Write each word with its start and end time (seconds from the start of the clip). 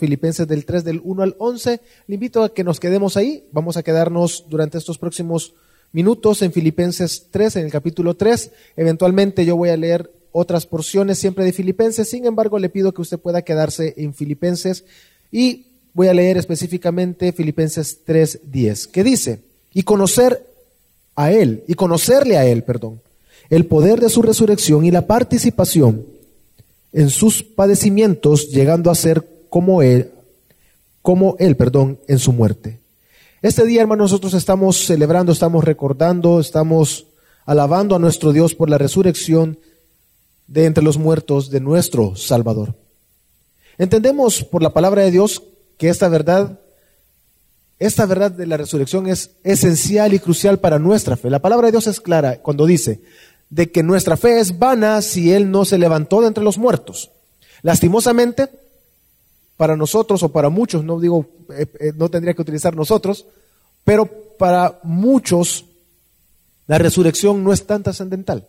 Filipenses 0.00 0.48
del 0.48 0.64
3 0.64 0.82
del 0.82 1.00
1 1.04 1.22
al 1.22 1.36
11. 1.38 1.80
Le 2.08 2.14
invito 2.14 2.42
a 2.42 2.52
que 2.52 2.64
nos 2.64 2.80
quedemos 2.80 3.16
ahí. 3.16 3.44
Vamos 3.52 3.76
a 3.76 3.84
quedarnos 3.84 4.46
durante 4.48 4.78
estos 4.78 4.98
próximos 4.98 5.54
minutos 5.92 6.42
en 6.42 6.52
Filipenses 6.52 7.26
3, 7.30 7.56
en 7.56 7.64
el 7.66 7.70
capítulo 7.70 8.14
3. 8.14 8.50
Eventualmente 8.76 9.44
yo 9.44 9.56
voy 9.56 9.68
a 9.68 9.76
leer 9.76 10.10
otras 10.32 10.66
porciones 10.66 11.18
siempre 11.18 11.44
de 11.44 11.52
Filipenses. 11.52 12.08
Sin 12.08 12.26
embargo, 12.26 12.58
le 12.58 12.68
pido 12.68 12.92
que 12.92 13.02
usted 13.02 13.18
pueda 13.18 13.42
quedarse 13.42 13.94
en 13.96 14.14
Filipenses 14.14 14.84
y 15.30 15.66
voy 15.92 16.08
a 16.08 16.14
leer 16.14 16.36
específicamente 16.36 17.32
Filipenses 17.32 18.00
3:10, 18.04 18.86
que 18.86 19.04
dice, 19.04 19.40
"Y 19.72 19.82
conocer 19.82 20.46
a 21.16 21.32
él, 21.32 21.64
y 21.66 21.74
conocerle 21.74 22.36
a 22.38 22.46
él, 22.46 22.62
perdón, 22.64 23.00
el 23.50 23.66
poder 23.66 24.00
de 24.00 24.08
su 24.08 24.22
resurrección 24.22 24.84
y 24.84 24.90
la 24.90 25.06
participación 25.06 26.06
en 26.92 27.10
sus 27.10 27.42
padecimientos, 27.42 28.50
llegando 28.50 28.90
a 28.90 28.94
ser 28.94 29.24
como 29.50 29.82
él, 29.82 30.12
como 31.02 31.36
él, 31.38 31.56
perdón, 31.56 32.00
en 32.08 32.18
su 32.18 32.32
muerte." 32.32 32.80
Este 33.42 33.64
día, 33.64 33.82
hermanos, 33.82 34.10
nosotros 34.10 34.34
estamos 34.34 34.86
celebrando, 34.86 35.32
estamos 35.32 35.64
recordando, 35.64 36.40
estamos 36.40 37.06
alabando 37.46 37.96
a 37.96 37.98
nuestro 37.98 38.32
Dios 38.32 38.54
por 38.54 38.70
la 38.70 38.78
resurrección 38.78 39.58
de 40.46 40.66
entre 40.66 40.84
los 40.84 40.98
muertos 40.98 41.50
de 41.50 41.60
nuestro 41.60 42.16
Salvador. 42.16 42.74
Entendemos 43.78 44.44
por 44.44 44.62
la 44.62 44.74
palabra 44.74 45.02
de 45.02 45.10
Dios 45.10 45.42
que 45.78 45.88
esta 45.88 46.08
verdad, 46.08 46.60
esta 47.78 48.04
verdad 48.04 48.30
de 48.30 48.46
la 48.46 48.58
resurrección 48.58 49.06
es 49.06 49.30
esencial 49.42 50.12
y 50.12 50.18
crucial 50.18 50.58
para 50.58 50.78
nuestra 50.78 51.16
fe. 51.16 51.30
La 51.30 51.38
palabra 51.38 51.68
de 51.68 51.72
Dios 51.72 51.86
es 51.86 52.00
clara 52.00 52.42
cuando 52.42 52.66
dice 52.66 53.00
de 53.48 53.70
que 53.70 53.82
nuestra 53.82 54.18
fe 54.18 54.38
es 54.38 54.58
vana 54.58 55.00
si 55.00 55.32
Él 55.32 55.50
no 55.50 55.64
se 55.64 55.78
levantó 55.78 56.20
de 56.20 56.26
entre 56.26 56.44
los 56.44 56.58
muertos. 56.58 57.10
Lastimosamente, 57.62 58.50
para 59.60 59.76
nosotros 59.76 60.22
o 60.22 60.30
para 60.30 60.48
muchos, 60.48 60.82
no 60.82 60.98
digo, 60.98 61.26
eh, 61.50 61.66
eh, 61.80 61.92
no 61.94 62.08
tendría 62.08 62.32
que 62.32 62.40
utilizar 62.40 62.74
nosotros, 62.74 63.26
pero 63.84 64.06
para 64.38 64.80
muchos 64.84 65.66
la 66.66 66.78
resurrección 66.78 67.44
no 67.44 67.52
es 67.52 67.66
tan 67.66 67.82
trascendental. 67.82 68.48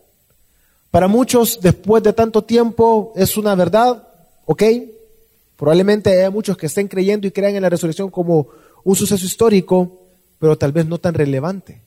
Para 0.90 1.08
muchos, 1.08 1.60
después 1.60 2.02
de 2.02 2.14
tanto 2.14 2.44
tiempo, 2.44 3.12
es 3.14 3.36
una 3.36 3.54
verdad, 3.54 4.08
¿ok? 4.46 4.62
Probablemente 5.58 6.24
hay 6.24 6.30
muchos 6.30 6.56
que 6.56 6.64
estén 6.64 6.88
creyendo 6.88 7.26
y 7.26 7.30
crean 7.30 7.56
en 7.56 7.62
la 7.62 7.68
resurrección 7.68 8.10
como 8.10 8.48
un 8.82 8.96
suceso 8.96 9.26
histórico, 9.26 10.00
pero 10.38 10.56
tal 10.56 10.72
vez 10.72 10.86
no 10.86 10.96
tan 10.96 11.12
relevante 11.12 11.82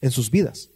en 0.00 0.10
sus 0.10 0.30
vidas. 0.30 0.70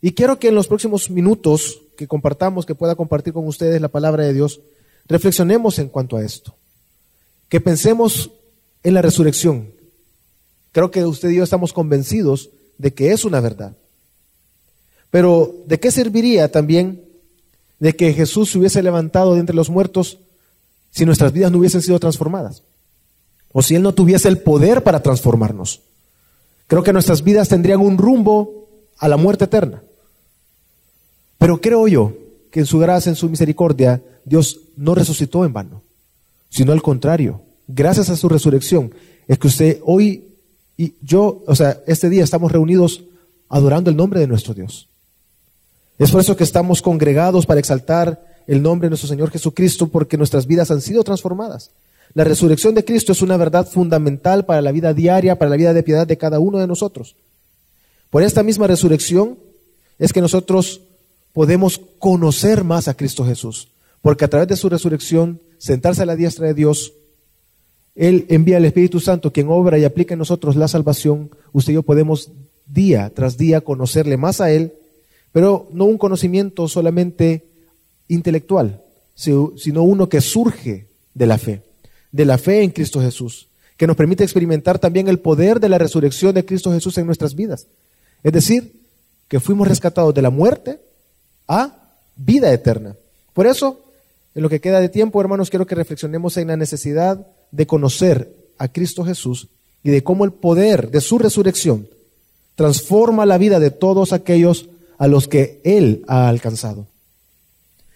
Y 0.00 0.12
quiero 0.12 0.38
que 0.38 0.48
en 0.48 0.54
los 0.54 0.68
próximos 0.68 1.10
minutos 1.10 1.82
que 1.98 2.08
compartamos, 2.08 2.64
que 2.64 2.74
pueda 2.74 2.94
compartir 2.94 3.34
con 3.34 3.46
ustedes 3.46 3.78
la 3.78 3.88
palabra 3.88 4.24
de 4.24 4.32
Dios, 4.32 4.62
reflexionemos 5.06 5.78
en 5.78 5.90
cuanto 5.90 6.16
a 6.16 6.24
esto 6.24 6.56
que 7.52 7.60
pensemos 7.60 8.30
en 8.82 8.94
la 8.94 9.02
resurrección. 9.02 9.74
Creo 10.72 10.90
que 10.90 11.04
usted 11.04 11.28
y 11.28 11.36
yo 11.36 11.44
estamos 11.44 11.74
convencidos 11.74 12.48
de 12.78 12.94
que 12.94 13.12
es 13.12 13.26
una 13.26 13.40
verdad. 13.40 13.76
Pero 15.10 15.54
¿de 15.66 15.78
qué 15.78 15.90
serviría 15.90 16.50
también 16.50 17.04
de 17.78 17.94
que 17.94 18.14
Jesús 18.14 18.50
se 18.50 18.58
hubiese 18.58 18.82
levantado 18.82 19.34
de 19.34 19.40
entre 19.40 19.54
los 19.54 19.68
muertos 19.68 20.16
si 20.92 21.04
nuestras 21.04 21.34
vidas 21.34 21.52
no 21.52 21.58
hubiesen 21.58 21.82
sido 21.82 22.00
transformadas? 22.00 22.62
O 23.52 23.60
si 23.60 23.74
Él 23.74 23.82
no 23.82 23.92
tuviese 23.92 24.28
el 24.28 24.38
poder 24.38 24.82
para 24.82 25.02
transformarnos. 25.02 25.82
Creo 26.68 26.82
que 26.82 26.94
nuestras 26.94 27.22
vidas 27.22 27.50
tendrían 27.50 27.82
un 27.82 27.98
rumbo 27.98 28.66
a 28.96 29.08
la 29.08 29.18
muerte 29.18 29.44
eterna. 29.44 29.82
Pero 31.36 31.60
creo 31.60 31.86
yo 31.86 32.14
que 32.50 32.60
en 32.60 32.66
su 32.66 32.78
gracia, 32.78 33.10
en 33.10 33.16
su 33.16 33.28
misericordia, 33.28 34.02
Dios 34.24 34.58
no 34.74 34.94
resucitó 34.94 35.44
en 35.44 35.52
vano 35.52 35.82
sino 36.52 36.72
al 36.72 36.82
contrario, 36.82 37.40
gracias 37.66 38.10
a 38.10 38.16
su 38.16 38.28
resurrección, 38.28 38.94
es 39.26 39.38
que 39.38 39.46
usted 39.46 39.80
hoy 39.84 40.36
y 40.76 40.94
yo, 41.00 41.42
o 41.46 41.54
sea, 41.56 41.80
este 41.86 42.10
día 42.10 42.22
estamos 42.22 42.52
reunidos 42.52 43.04
adorando 43.48 43.88
el 43.88 43.96
nombre 43.96 44.20
de 44.20 44.26
nuestro 44.26 44.52
Dios. 44.52 44.88
Es 45.98 46.10
por 46.10 46.20
eso 46.20 46.36
que 46.36 46.44
estamos 46.44 46.82
congregados 46.82 47.46
para 47.46 47.58
exaltar 47.58 48.22
el 48.46 48.60
nombre 48.60 48.86
de 48.86 48.90
nuestro 48.90 49.08
Señor 49.08 49.30
Jesucristo, 49.30 49.88
porque 49.88 50.18
nuestras 50.18 50.46
vidas 50.46 50.70
han 50.70 50.82
sido 50.82 51.02
transformadas. 51.04 51.70
La 52.12 52.24
resurrección 52.24 52.74
de 52.74 52.84
Cristo 52.84 53.12
es 53.12 53.22
una 53.22 53.38
verdad 53.38 53.66
fundamental 53.66 54.44
para 54.44 54.60
la 54.60 54.72
vida 54.72 54.92
diaria, 54.92 55.38
para 55.38 55.50
la 55.50 55.56
vida 55.56 55.72
de 55.72 55.82
piedad 55.82 56.06
de 56.06 56.18
cada 56.18 56.38
uno 56.38 56.58
de 56.58 56.66
nosotros. 56.66 57.16
Por 58.10 58.22
esta 58.22 58.42
misma 58.42 58.66
resurrección 58.66 59.38
es 59.98 60.12
que 60.12 60.20
nosotros 60.20 60.82
podemos 61.32 61.80
conocer 61.98 62.62
más 62.62 62.88
a 62.88 62.94
Cristo 62.94 63.24
Jesús, 63.24 63.68
porque 64.02 64.26
a 64.26 64.28
través 64.28 64.48
de 64.48 64.56
su 64.56 64.68
resurrección 64.68 65.40
sentarse 65.62 66.02
a 66.02 66.06
la 66.06 66.16
diestra 66.16 66.48
de 66.48 66.54
Dios, 66.54 66.92
Él 67.94 68.26
envía 68.28 68.56
al 68.56 68.64
Espíritu 68.64 68.98
Santo, 68.98 69.32
quien 69.32 69.46
obra 69.48 69.78
y 69.78 69.84
aplica 69.84 70.14
en 70.14 70.18
nosotros 70.18 70.56
la 70.56 70.66
salvación. 70.66 71.30
Usted 71.52 71.70
y 71.70 71.74
yo 71.74 71.84
podemos 71.84 72.32
día 72.66 73.12
tras 73.14 73.36
día 73.36 73.60
conocerle 73.60 74.16
más 74.16 74.40
a 74.40 74.50
Él, 74.50 74.72
pero 75.30 75.68
no 75.72 75.84
un 75.84 75.98
conocimiento 75.98 76.66
solamente 76.66 77.44
intelectual, 78.08 78.82
sino 79.14 79.84
uno 79.84 80.08
que 80.08 80.20
surge 80.20 80.88
de 81.14 81.26
la 81.26 81.38
fe, 81.38 81.62
de 82.10 82.24
la 82.24 82.38
fe 82.38 82.64
en 82.64 82.70
Cristo 82.70 83.00
Jesús, 83.00 83.46
que 83.76 83.86
nos 83.86 83.96
permite 83.96 84.24
experimentar 84.24 84.80
también 84.80 85.06
el 85.06 85.20
poder 85.20 85.60
de 85.60 85.68
la 85.68 85.78
resurrección 85.78 86.34
de 86.34 86.44
Cristo 86.44 86.72
Jesús 86.72 86.98
en 86.98 87.06
nuestras 87.06 87.36
vidas. 87.36 87.68
Es 88.24 88.32
decir, 88.32 88.80
que 89.28 89.38
fuimos 89.38 89.68
rescatados 89.68 90.12
de 90.12 90.22
la 90.22 90.30
muerte 90.30 90.80
a 91.46 91.94
vida 92.16 92.52
eterna. 92.52 92.96
Por 93.32 93.46
eso, 93.46 93.81
en 94.34 94.42
lo 94.42 94.48
que 94.48 94.60
queda 94.60 94.80
de 94.80 94.88
tiempo, 94.88 95.20
hermanos, 95.20 95.50
quiero 95.50 95.66
que 95.66 95.74
reflexionemos 95.74 96.36
en 96.36 96.48
la 96.48 96.56
necesidad 96.56 97.26
de 97.50 97.66
conocer 97.66 98.34
a 98.58 98.68
Cristo 98.68 99.04
Jesús 99.04 99.48
y 99.82 99.90
de 99.90 100.02
cómo 100.02 100.24
el 100.24 100.32
poder 100.32 100.90
de 100.90 101.00
su 101.00 101.18
resurrección 101.18 101.88
transforma 102.54 103.26
la 103.26 103.38
vida 103.38 103.60
de 103.60 103.70
todos 103.70 104.12
aquellos 104.12 104.68
a 104.98 105.08
los 105.08 105.28
que 105.28 105.60
Él 105.64 106.04
ha 106.06 106.28
alcanzado. 106.28 106.86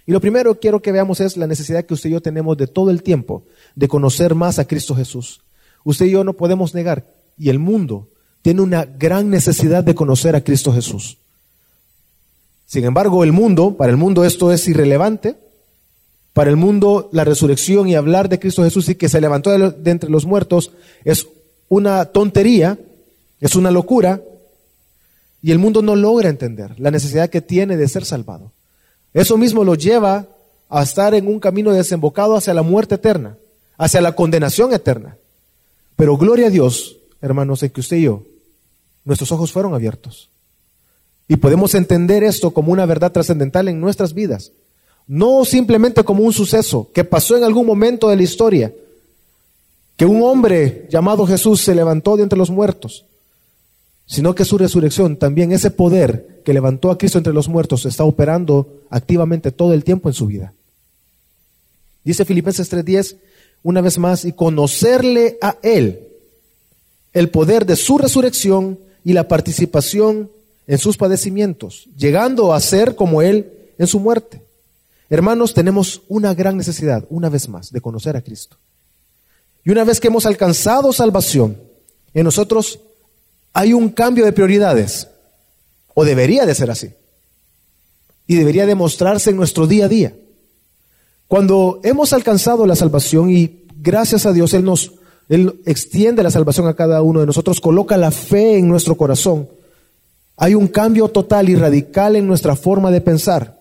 Y 0.06 0.12
lo 0.12 0.20
primero 0.20 0.60
quiero 0.60 0.82
que 0.82 0.92
veamos 0.92 1.20
es 1.20 1.36
la 1.36 1.46
necesidad 1.46 1.84
que 1.84 1.94
usted 1.94 2.10
y 2.10 2.12
yo 2.12 2.20
tenemos 2.20 2.56
de 2.56 2.66
todo 2.66 2.90
el 2.90 3.02
tiempo 3.02 3.44
de 3.74 3.88
conocer 3.88 4.34
más 4.34 4.58
a 4.58 4.66
Cristo 4.66 4.94
Jesús. 4.94 5.40
Usted 5.84 6.06
y 6.06 6.10
yo 6.10 6.24
no 6.24 6.34
podemos 6.34 6.74
negar, 6.74 7.06
y 7.38 7.48
el 7.48 7.58
mundo 7.58 8.08
tiene 8.42 8.62
una 8.62 8.84
gran 8.84 9.30
necesidad 9.30 9.84
de 9.84 9.94
conocer 9.94 10.36
a 10.36 10.44
Cristo 10.44 10.72
Jesús. 10.72 11.18
Sin 12.66 12.84
embargo, 12.84 13.24
el 13.24 13.32
mundo, 13.32 13.76
para 13.76 13.90
el 13.90 13.96
mundo 13.96 14.24
esto 14.24 14.52
es 14.52 14.66
irrelevante, 14.68 15.36
para 16.36 16.50
el 16.50 16.56
mundo, 16.56 17.08
la 17.12 17.24
resurrección 17.24 17.88
y 17.88 17.94
hablar 17.94 18.28
de 18.28 18.38
Cristo 18.38 18.62
Jesús 18.62 18.90
y 18.90 18.94
que 18.96 19.08
se 19.08 19.22
levantó 19.22 19.58
de, 19.58 19.90
entre 19.90 20.10
los 20.10 20.26
muertos 20.26 20.70
es 21.02 21.26
una 21.70 22.04
tontería, 22.04 22.78
es 23.40 23.56
una 23.56 23.70
locura, 23.70 24.20
y 25.40 25.50
el 25.50 25.58
mundo 25.58 25.80
no 25.80 25.96
logra 25.96 26.28
entender 26.28 26.78
la 26.78 26.90
necesidad 26.90 27.30
que 27.30 27.40
tiene 27.40 27.78
de 27.78 27.88
ser 27.88 28.04
salvado. 28.04 28.52
Eso 29.14 29.38
mismo 29.38 29.64
lo 29.64 29.76
lleva 29.76 30.26
a 30.68 30.82
estar 30.82 31.14
en 31.14 31.26
un 31.26 31.40
camino 31.40 31.72
desembocado 31.72 32.36
hacia 32.36 32.52
la 32.52 32.60
muerte 32.60 32.96
eterna, 32.96 33.38
hacia 33.78 34.02
la 34.02 34.12
condenación 34.12 34.74
eterna. 34.74 35.16
Pero 35.96 36.18
gloria 36.18 36.48
a 36.48 36.50
Dios, 36.50 36.98
hermanos, 37.22 37.62
en 37.62 37.70
que 37.70 37.80
usted 37.80 37.96
y 37.96 38.02
yo, 38.02 38.24
nuestros 39.06 39.32
ojos 39.32 39.52
fueron 39.52 39.72
abiertos. 39.72 40.28
Y 41.28 41.36
podemos 41.36 41.74
entender 41.74 42.24
esto 42.24 42.50
como 42.50 42.72
una 42.72 42.84
verdad 42.84 43.12
trascendental 43.12 43.68
en 43.68 43.80
nuestras 43.80 44.12
vidas. 44.12 44.52
No 45.06 45.44
simplemente 45.44 46.02
como 46.02 46.24
un 46.24 46.32
suceso 46.32 46.90
que 46.92 47.04
pasó 47.04 47.36
en 47.36 47.44
algún 47.44 47.66
momento 47.66 48.08
de 48.08 48.16
la 48.16 48.22
historia, 48.22 48.72
que 49.96 50.04
un 50.04 50.22
hombre 50.22 50.88
llamado 50.90 51.26
Jesús 51.26 51.60
se 51.60 51.74
levantó 51.74 52.16
de 52.16 52.24
entre 52.24 52.38
los 52.38 52.50
muertos, 52.50 53.04
sino 54.04 54.34
que 54.34 54.44
su 54.44 54.58
resurrección, 54.58 55.16
también 55.16 55.52
ese 55.52 55.70
poder 55.70 56.42
que 56.44 56.52
levantó 56.52 56.90
a 56.90 56.98
Cristo 56.98 57.18
entre 57.18 57.32
los 57.32 57.48
muertos, 57.48 57.86
está 57.86 58.04
operando 58.04 58.82
activamente 58.90 59.52
todo 59.52 59.72
el 59.72 59.84
tiempo 59.84 60.08
en 60.08 60.14
su 60.14 60.26
vida. 60.26 60.52
Dice 62.04 62.24
Filipenses 62.24 62.68
3:10, 62.68 63.16
una 63.62 63.80
vez 63.80 63.98
más, 63.98 64.24
y 64.24 64.32
conocerle 64.32 65.38
a 65.40 65.56
Él, 65.62 66.08
el 67.12 67.30
poder 67.30 67.64
de 67.64 67.76
su 67.76 67.96
resurrección 67.96 68.78
y 69.04 69.12
la 69.12 69.28
participación 69.28 70.30
en 70.66 70.78
sus 70.78 70.96
padecimientos, 70.96 71.88
llegando 71.96 72.52
a 72.52 72.60
ser 72.60 72.96
como 72.96 73.22
Él 73.22 73.52
en 73.78 73.86
su 73.86 74.00
muerte 74.00 74.45
Hermanos, 75.08 75.54
tenemos 75.54 76.02
una 76.08 76.34
gran 76.34 76.56
necesidad, 76.56 77.04
una 77.10 77.28
vez 77.28 77.48
más, 77.48 77.70
de 77.70 77.80
conocer 77.80 78.16
a 78.16 78.22
Cristo. 78.22 78.56
Y 79.64 79.70
una 79.70 79.84
vez 79.84 80.00
que 80.00 80.08
hemos 80.08 80.26
alcanzado 80.26 80.92
salvación, 80.92 81.60
en 82.14 82.24
nosotros 82.24 82.80
hay 83.52 83.72
un 83.72 83.88
cambio 83.90 84.24
de 84.24 84.32
prioridades, 84.32 85.08
o 85.94 86.04
debería 86.04 86.44
de 86.44 86.54
ser 86.54 86.70
así, 86.70 86.90
y 88.26 88.36
debería 88.36 88.66
demostrarse 88.66 89.30
en 89.30 89.36
nuestro 89.36 89.66
día 89.66 89.86
a 89.86 89.88
día. 89.88 90.14
Cuando 91.28 91.80
hemos 91.82 92.12
alcanzado 92.12 92.66
la 92.66 92.76
salvación 92.76 93.30
y 93.30 93.64
gracias 93.76 94.26
a 94.26 94.32
Dios 94.32 94.54
Él 94.54 94.64
nos 94.64 94.92
Él 95.28 95.60
extiende 95.64 96.22
la 96.22 96.30
salvación 96.30 96.66
a 96.68 96.74
cada 96.74 97.02
uno 97.02 97.20
de 97.20 97.26
nosotros, 97.26 97.60
coloca 97.60 97.96
la 97.96 98.10
fe 98.10 98.58
en 98.58 98.68
nuestro 98.68 98.96
corazón, 98.96 99.48
hay 100.36 100.54
un 100.54 100.68
cambio 100.68 101.08
total 101.08 101.48
y 101.48 101.54
radical 101.54 102.16
en 102.16 102.26
nuestra 102.26 102.56
forma 102.56 102.90
de 102.90 103.00
pensar. 103.00 103.58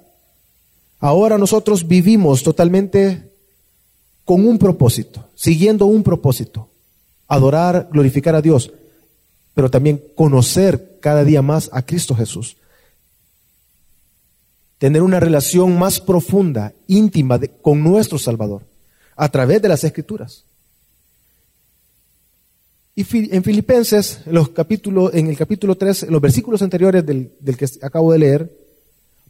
Ahora 1.06 1.38
nosotros 1.38 1.88
vivimos 1.88 2.42
totalmente 2.42 3.30
con 4.24 4.44
un 4.48 4.58
propósito, 4.58 5.30
siguiendo 5.36 5.86
un 5.86 6.02
propósito, 6.02 6.68
adorar, 7.28 7.90
glorificar 7.92 8.34
a 8.34 8.42
Dios, 8.42 8.74
pero 9.54 9.70
también 9.70 10.02
conocer 10.16 10.98
cada 11.00 11.24
día 11.24 11.44
más 11.44 11.70
a 11.72 11.84
Cristo 11.84 12.16
Jesús. 12.16 12.58
Tener 14.80 15.04
una 15.04 15.20
relación 15.20 15.78
más 15.78 16.00
profunda, 16.00 16.74
íntima 16.88 17.40
con 17.62 17.84
nuestro 17.84 18.18
Salvador, 18.18 18.64
a 19.16 19.30
través 19.30 19.62
de 19.62 19.70
las 19.70 19.84
Escrituras. 19.84 20.44
Y 22.96 23.06
en 23.32 23.44
Filipenses, 23.44 24.22
los 24.26 24.50
capítulos, 24.50 25.14
en 25.14 25.28
el 25.28 25.38
capítulo 25.38 25.78
3, 25.78 26.02
en 26.02 26.14
los 26.14 26.22
versículos 26.22 26.64
anteriores 26.64 27.06
del 27.06 27.58
que 27.60 27.70
acabo 27.84 28.12
de 28.12 28.18
leer, 28.18 28.52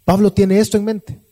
Pablo 0.05 0.31
tiene 0.31 0.59
esto 0.59 0.77
en 0.77 0.85
mente. 0.85 1.24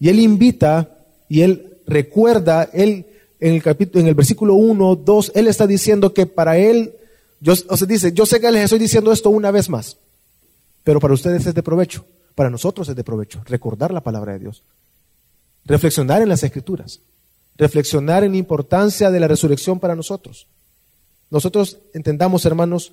Y 0.00 0.08
él 0.08 0.18
invita 0.18 0.96
y 1.28 1.42
él 1.42 1.78
recuerda, 1.86 2.68
él 2.72 3.06
en 3.38 3.54
el, 3.54 3.62
capítulo, 3.62 4.00
en 4.00 4.08
el 4.08 4.14
versículo 4.14 4.54
1, 4.54 4.96
2, 4.96 5.32
él 5.34 5.46
está 5.46 5.66
diciendo 5.66 6.12
que 6.12 6.26
para 6.26 6.58
él, 6.58 6.94
yo, 7.40 7.54
o 7.68 7.76
sea, 7.76 7.86
dice, 7.86 8.12
yo 8.12 8.26
sé 8.26 8.40
que 8.40 8.50
les 8.50 8.64
estoy 8.64 8.78
diciendo 8.78 9.12
esto 9.12 9.30
una 9.30 9.50
vez 9.50 9.68
más, 9.68 9.96
pero 10.84 11.00
para 11.00 11.14
ustedes 11.14 11.46
es 11.46 11.54
de 11.54 11.62
provecho, 11.62 12.04
para 12.34 12.50
nosotros 12.50 12.88
es 12.88 12.96
de 12.96 13.04
provecho, 13.04 13.42
recordar 13.46 13.92
la 13.92 14.02
palabra 14.02 14.32
de 14.32 14.40
Dios, 14.40 14.62
reflexionar 15.64 16.20
en 16.22 16.28
las 16.28 16.42
escrituras, 16.42 17.00
reflexionar 17.56 18.24
en 18.24 18.32
la 18.32 18.38
importancia 18.38 19.10
de 19.10 19.20
la 19.20 19.28
resurrección 19.28 19.80
para 19.80 19.96
nosotros. 19.96 20.46
Nosotros 21.30 21.78
entendamos, 21.94 22.44
hermanos, 22.44 22.92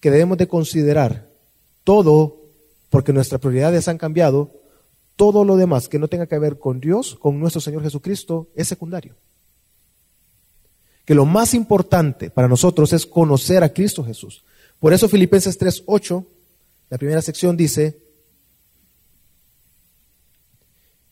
que 0.00 0.10
debemos 0.10 0.38
de 0.38 0.48
considerar 0.48 1.26
todo, 1.84 2.36
porque 2.90 3.12
nuestras 3.12 3.40
prioridades 3.40 3.88
han 3.88 3.98
cambiado, 3.98 4.50
todo 5.16 5.44
lo 5.44 5.56
demás 5.56 5.88
que 5.88 5.98
no 5.98 6.08
tenga 6.08 6.26
que 6.26 6.38
ver 6.38 6.58
con 6.58 6.80
Dios, 6.80 7.16
con 7.16 7.40
nuestro 7.40 7.60
Señor 7.60 7.82
Jesucristo, 7.82 8.48
es 8.54 8.68
secundario 8.68 9.14
que 11.06 11.14
lo 11.14 11.24
más 11.24 11.54
importante 11.54 12.30
para 12.30 12.48
nosotros 12.48 12.92
es 12.92 13.06
conocer 13.06 13.62
a 13.62 13.72
Cristo 13.72 14.04
Jesús. 14.04 14.42
Por 14.80 14.92
eso 14.92 15.08
Filipenses 15.08 15.56
3:8, 15.56 16.26
la 16.90 16.98
primera 16.98 17.22
sección 17.22 17.56
dice, 17.56 17.96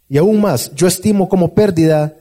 y 0.09 0.19
aún 0.19 0.41
más, 0.41 0.75
yo 0.75 0.87
estimo 0.87 1.29
como 1.29 1.55
pérdida 1.55 2.17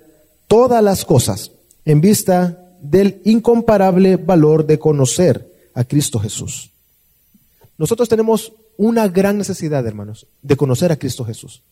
todas 0.47 0.83
las 0.83 1.03
cosas 1.03 1.51
en 1.83 1.99
vista 1.99 2.59
del 2.79 3.21
incomparable 3.25 4.17
valor 4.17 4.65
de 4.65 4.77
conocer 4.77 5.51
a 5.73 5.83
Cristo 5.83 6.19
Jesús. 6.19 6.71
Nosotros 7.77 8.07
tenemos 8.07 8.53
una 8.77 9.07
gran 9.07 9.37
necesidad, 9.37 9.85
hermanos, 9.85 10.27
de 10.43 10.55
conocer 10.55 10.91
a 10.91 10.97
Cristo 10.97 11.25
Jesús. 11.25 11.63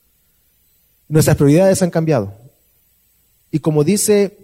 Nuestras 1.11 1.35
prioridades 1.35 1.81
han 1.81 1.89
cambiado. 1.89 2.33
Y 3.51 3.59
como 3.59 3.83
dice 3.83 4.37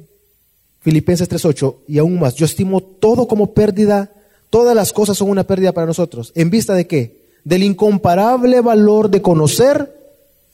Filipenses 0.82 1.30
3.8, 1.30 1.78
y 1.88 1.98
aún 1.98 2.20
más, 2.20 2.36
yo 2.36 2.46
estimo 2.46 2.82
todo 2.82 3.26
como 3.26 3.54
pérdida, 3.54 4.12
todas 4.50 4.76
las 4.76 4.92
cosas 4.92 5.18
son 5.18 5.30
una 5.30 5.46
pérdida 5.46 5.72
para 5.72 5.88
nosotros. 5.88 6.34
¿En 6.36 6.50
vista 6.50 6.74
de 6.74 6.86
qué? 6.86 7.30
Del 7.46 7.64
incomparable 7.64 8.60
valor 8.60 9.10
de 9.10 9.22
conocer 9.22 9.96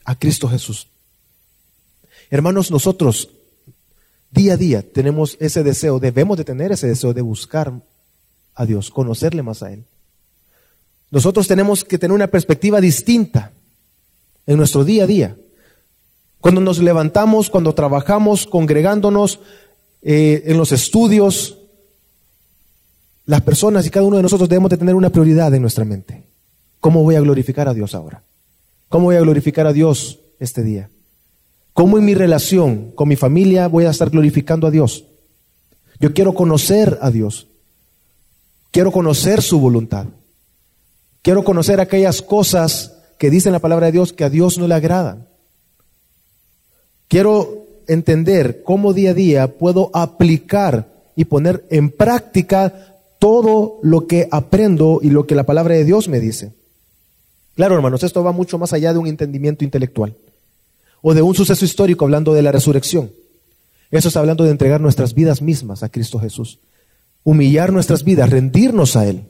a 0.06 0.13
Cristo 0.13 0.48
Jesús. 0.48 0.88
Hermanos, 2.30 2.69
nosotros 2.69 3.30
día 4.30 4.54
a 4.54 4.57
día 4.57 4.83
tenemos 4.83 5.36
ese 5.39 5.63
deseo, 5.63 5.98
debemos 5.98 6.38
de 6.38 6.44
tener 6.44 6.71
ese 6.71 6.86
deseo 6.86 7.15
de 7.15 7.21
buscar 7.21 7.74
a 8.54 8.65
Dios, 8.68 8.92
conocerle 8.92 9.42
más 9.42 9.63
a 9.63 9.74
Él. 9.74 9.83
Nosotros 11.10 11.48
tenemos 11.48 11.83
que 11.83 11.98
tener 11.98 12.13
una 12.13 12.27
perspectiva 12.27 12.80
distinta 12.80 13.51
en 14.45 14.57
nuestro 14.57 14.83
día 14.83 15.06
a 15.06 15.07
día. 15.07 15.38
Cuando 16.44 16.60
nos 16.60 16.80
levantamos, 16.80 17.50
cuando 17.50 17.74
trabajamos, 17.74 18.45
congregándonos, 18.45 19.40
eh, 20.01 20.44
en 20.48 20.57
los 20.57 20.74
estudios, 20.74 21.57
las 23.25 23.40
personas 23.44 23.88
y 23.88 23.90
cada 23.90 24.06
uno 24.06 24.18
de 24.18 24.24
nosotros 24.24 24.50
debemos 24.50 24.69
de 24.69 24.75
tener 24.75 24.94
una 24.94 25.10
prioridad 25.10 25.54
en 25.54 25.62
nuestra 25.62 25.86
mente. 25.86 26.25
¿Cómo 26.81 27.01
voy 27.01 27.16
a 27.16 27.22
glorificar 27.22 27.69
a 27.69 27.74
Dios 27.74 27.95
ahora? 27.95 28.24
¿Cómo 28.90 29.06
voy 29.06 29.16
a 29.16 29.22
glorificar 29.22 29.68
a 29.68 29.72
Dios 29.72 30.19
este 30.38 30.63
día? 30.63 30.90
¿Cómo 31.72 31.98
en 31.98 32.04
mi 32.04 32.13
relación 32.13 32.92
con 32.92 33.07
mi 33.07 33.16
familia 33.16 33.69
voy 33.69 33.86
a 33.86 33.92
estar 33.92 34.10
glorificando 34.10 34.68
a 34.68 34.72
Dios? 34.72 35.06
Yo 36.01 36.13
quiero 36.13 36.34
conocer 36.34 37.00
a 37.01 37.10
Dios. 37.10 37.48
Quiero 38.72 38.92
conocer 38.92 39.42
su 39.42 39.62
voluntad. 39.62 40.07
Quiero 41.22 41.46
conocer 41.46 41.80
aquellas 41.80 42.22
cosas 42.22 42.98
que 43.18 43.30
dicen 43.30 43.54
la 43.54 43.60
palabra 43.60 43.86
de 43.86 43.94
Dios 43.94 44.12
que 44.12 44.25
a 44.25 44.30
Dios 44.30 44.57
no 44.57 44.68
le 44.68 44.75
agradan. 44.75 45.31
Quiero 47.13 47.68
entender 47.88 48.63
cómo 48.63 48.92
día 48.92 49.12
a 49.12 49.13
día 49.13 49.60
puedo 49.60 49.92
aplicar 49.94 50.92
y 51.15 51.25
poner 51.25 51.63
en 51.69 51.92
práctica 51.92 52.98
todo 53.19 53.77
lo 53.83 54.07
que 54.07 54.27
aprendo 54.31 55.00
y 55.00 55.12
lo 55.12 55.27
que 55.27 55.36
la 55.36 55.44
palabra 55.44 55.75
de 55.75 55.86
Dios 55.86 56.07
me 56.07 56.19
dice. 56.19 56.54
Claro, 57.54 57.75
hermanos, 57.75 58.01
esto 58.01 58.24
va 58.24 58.31
mucho 58.31 58.57
más 58.57 58.74
allá 58.74 58.94
de 58.94 58.98
un 58.98 59.06
entendimiento 59.06 59.63
intelectual 59.63 60.15
o 61.04 61.13
de 61.13 61.21
un 61.21 61.36
suceso 61.36 61.63
histórico 61.63 62.04
hablando 62.04 62.33
de 62.33 62.42
la 62.42 62.51
resurrección. 62.51 63.12
Eso 63.92 64.07
está 64.07 64.19
hablando 64.19 64.44
de 64.44 64.50
entregar 64.50 64.81
nuestras 64.81 65.13
vidas 65.13 65.39
mismas 65.39 65.83
a 65.83 65.89
Cristo 65.89 66.18
Jesús, 66.18 66.57
humillar 67.24 67.71
nuestras 67.71 68.04
vidas, 68.04 68.31
rendirnos 68.31 68.95
a 68.95 69.06
Él. 69.06 69.25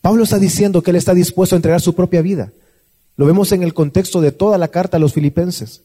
Pablo 0.00 0.24
está 0.24 0.38
diciendo 0.38 0.82
que 0.82 0.90
Él 0.90 0.96
está 0.96 1.12
dispuesto 1.12 1.54
a 1.54 1.58
entregar 1.58 1.82
su 1.82 1.94
propia 1.94 2.22
vida. 2.22 2.50
Lo 3.18 3.26
vemos 3.26 3.52
en 3.52 3.62
el 3.62 3.74
contexto 3.74 4.22
de 4.22 4.32
toda 4.32 4.56
la 4.56 4.68
carta 4.68 4.96
a 4.96 5.00
los 5.00 5.12
filipenses. 5.12 5.82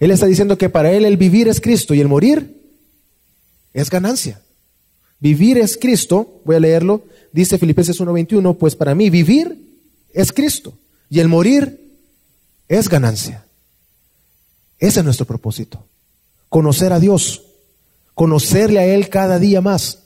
Él 0.00 0.10
está 0.10 0.26
diciendo 0.26 0.56
que 0.58 0.68
para 0.68 0.92
él 0.92 1.04
el 1.04 1.16
vivir 1.16 1.48
es 1.48 1.60
Cristo 1.60 1.94
y 1.94 2.00
el 2.00 2.08
morir 2.08 2.60
es 3.72 3.90
ganancia. 3.90 4.40
Vivir 5.20 5.58
es 5.58 5.76
Cristo, 5.76 6.40
voy 6.44 6.56
a 6.56 6.60
leerlo, 6.60 7.04
dice 7.32 7.58
Filipenses 7.58 8.00
1:21, 8.00 8.56
pues 8.56 8.76
para 8.76 8.94
mí 8.94 9.10
vivir 9.10 9.58
es 10.12 10.32
Cristo 10.32 10.74
y 11.10 11.18
el 11.20 11.28
morir 11.28 11.96
es 12.68 12.88
ganancia. 12.88 13.44
Ese 14.78 15.00
es 15.00 15.04
nuestro 15.04 15.26
propósito. 15.26 15.84
Conocer 16.48 16.92
a 16.92 17.00
Dios, 17.00 17.42
conocerle 18.14 18.78
a 18.78 18.86
Él 18.86 19.08
cada 19.08 19.38
día 19.38 19.60
más. 19.60 20.04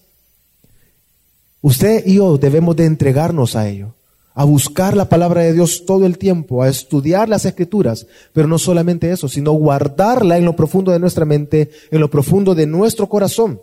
Usted 1.61 2.05
y 2.06 2.15
yo 2.15 2.39
debemos 2.39 2.75
de 2.77 2.87
entregarnos 2.87 3.55
a 3.55 3.69
ello 3.69 3.94
a 4.34 4.44
buscar 4.44 4.96
la 4.96 5.08
palabra 5.08 5.43
de 5.43 5.52
Dios 5.52 5.84
todo 5.87 6.06
el 6.06 6.19
tiempo, 6.19 6.62
a 6.62 6.69
estudiar 6.69 7.29
las 7.29 7.44
escrituras, 7.44 8.06
pero 8.32 8.49
no 8.49 8.58
solamente 8.58 9.11
eso, 9.11 9.29
sino 9.29 9.52
guardarla 9.52 10.38
en 10.38 10.44
lo 10.44 10.56
profundo 10.56 10.90
de 10.93 10.99
nuestra 10.99 11.25
mente, 11.25 11.70
en 11.90 12.00
lo 12.00 12.11
profundo 12.11 12.55
de 12.55 12.67
nuestro 12.67 13.08
corazón. 13.08 13.61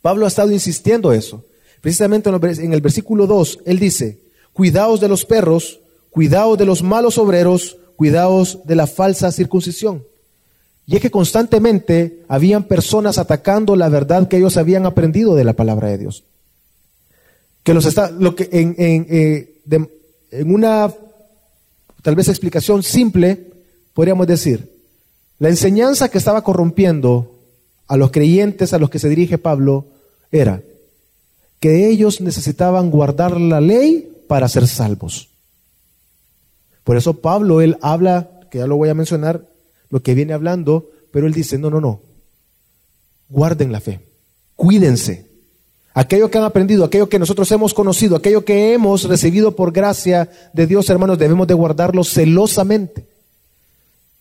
Pablo 0.00 0.24
ha 0.24 0.28
estado 0.28 0.50
insistiendo 0.50 1.12
eso. 1.12 1.44
Precisamente 1.80 2.30
en 2.30 2.72
el 2.72 2.80
versículo 2.80 3.26
2, 3.26 3.60
él 3.66 3.78
dice, 3.78 4.20
cuidaos 4.52 5.00
de 5.00 5.08
los 5.08 5.24
perros, 5.24 5.80
cuidaos 6.10 6.58
de 6.58 6.66
los 6.66 6.82
malos 6.82 7.18
obreros, 7.18 7.76
cuidaos 7.96 8.60
de 8.64 8.76
la 8.76 8.86
falsa 8.86 9.30
circuncisión. 9.30 10.04
Y 10.86 10.96
es 10.96 11.02
que 11.02 11.10
constantemente 11.10 12.24
habían 12.28 12.64
personas 12.64 13.18
atacando 13.18 13.76
la 13.76 13.88
verdad 13.88 14.28
que 14.28 14.38
ellos 14.38 14.56
habían 14.56 14.86
aprendido 14.86 15.36
de 15.36 15.44
la 15.44 15.52
palabra 15.52 15.88
de 15.88 15.98
Dios. 15.98 16.24
Que 17.62 17.74
los 17.74 17.86
está, 17.86 18.10
lo 18.10 18.34
que 18.34 18.48
en, 18.52 18.74
en 18.78 19.06
eh, 19.08 19.52
en 20.32 20.54
una 20.54 20.92
tal 22.02 22.16
vez 22.16 22.28
explicación 22.28 22.82
simple, 22.82 23.52
podríamos 23.94 24.26
decir, 24.26 24.72
la 25.38 25.48
enseñanza 25.48 26.08
que 26.08 26.18
estaba 26.18 26.42
corrompiendo 26.42 27.38
a 27.86 27.96
los 27.96 28.10
creyentes 28.10 28.72
a 28.72 28.78
los 28.78 28.90
que 28.90 28.98
se 28.98 29.08
dirige 29.08 29.38
Pablo 29.38 29.86
era 30.30 30.62
que 31.60 31.88
ellos 31.88 32.20
necesitaban 32.20 32.90
guardar 32.90 33.40
la 33.40 33.60
ley 33.60 34.24
para 34.26 34.48
ser 34.48 34.66
salvos. 34.66 35.28
Por 36.82 36.96
eso 36.96 37.20
Pablo, 37.20 37.60
él 37.60 37.78
habla, 37.82 38.40
que 38.50 38.58
ya 38.58 38.66
lo 38.66 38.76
voy 38.76 38.88
a 38.88 38.94
mencionar, 38.94 39.46
lo 39.90 40.02
que 40.02 40.14
viene 40.14 40.32
hablando, 40.32 40.90
pero 41.12 41.26
él 41.26 41.34
dice, 41.34 41.58
no, 41.58 41.70
no, 41.70 41.80
no, 41.80 42.00
guarden 43.28 43.70
la 43.70 43.80
fe, 43.80 44.00
cuídense, 44.56 45.26
Aquello 45.94 46.30
que 46.30 46.38
han 46.38 46.44
aprendido, 46.44 46.84
aquello 46.84 47.08
que 47.08 47.18
nosotros 47.18 47.50
hemos 47.52 47.74
conocido, 47.74 48.16
aquello 48.16 48.44
que 48.44 48.72
hemos 48.72 49.04
recibido 49.04 49.54
por 49.54 49.72
gracia 49.72 50.30
de 50.52 50.66
Dios, 50.66 50.88
hermanos, 50.88 51.18
debemos 51.18 51.46
de 51.46 51.54
guardarlo 51.54 52.02
celosamente. 52.02 53.06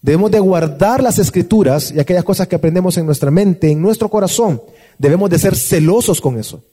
Debemos 0.02 0.32
de 0.32 0.40
guardar 0.40 1.02
las 1.02 1.20
escrituras 1.20 1.92
y 1.92 2.00
aquellas 2.00 2.24
cosas 2.24 2.48
que 2.48 2.56
aprendemos 2.56 2.98
en 2.98 3.06
nuestra 3.06 3.32
mente, 3.32 3.72
en 3.72 3.82
nuestro 3.82 4.10
corazón. 4.10 4.62
Debemos 4.98 5.30
de 5.30 5.40
ser 5.40 5.56
celosos 5.56 6.20
con 6.20 6.40
eso. 6.40 6.64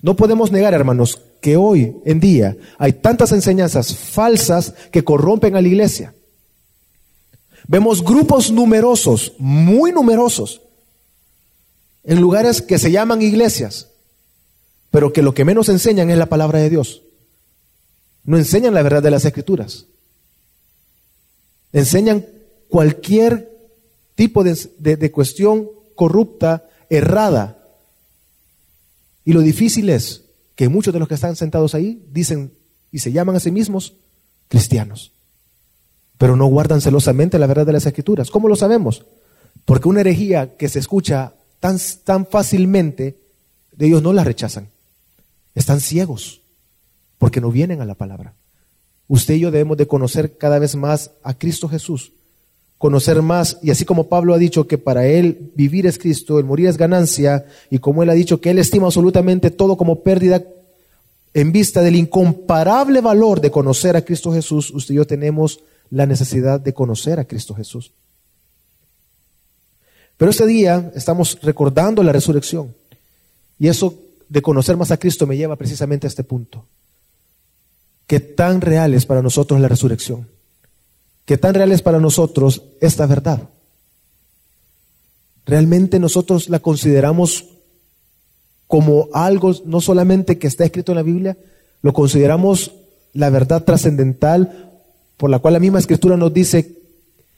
No 0.00 0.16
podemos 0.16 0.50
negar, 0.50 0.74
hermanos, 0.74 1.20
que 1.40 1.56
hoy 1.56 1.96
en 2.04 2.20
día 2.20 2.56
hay 2.78 2.94
tantas 2.94 3.32
enseñanzas 3.32 3.94
falsas 3.94 4.74
que 4.90 5.04
corrompen 5.04 5.56
a 5.56 5.62
la 5.62 5.68
iglesia. 5.68 6.14
Vemos 7.66 8.02
grupos 8.02 8.50
numerosos, 8.50 9.32
muy 9.38 9.92
numerosos, 9.92 10.60
en 12.02 12.20
lugares 12.20 12.60
que 12.60 12.78
se 12.78 12.90
llaman 12.90 13.22
iglesias, 13.22 13.88
pero 14.94 15.12
que 15.12 15.22
lo 15.22 15.34
que 15.34 15.44
menos 15.44 15.68
enseñan 15.70 16.08
es 16.10 16.16
la 16.16 16.26
palabra 16.26 16.60
de 16.60 16.70
Dios. 16.70 17.02
No 18.22 18.38
enseñan 18.38 18.74
la 18.74 18.82
verdad 18.82 19.02
de 19.02 19.10
las 19.10 19.24
escrituras. 19.24 19.86
Enseñan 21.72 22.24
cualquier 22.68 23.50
tipo 24.14 24.44
de, 24.44 25.10
cuestión 25.10 25.68
corrupta, 25.96 26.68
errada. 26.88 27.58
Y 29.24 29.32
lo 29.32 29.40
difícil 29.40 29.90
es 29.90 30.26
que 30.54 30.68
muchos 30.68 30.94
de 30.94 31.00
los 31.00 31.08
que 31.08 31.14
están 31.14 31.34
sentados 31.34 31.74
ahí 31.74 32.00
dicen 32.12 32.52
y 32.92 33.00
se 33.00 33.10
llaman 33.10 33.34
a 33.34 33.40
sí 33.40 33.50
mismos 33.50 33.94
cristianos, 34.46 35.10
pero 36.18 36.36
no 36.36 36.46
guardan 36.46 36.80
celosamente 36.80 37.40
la 37.40 37.48
verdad 37.48 37.66
de 37.66 37.72
las 37.72 37.86
escrituras. 37.86 38.30
¿Cómo 38.30 38.46
lo 38.46 38.54
sabemos? 38.54 39.04
Porque 39.64 39.88
una 39.88 40.02
herejía 40.02 40.56
que 40.56 40.68
se 40.68 40.78
escucha 40.78 41.34
tan, 41.58 41.78
tan 42.04 42.26
fácilmente, 42.26 43.18
de 43.72 43.86
ellos 43.86 44.00
no 44.00 44.12
la 44.12 44.22
rechazan. 44.22 44.72
Están 45.54 45.80
ciegos 45.80 46.40
porque 47.18 47.40
no 47.40 47.50
vienen 47.50 47.80
a 47.80 47.84
la 47.84 47.94
palabra. 47.94 48.34
Usted 49.08 49.34
y 49.34 49.40
yo 49.40 49.50
debemos 49.50 49.76
de 49.76 49.86
conocer 49.86 50.36
cada 50.36 50.58
vez 50.58 50.76
más 50.76 51.12
a 51.22 51.34
Cristo 51.34 51.68
Jesús, 51.68 52.12
conocer 52.78 53.22
más, 53.22 53.58
y 53.62 53.70
así 53.70 53.84
como 53.84 54.08
Pablo 54.08 54.34
ha 54.34 54.38
dicho 54.38 54.66
que 54.66 54.78
para 54.78 55.06
él 55.06 55.52
vivir 55.54 55.86
es 55.86 55.98
Cristo, 55.98 56.38
el 56.38 56.44
morir 56.44 56.68
es 56.68 56.76
ganancia, 56.76 57.46
y 57.70 57.78
como 57.78 58.02
él 58.02 58.10
ha 58.10 58.14
dicho 58.14 58.40
que 58.40 58.50
él 58.50 58.58
estima 58.58 58.86
absolutamente 58.86 59.50
todo 59.50 59.76
como 59.76 60.02
pérdida 60.02 60.42
en 61.34 61.52
vista 61.52 61.82
del 61.82 61.96
incomparable 61.96 63.00
valor 63.00 63.40
de 63.40 63.50
conocer 63.50 63.96
a 63.96 64.02
Cristo 64.02 64.32
Jesús, 64.32 64.70
usted 64.70 64.94
y 64.94 64.96
yo 64.96 65.06
tenemos 65.06 65.60
la 65.90 66.06
necesidad 66.06 66.60
de 66.60 66.72
conocer 66.72 67.18
a 67.18 67.24
Cristo 67.24 67.54
Jesús. 67.54 67.92
Pero 70.16 70.30
este 70.30 70.46
día 70.46 70.92
estamos 70.94 71.38
recordando 71.42 72.02
la 72.02 72.12
resurrección, 72.12 72.74
y 73.58 73.68
eso 73.68 74.03
de 74.28 74.42
conocer 74.42 74.76
más 74.76 74.90
a 74.90 74.96
Cristo 74.96 75.26
me 75.26 75.36
lleva 75.36 75.56
precisamente 75.56 76.06
a 76.06 76.08
este 76.08 76.24
punto. 76.24 76.64
¿Qué 78.06 78.20
tan 78.20 78.60
real 78.60 78.94
es 78.94 79.06
para 79.06 79.22
nosotros 79.22 79.60
la 79.60 79.68
resurrección? 79.68 80.28
¿Qué 81.24 81.38
tan 81.38 81.54
real 81.54 81.72
es 81.72 81.82
para 81.82 82.00
nosotros 82.00 82.62
esta 82.80 83.06
verdad? 83.06 83.48
¿Realmente 85.46 85.98
nosotros 85.98 86.48
la 86.48 86.58
consideramos 86.58 87.46
como 88.66 89.08
algo 89.12 89.54
no 89.64 89.80
solamente 89.80 90.38
que 90.38 90.46
está 90.46 90.64
escrito 90.64 90.92
en 90.92 90.96
la 90.96 91.02
Biblia, 91.02 91.36
lo 91.82 91.92
consideramos 91.92 92.72
la 93.12 93.30
verdad 93.30 93.64
trascendental 93.64 94.72
por 95.16 95.30
la 95.30 95.38
cual 95.38 95.54
la 95.54 95.60
misma 95.60 95.78
escritura 95.78 96.16
nos 96.16 96.32
dice 96.32 96.78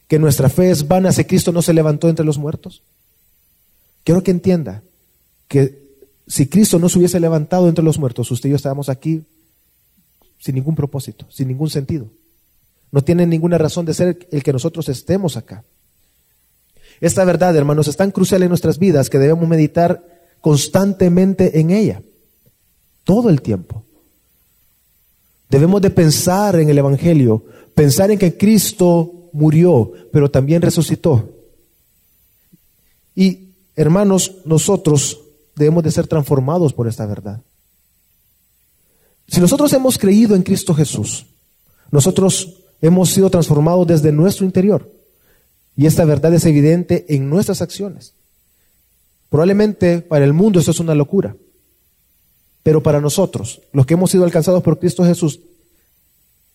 que 0.08 0.18
nuestra 0.18 0.48
fe 0.48 0.70
es 0.70 0.86
vana 0.86 1.12
si 1.12 1.24
Cristo 1.24 1.52
no 1.52 1.62
se 1.62 1.74
levantó 1.74 2.08
entre 2.08 2.24
los 2.24 2.38
muertos? 2.38 2.82
Quiero 4.04 4.22
que 4.22 4.30
entienda 4.30 4.82
que 5.48 5.85
si 6.26 6.48
Cristo 6.48 6.78
no 6.78 6.88
se 6.88 6.98
hubiese 6.98 7.20
levantado 7.20 7.68
entre 7.68 7.84
los 7.84 7.98
muertos, 7.98 8.30
usted 8.30 8.48
y 8.48 8.50
yo 8.50 8.56
estábamos 8.56 8.88
aquí 8.88 9.24
sin 10.38 10.56
ningún 10.56 10.74
propósito, 10.74 11.26
sin 11.30 11.48
ningún 11.48 11.70
sentido. 11.70 12.08
No 12.90 13.02
tiene 13.02 13.26
ninguna 13.26 13.58
razón 13.58 13.86
de 13.86 13.94
ser 13.94 14.28
el 14.30 14.42
que 14.42 14.52
nosotros 14.52 14.88
estemos 14.88 15.36
acá. 15.36 15.64
Esta 17.00 17.24
verdad, 17.24 17.54
hermanos, 17.56 17.88
es 17.88 17.96
tan 17.96 18.10
crucial 18.10 18.42
en 18.42 18.48
nuestras 18.48 18.78
vidas 18.78 19.10
que 19.10 19.18
debemos 19.18 19.48
meditar 19.48 20.04
constantemente 20.40 21.60
en 21.60 21.70
ella, 21.70 22.02
todo 23.04 23.28
el 23.28 23.42
tiempo. 23.42 23.84
Debemos 25.48 25.80
de 25.82 25.90
pensar 25.90 26.58
en 26.58 26.68
el 26.68 26.78
Evangelio, 26.78 27.44
pensar 27.74 28.10
en 28.10 28.18
que 28.18 28.36
Cristo 28.36 29.28
murió, 29.32 29.92
pero 30.12 30.30
también 30.30 30.62
resucitó. 30.62 31.30
Y, 33.14 33.50
hermanos, 33.76 34.38
nosotros 34.44 35.25
debemos 35.56 35.82
de 35.82 35.90
ser 35.90 36.06
transformados 36.06 36.72
por 36.72 36.86
esta 36.86 37.06
verdad. 37.06 37.42
Si 39.26 39.40
nosotros 39.40 39.72
hemos 39.72 39.98
creído 39.98 40.36
en 40.36 40.42
Cristo 40.42 40.74
Jesús, 40.74 41.26
nosotros 41.90 42.62
hemos 42.80 43.10
sido 43.10 43.30
transformados 43.30 43.86
desde 43.86 44.12
nuestro 44.12 44.44
interior. 44.44 44.92
Y 45.76 45.86
esta 45.86 46.04
verdad 46.04 46.32
es 46.34 46.44
evidente 46.46 47.04
en 47.08 47.28
nuestras 47.28 47.60
acciones. 47.60 48.14
Probablemente 49.28 50.00
para 50.00 50.24
el 50.24 50.32
mundo 50.32 50.60
eso 50.60 50.70
es 50.70 50.80
una 50.80 50.94
locura. 50.94 51.36
Pero 52.62 52.82
para 52.82 53.00
nosotros, 53.00 53.60
los 53.72 53.86
que 53.86 53.94
hemos 53.94 54.10
sido 54.10 54.24
alcanzados 54.24 54.62
por 54.62 54.78
Cristo 54.78 55.04
Jesús, 55.04 55.40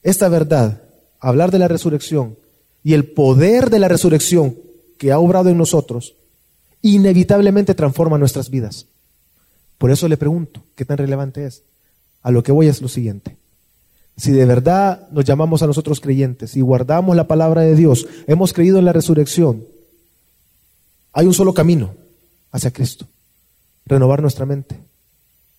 esta 0.03 0.29
verdad, 0.29 0.81
hablar 1.19 1.51
de 1.51 1.59
la 1.59 1.67
resurrección 1.67 2.37
y 2.83 2.93
el 2.93 3.05
poder 3.05 3.69
de 3.69 3.79
la 3.79 3.87
resurrección 3.87 4.57
que 4.97 5.11
ha 5.11 5.19
obrado 5.19 5.49
en 5.49 5.57
nosotros, 5.57 6.15
inevitablemente 6.81 7.75
transforma 7.75 8.17
nuestras 8.17 8.49
vidas. 8.49 8.87
Por 9.81 9.89
eso 9.89 10.07
le 10.07 10.15
pregunto, 10.15 10.61
¿qué 10.75 10.85
tan 10.85 10.99
relevante 10.99 11.43
es? 11.43 11.63
A 12.21 12.29
lo 12.29 12.43
que 12.43 12.51
voy 12.51 12.67
es 12.67 12.83
lo 12.83 12.87
siguiente. 12.87 13.37
Si 14.15 14.31
de 14.31 14.45
verdad 14.45 15.09
nos 15.09 15.25
llamamos 15.25 15.63
a 15.63 15.65
nosotros 15.65 15.99
creyentes 15.99 16.55
y 16.55 16.61
guardamos 16.61 17.15
la 17.15 17.27
palabra 17.27 17.63
de 17.63 17.75
Dios, 17.75 18.05
hemos 18.27 18.53
creído 18.53 18.77
en 18.77 18.85
la 18.85 18.93
resurrección, 18.93 19.65
hay 21.13 21.25
un 21.25 21.33
solo 21.33 21.55
camino 21.55 21.95
hacia 22.51 22.69
Cristo. 22.69 23.07
Renovar 23.87 24.21
nuestra 24.21 24.45
mente, 24.45 24.79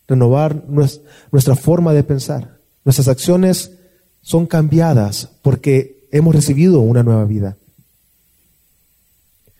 renovar 0.06 0.66
nuestra 0.68 1.56
forma 1.56 1.92
de 1.92 2.04
pensar. 2.04 2.60
Nuestras 2.84 3.08
acciones 3.08 3.72
son 4.20 4.46
cambiadas 4.46 5.30
porque 5.42 6.06
hemos 6.12 6.32
recibido 6.32 6.78
una 6.78 7.02
nueva 7.02 7.24
vida. 7.24 7.56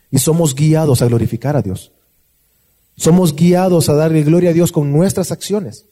Y 0.09 0.19
somos 0.19 0.55
guiados 0.55 1.01
a 1.01 1.07
glorificar 1.07 1.57
a 1.57 1.61
Dios. 1.61 1.92
Somos 2.95 3.35
guiados 3.35 3.89
a 3.89 3.93
darle 3.93 4.23
gloria 4.23 4.51
a 4.51 4.53
Dios 4.53 4.71
con 4.71 4.91
nuestras 4.91 5.31
acciones 5.31 5.85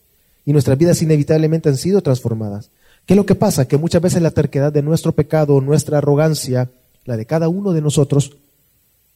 y 0.46 0.54
nuestras 0.54 0.78
vidas 0.78 1.02
inevitablemente 1.02 1.70
han 1.70 1.78
sido 1.78 2.02
transformadas. 2.02 2.70
¿Qué 3.06 3.14
es 3.14 3.18
lo 3.18 3.26
que 3.26 3.36
pasa? 3.36 3.68
Que 3.68 3.78
muchas 3.78 4.02
veces 4.02 4.22
la 4.22 4.32
terquedad 4.32 4.72
de 4.72 4.82
nuestro 4.82 5.12
pecado, 5.12 5.60
nuestra 5.62 5.98
arrogancia, 5.98 6.70
la 7.06 7.18
de 7.18 7.26
cada 7.26 7.50
uno 7.50 7.74
de 7.74 7.82
nosotros, 7.82 8.38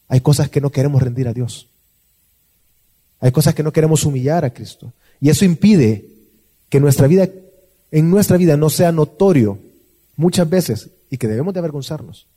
hay 0.08 0.22
cosas 0.22 0.50
que 0.50 0.62
no 0.62 0.72
queremos 0.72 1.02
rendir 1.02 1.28
a 1.28 1.34
Dios. 1.34 1.68
Hay 3.20 3.32
cosas 3.32 3.56
que 3.56 3.64
no 3.64 3.72
queremos 3.72 4.06
humillar 4.06 4.46
a 4.46 4.54
Cristo. 4.54 4.94
Y 5.22 5.30
eso 5.30 5.46
impide 5.46 6.06
que 6.70 6.80
nuestra 6.80 7.08
vida, 7.08 7.30
en 7.92 8.10
nuestra 8.10 8.38
vida 8.38 8.58
no 8.58 8.70
sea 8.70 8.92
notorio 8.92 9.60
muchas 10.16 10.50
veces 10.50 10.90
y 11.10 11.18
que 11.18 11.28
debemos 11.28 11.54
de 11.54 11.60
avergonzarnos 11.60 12.28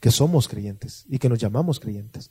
que 0.00 0.10
somos 0.10 0.48
creyentes 0.48 1.04
y 1.08 1.18
que 1.18 1.28
nos 1.28 1.38
llamamos 1.38 1.80
creyentes. 1.80 2.30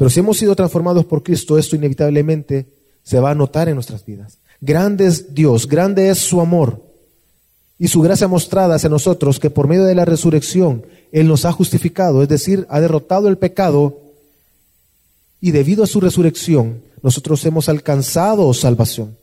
Pero 0.00 0.08
si 0.08 0.20
hemos 0.20 0.38
sido 0.38 0.56
transformados 0.56 1.04
por 1.04 1.22
Cristo, 1.22 1.58
esto 1.58 1.76
inevitablemente 1.76 2.64
se 3.02 3.20
va 3.20 3.32
a 3.32 3.34
notar 3.34 3.68
en 3.68 3.74
nuestras 3.74 4.02
vidas. 4.02 4.38
Grande 4.58 5.04
es 5.04 5.34
Dios, 5.34 5.68
grande 5.68 6.08
es 6.08 6.16
su 6.16 6.40
amor 6.40 6.82
y 7.78 7.88
su 7.88 8.00
gracia 8.00 8.26
mostrada 8.26 8.76
hacia 8.76 8.88
nosotros 8.88 9.38
que 9.38 9.50
por 9.50 9.68
medio 9.68 9.84
de 9.84 9.94
la 9.94 10.06
resurrección 10.06 10.86
Él 11.12 11.28
nos 11.28 11.44
ha 11.44 11.52
justificado, 11.52 12.22
es 12.22 12.30
decir, 12.30 12.66
ha 12.70 12.80
derrotado 12.80 13.28
el 13.28 13.36
pecado 13.36 13.98
y 15.38 15.50
debido 15.50 15.84
a 15.84 15.86
su 15.86 16.00
resurrección 16.00 16.80
nosotros 17.02 17.44
hemos 17.44 17.68
alcanzado 17.68 18.54
salvación. 18.54 19.18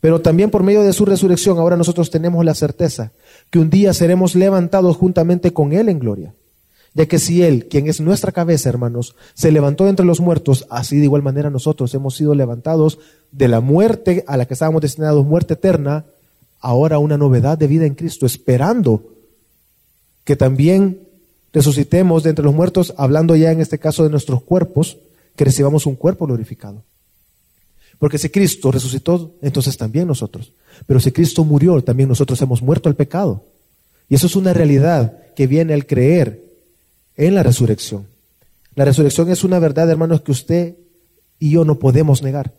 Pero 0.00 0.20
también 0.20 0.50
por 0.50 0.64
medio 0.64 0.82
de 0.82 0.92
su 0.92 1.04
resurrección 1.04 1.60
ahora 1.60 1.76
nosotros 1.76 2.10
tenemos 2.10 2.44
la 2.44 2.56
certeza 2.56 3.12
que 3.48 3.60
un 3.60 3.70
día 3.70 3.94
seremos 3.94 4.34
levantados 4.34 4.96
juntamente 4.96 5.52
con 5.52 5.72
Él 5.72 5.88
en 5.88 6.00
gloria. 6.00 6.34
Ya 6.94 7.06
que 7.06 7.18
si 7.18 7.42
Él, 7.42 7.68
quien 7.68 7.86
es 7.88 8.00
nuestra 8.00 8.32
cabeza, 8.32 8.68
hermanos, 8.68 9.14
se 9.34 9.52
levantó 9.52 9.88
entre 9.88 10.04
los 10.04 10.20
muertos, 10.20 10.66
así 10.70 10.98
de 10.98 11.04
igual 11.04 11.22
manera 11.22 11.50
nosotros 11.50 11.94
hemos 11.94 12.16
sido 12.16 12.34
levantados 12.34 12.98
de 13.30 13.48
la 13.48 13.60
muerte 13.60 14.24
a 14.26 14.36
la 14.36 14.46
que 14.46 14.54
estábamos 14.54 14.82
destinados, 14.82 15.24
muerte 15.24 15.54
eterna, 15.54 16.04
ahora 16.58 16.98
una 16.98 17.16
novedad 17.16 17.56
de 17.56 17.68
vida 17.68 17.86
en 17.86 17.94
Cristo, 17.94 18.26
esperando 18.26 19.04
que 20.24 20.34
también 20.34 21.00
resucitemos 21.52 22.24
de 22.24 22.30
entre 22.30 22.44
los 22.44 22.54
muertos, 22.54 22.92
hablando 22.96 23.36
ya 23.36 23.52
en 23.52 23.60
este 23.60 23.78
caso 23.78 24.02
de 24.02 24.10
nuestros 24.10 24.42
cuerpos, 24.42 24.98
que 25.36 25.44
recibamos 25.44 25.86
un 25.86 25.94
cuerpo 25.94 26.26
glorificado. 26.26 26.82
Porque 27.98 28.18
si 28.18 28.30
Cristo 28.30 28.72
resucitó, 28.72 29.32
entonces 29.42 29.76
también 29.76 30.08
nosotros. 30.08 30.52
Pero 30.86 31.00
si 31.00 31.12
Cristo 31.12 31.44
murió, 31.44 31.82
también 31.82 32.08
nosotros 32.08 32.40
hemos 32.42 32.62
muerto 32.62 32.88
al 32.88 32.96
pecado. 32.96 33.44
Y 34.08 34.14
eso 34.14 34.26
es 34.26 34.36
una 34.36 34.52
realidad 34.52 35.18
que 35.36 35.46
viene 35.46 35.74
al 35.74 35.86
creer 35.86 36.49
en 37.20 37.34
la 37.34 37.42
resurrección. 37.42 38.06
La 38.74 38.86
resurrección 38.86 39.30
es 39.30 39.44
una 39.44 39.58
verdad, 39.58 39.90
hermanos, 39.90 40.22
que 40.22 40.32
usted 40.32 40.76
y 41.38 41.50
yo 41.50 41.66
no 41.66 41.78
podemos 41.78 42.22
negar. 42.22 42.54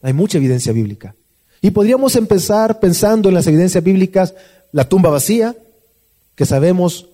Hay 0.00 0.12
mucha 0.12 0.38
evidencia 0.38 0.72
bíblica. 0.72 1.16
Y 1.60 1.72
podríamos 1.72 2.14
empezar 2.14 2.78
pensando 2.78 3.28
en 3.28 3.34
las 3.34 3.48
evidencias 3.48 3.82
bíblicas, 3.82 4.34
la 4.70 4.88
tumba 4.88 5.10
vacía, 5.10 5.56
que 6.36 6.46
sabemos 6.46 7.08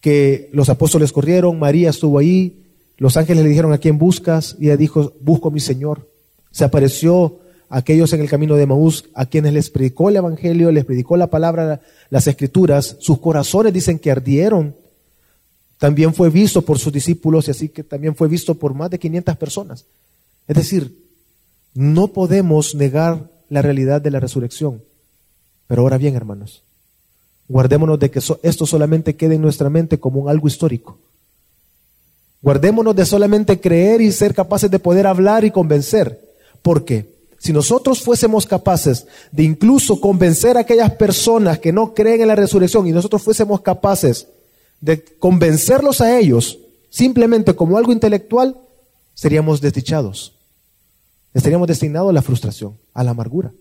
que 0.00 0.48
los 0.52 0.70
apóstoles 0.70 1.12
corrieron, 1.12 1.58
María 1.58 1.90
estuvo 1.90 2.18
ahí, 2.18 2.64
los 2.96 3.18
ángeles 3.18 3.42
le 3.42 3.50
dijeron 3.50 3.74
a 3.74 3.78
quién 3.78 3.98
buscas, 3.98 4.56
y 4.58 4.66
ella 4.66 4.78
dijo, 4.78 5.12
busco 5.20 5.48
a 5.48 5.52
mi 5.52 5.60
Señor. 5.60 6.08
Se 6.52 6.64
apareció 6.64 7.40
a 7.68 7.78
aquellos 7.78 8.14
en 8.14 8.22
el 8.22 8.30
camino 8.30 8.54
de 8.54 8.66
Maús, 8.66 9.10
a 9.12 9.26
quienes 9.26 9.52
les 9.52 9.68
predicó 9.68 10.08
el 10.08 10.16
Evangelio, 10.16 10.72
les 10.72 10.86
predicó 10.86 11.18
la 11.18 11.26
palabra, 11.26 11.82
las 12.08 12.26
escrituras, 12.26 12.96
sus 13.00 13.18
corazones 13.18 13.74
dicen 13.74 13.98
que 13.98 14.10
ardieron 14.10 14.74
también 15.78 16.12
fue 16.12 16.28
visto 16.28 16.62
por 16.62 16.78
sus 16.78 16.92
discípulos 16.92 17.48
y 17.48 17.52
así 17.52 17.68
que 17.68 17.84
también 17.84 18.14
fue 18.16 18.28
visto 18.28 18.54
por 18.54 18.74
más 18.74 18.90
de 18.90 18.98
500 18.98 19.36
personas. 19.36 19.84
Es 20.48 20.56
decir, 20.56 21.08
no 21.74 22.08
podemos 22.08 22.74
negar 22.74 23.30
la 23.48 23.62
realidad 23.62 24.00
de 24.00 24.10
la 24.10 24.20
resurrección. 24.20 24.82
Pero 25.68 25.82
ahora 25.82 25.98
bien, 25.98 26.16
hermanos, 26.16 26.64
guardémonos 27.48 27.98
de 28.00 28.10
que 28.10 28.20
esto 28.42 28.66
solamente 28.66 29.14
quede 29.14 29.36
en 29.36 29.42
nuestra 29.42 29.70
mente 29.70 30.00
como 30.00 30.20
un 30.20 30.28
algo 30.28 30.48
histórico. 30.48 30.98
Guardémonos 32.42 32.96
de 32.96 33.06
solamente 33.06 33.60
creer 33.60 34.00
y 34.00 34.10
ser 34.10 34.34
capaces 34.34 34.70
de 34.70 34.78
poder 34.78 35.06
hablar 35.06 35.44
y 35.44 35.50
convencer. 35.50 36.20
Porque 36.62 37.18
si 37.38 37.52
nosotros 37.52 38.02
fuésemos 38.02 38.46
capaces 38.46 39.06
de 39.30 39.44
incluso 39.44 40.00
convencer 40.00 40.56
a 40.56 40.60
aquellas 40.60 40.92
personas 40.92 41.58
que 41.60 41.72
no 41.72 41.94
creen 41.94 42.22
en 42.22 42.28
la 42.28 42.34
resurrección 42.34 42.86
y 42.86 42.92
nosotros 42.92 43.22
fuésemos 43.22 43.60
capaces 43.60 44.26
de 44.80 45.02
convencerlos 45.02 46.00
a 46.00 46.18
ellos 46.18 46.58
simplemente 46.90 47.54
como 47.54 47.76
algo 47.76 47.92
intelectual, 47.92 48.56
seríamos 49.14 49.60
desdichados. 49.60 50.34
Estaríamos 51.34 51.68
destinados 51.68 52.10
a 52.10 52.12
la 52.12 52.22
frustración, 52.22 52.76
a 52.94 53.04
la 53.04 53.10
amargura. 53.10 53.52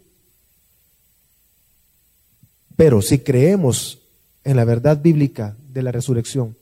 Pero 2.75 3.01
si 3.01 3.19
creemos 3.19 4.00
en 4.43 4.55
la 4.55 4.65
verdad 4.65 5.01
bíblica 5.01 5.57
de 5.74 5.81
la 5.81 5.91
resurrección, 5.91 6.55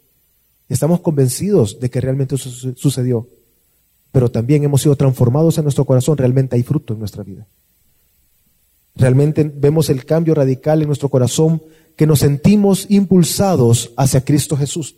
estamos 0.69 1.01
convencidos 1.01 1.79
de 1.79 1.89
que 1.89 2.01
realmente 2.01 2.38
sucedió, 2.38 3.27
pero 4.12 4.31
también 4.31 4.63
hemos 4.63 4.81
sido 4.81 4.95
transformados 4.95 5.57
en 5.57 5.65
nuestro 5.65 5.85
corazón, 5.85 6.17
realmente 6.17 6.55
hay 6.55 6.63
fruto 6.63 6.93
en 6.93 7.00
nuestra 7.00 7.24
vida. 7.24 7.45
Realmente 8.96 9.44
vemos 9.44 9.90
el 9.90 10.06
cambio 10.06 10.34
radical 10.34 10.82
en 10.82 10.88
nuestro 10.88 11.10
corazón 11.10 11.62
que 11.96 12.08
nos 12.08 12.20
sentimos 12.20 12.86
impulsados 12.90 13.92
hacia 13.98 14.24
Cristo 14.24 14.58
Jesús. 14.58 14.96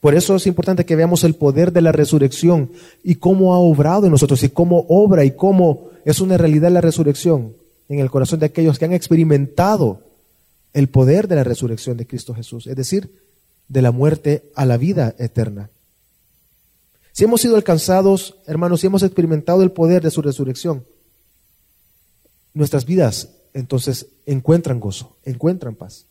Por 0.00 0.14
eso 0.14 0.34
es 0.34 0.46
importante 0.46 0.84
que 0.84 0.96
veamos 0.96 1.22
el 1.22 1.34
poder 1.34 1.72
de 1.72 1.80
la 1.80 1.92
resurrección 1.92 2.72
y 3.04 3.16
cómo 3.16 3.54
ha 3.54 3.58
obrado 3.58 4.06
en 4.06 4.12
nosotros 4.12 4.42
y 4.42 4.48
cómo 4.48 4.84
obra 4.88 5.24
y 5.24 5.30
cómo 5.32 5.90
es 6.04 6.20
una 6.20 6.36
realidad 6.36 6.72
la 6.72 6.80
resurrección 6.80 7.54
en 7.88 8.00
el 8.00 8.10
corazón 8.10 8.40
de 8.40 8.46
aquellos 8.46 8.78
que 8.78 8.84
han 8.84 8.92
experimentado 8.92 10.00
el 10.72 10.88
poder 10.88 11.28
de 11.28 11.36
la 11.36 11.44
resurrección 11.44 11.96
de 11.96 12.06
Cristo 12.06 12.34
Jesús, 12.34 12.66
es 12.66 12.74
decir, 12.74 13.12
de 13.68 13.82
la 13.82 13.92
muerte 13.92 14.50
a 14.54 14.66
la 14.66 14.76
vida 14.76 15.14
eterna. 15.18 15.70
Si 17.12 17.24
hemos 17.24 17.42
sido 17.42 17.56
alcanzados, 17.56 18.36
hermanos, 18.46 18.80
si 18.80 18.86
hemos 18.86 19.02
experimentado 19.02 19.62
el 19.62 19.70
poder 19.70 20.02
de 20.02 20.10
su 20.10 20.22
resurrección, 20.22 20.84
nuestras 22.54 22.84
vidas 22.84 23.30
entonces 23.54 24.06
encuentran 24.26 24.80
gozo, 24.80 25.16
encuentran 25.24 25.74
paz. 25.74 26.06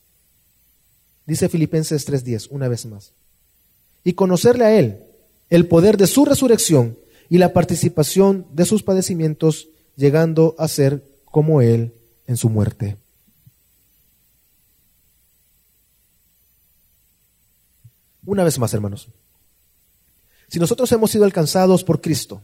Dice 1.25 1.49
Filipenses 1.49 2.05
3:10, 2.05 2.47
una 2.49 2.67
vez 2.67 2.85
más. 2.85 3.13
Y 4.03 4.13
conocerle 4.13 4.65
a 4.65 4.77
Él, 4.77 5.03
el 5.49 5.67
poder 5.67 5.97
de 5.97 6.07
su 6.07 6.25
resurrección 6.25 6.97
y 7.29 7.37
la 7.37 7.53
participación 7.53 8.45
de 8.53 8.65
sus 8.65 8.83
padecimientos, 8.83 9.69
llegando 9.95 10.55
a 10.57 10.67
ser 10.67 11.03
como 11.25 11.61
Él 11.61 11.93
en 12.27 12.37
su 12.37 12.49
muerte. 12.49 12.97
Una 18.25 18.43
vez 18.43 18.59
más, 18.59 18.73
hermanos. 18.73 19.07
Si 20.47 20.59
nosotros 20.59 20.91
hemos 20.91 21.11
sido 21.11 21.23
alcanzados 21.23 21.83
por 21.83 22.01
Cristo, 22.01 22.41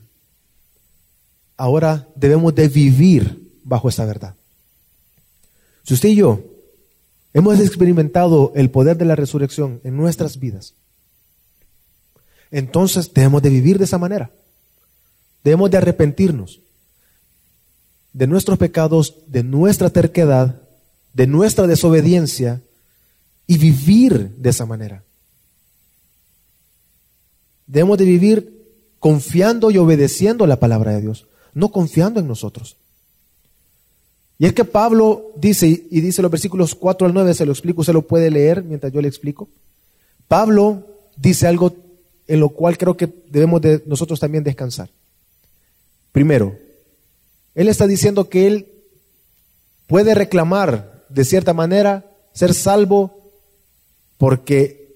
ahora 1.58 2.08
debemos 2.16 2.56
de 2.56 2.68
vivir 2.68 3.47
bajo 3.68 3.90
esa 3.90 4.06
verdad. 4.06 4.36
Si 5.84 5.94
usted 5.94 6.10
y 6.10 6.16
yo 6.16 6.42
hemos 7.34 7.60
experimentado 7.60 8.52
el 8.56 8.72
poder 8.72 8.98
de 8.98 9.06
la 9.06 9.16
resurrección 9.16 9.82
en 9.84 9.96
nuestras 9.96 10.40
vidas, 10.40 10.74
entonces 12.50 13.14
debemos 13.14 13.42
de 13.42 13.50
vivir 13.50 13.78
de 13.78 13.84
esa 13.84 13.98
manera. 13.98 14.32
Debemos 15.44 15.70
de 15.70 15.78
arrepentirnos 15.78 16.62
de 18.14 18.26
nuestros 18.26 18.58
pecados, 18.58 19.16
de 19.28 19.44
nuestra 19.44 19.90
terquedad, 19.90 20.62
de 21.14 21.28
nuestra 21.28 21.68
desobediencia 21.68 22.62
y 23.46 23.58
vivir 23.58 24.36
de 24.38 24.50
esa 24.50 24.66
manera. 24.66 25.04
Debemos 27.66 27.98
de 27.98 28.06
vivir 28.06 28.58
confiando 29.00 29.72
y 29.72 29.78
obedeciendo 29.78 30.48
la 30.48 30.60
palabra 30.60 30.94
de 30.94 31.02
Dios, 31.02 31.28
no 31.54 31.70
confiando 31.70 32.20
en 32.20 32.28
nosotros. 32.28 32.78
Y 34.40 34.46
es 34.46 34.54
que 34.54 34.66
Pablo 34.66 35.32
dice, 35.36 35.68
y 35.68 36.02
dice 36.02 36.22
los 36.22 36.30
versículos 36.30 36.76
4 36.76 37.08
al 37.08 37.14
9, 37.14 37.34
se 37.34 37.46
lo 37.46 37.52
explico, 37.52 37.84
se 37.84 37.94
lo 37.94 38.04
puede 38.04 38.30
leer 38.30 38.64
mientras 38.64 38.94
yo 38.94 39.02
le 39.02 39.08
explico. 39.08 39.50
Pablo 40.28 40.86
dice 41.16 41.48
algo 41.48 41.74
en 42.28 42.40
lo 42.40 42.50
cual 42.50 42.78
creo 42.78 42.96
que 42.96 43.12
debemos 43.30 43.62
de 43.62 43.82
nosotros 43.86 44.20
también 44.20 44.44
descansar. 44.44 44.90
Primero, 46.12 46.56
él 47.56 47.68
está 47.68 47.88
diciendo 47.88 48.30
que 48.30 48.48
él 48.48 48.68
puede 49.88 50.14
reclamar 50.14 51.06
de 51.10 51.26
cierta 51.26 51.54
manera 51.54 52.06
ser 52.34 52.54
salvo 52.54 53.32
porque 54.18 54.96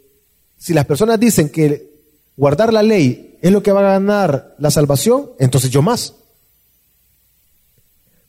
si 0.57 0.73
las 0.73 0.85
personas 0.85 1.19
dicen 1.19 1.49
que 1.49 1.89
guardar 2.37 2.71
la 2.73 2.83
ley 2.83 3.37
es 3.41 3.51
lo 3.51 3.63
que 3.63 3.71
va 3.71 3.79
a 3.79 3.93
ganar 3.93 4.55
la 4.59 4.69
salvación, 4.69 5.31
entonces 5.39 5.71
yo 5.71 5.81
más. 5.81 6.13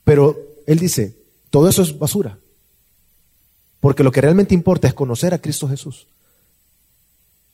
Pero 0.05 0.52
él 0.67 0.79
dice, 0.79 1.17
todo 1.51 1.69
eso 1.69 1.83
es 1.83 1.99
basura. 1.99 2.39
Porque 3.81 4.03
lo 4.03 4.13
que 4.13 4.21
realmente 4.21 4.55
importa 4.55 4.89
es 4.89 4.95
conocer 4.95 5.35
a 5.35 5.39
Cristo 5.39 5.69
Jesús 5.69 6.07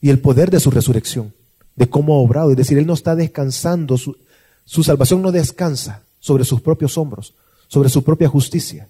y 0.01 0.11
el 0.11 0.21
poder 0.21 0.51
de 0.51 0.61
su 0.61 0.71
resurrección, 0.71 1.33
de 1.75 1.89
cómo 1.89 2.15
ha 2.15 2.19
obrado. 2.19 2.51
Es 2.51 2.57
decir, 2.57 2.79
Él 2.79 2.87
no 2.87 2.95
está 2.95 3.17
descansando, 3.17 3.97
su, 3.97 4.17
su 4.65 4.83
salvación 4.83 5.23
no 5.23 5.33
descansa 5.33 6.03
sobre 6.21 6.45
sus 6.45 6.61
propios 6.61 6.99
hombros, 6.99 7.35
sobre 7.67 7.89
su 7.89 8.05
propia 8.05 8.29
justicia. 8.29 8.89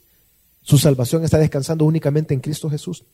Su 0.62 0.78
salvación 0.78 1.24
está 1.24 1.38
descansando 1.38 1.84
únicamente 1.84 2.34
en 2.34 2.40
Cristo 2.40 2.68
Jesús. 2.68 3.04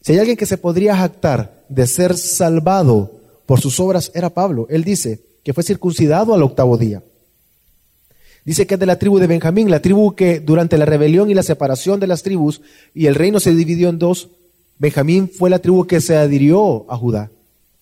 Si 0.00 0.12
hay 0.12 0.18
alguien 0.18 0.36
que 0.36 0.46
se 0.46 0.58
podría 0.58 0.96
jactar 0.96 1.64
de 1.68 1.86
ser 1.86 2.16
salvado 2.16 3.18
por 3.46 3.60
sus 3.60 3.80
obras 3.80 4.12
era 4.14 4.28
Pablo. 4.28 4.66
Él 4.68 4.84
dice 4.84 5.22
que 5.42 5.54
fue 5.54 5.64
circuncidado 5.64 6.34
al 6.34 6.42
octavo 6.42 6.76
día. 6.76 7.02
Dice 8.48 8.66
que 8.66 8.74
es 8.76 8.80
de 8.80 8.86
la 8.86 8.98
tribu 8.98 9.18
de 9.18 9.26
Benjamín, 9.26 9.70
la 9.70 9.82
tribu 9.82 10.14
que 10.14 10.40
durante 10.40 10.78
la 10.78 10.86
rebelión 10.86 11.28
y 11.28 11.34
la 11.34 11.42
separación 11.42 12.00
de 12.00 12.06
las 12.06 12.22
tribus 12.22 12.62
y 12.94 13.04
el 13.04 13.14
reino 13.14 13.40
se 13.40 13.54
dividió 13.54 13.90
en 13.90 13.98
dos, 13.98 14.30
Benjamín 14.78 15.28
fue 15.28 15.50
la 15.50 15.58
tribu 15.58 15.86
que 15.86 16.00
se 16.00 16.16
adhirió 16.16 16.90
a 16.90 16.96
Judá. 16.96 17.30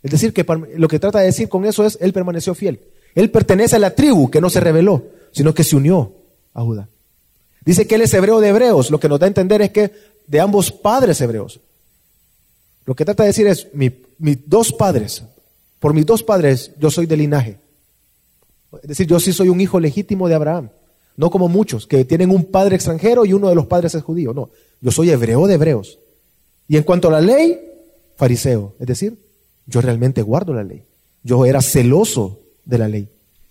Es 0.03 0.11
decir, 0.11 0.33
que 0.33 0.45
lo 0.77 0.89
que 0.89 0.99
trata 0.99 1.21
de 1.21 1.27
decir 1.27 1.49
con 1.49 1.65
eso 1.67 1.87
es, 1.87 1.97
él 2.01 2.13
permaneció 2.13 2.53
fiel. 2.53 2.81
Él 3.15 3.31
pertenece 3.31 3.77
a 3.77 3.79
la 3.79 3.95
tribu 3.95 4.29
que 4.29 4.41
no 4.41 4.51
se 4.51 4.59
rebeló, 4.59 5.05
sino 5.31 5.55
que 5.55 5.63
se 5.63 5.77
unió 5.77 6.15
a 6.53 6.63
Judá. 6.63 6.89
Dice 7.65 7.87
que 7.87 7.95
él 7.95 8.03
es 8.03 8.13
hebreo 8.13 8.41
de 8.41 8.49
hebreos, 8.49 8.91
lo 8.91 8.99
que 8.99 9.09
nos 9.09 9.21
da 9.21 9.27
a 9.27 9.29
entender 9.29 9.63
es 9.63 9.71
que 9.71 9.93
de 10.27 10.41
ambos 10.41 10.73
padres 10.73 11.21
hebreos. 11.21 11.61
Lo 12.87 12.97
que 12.97 13.05
trata 13.05 13.23
de 13.23 13.29
decir 13.29 13.47
es, 13.47 13.69
mis 13.73 13.93
dos 14.47 14.73
padres, 14.73 15.23
por 15.79 15.95
mis 15.95 16.07
dos 16.07 16.25
padres 16.25 16.73
yo 16.77 16.91
soy 16.91 17.07
de 17.07 17.17
linaje. 17.17 17.66
Es 18.83 18.89
decir, 18.89 19.07
yo 19.07 19.21
sí 19.21 19.33
soy 19.33 19.49
un 19.49 19.61
hijo 19.61 19.81
legítimo 19.81 20.29
de 20.29 20.35
Abraham. 20.35 20.71
No 21.17 21.31
como 21.31 21.49
muchos 21.49 21.87
que 21.87 22.05
tienen 22.05 22.31
un 22.31 22.45
padre 22.45 22.77
extranjero 22.77 23.25
y 23.25 23.33
uno 23.33 23.49
de 23.49 23.55
los 23.55 23.67
padres 23.67 23.95
es 23.95 24.03
judío. 24.03 24.35
No, 24.35 24.51
yo 24.81 24.91
soy 24.91 25.11
hebreo 25.11 25.47
de 25.47 25.55
hebreos. 25.55 25.99
Y 26.69 26.77
en 26.77 26.83
cuanto 26.83 27.09
a 27.09 27.13
la 27.13 27.21
ley, 27.21 27.59
fariseo. 28.17 28.75
Es 28.79 28.87
decir, 28.87 29.19
yo 29.67 29.81
realmente 29.81 30.23
guardo 30.23 30.53
la 30.53 30.65
ley. 30.65 30.83
Yo 31.23 31.47
era 31.47 31.63
celoso 31.63 32.41
de 32.65 32.79
la 32.79 32.89
ley. 32.89 33.09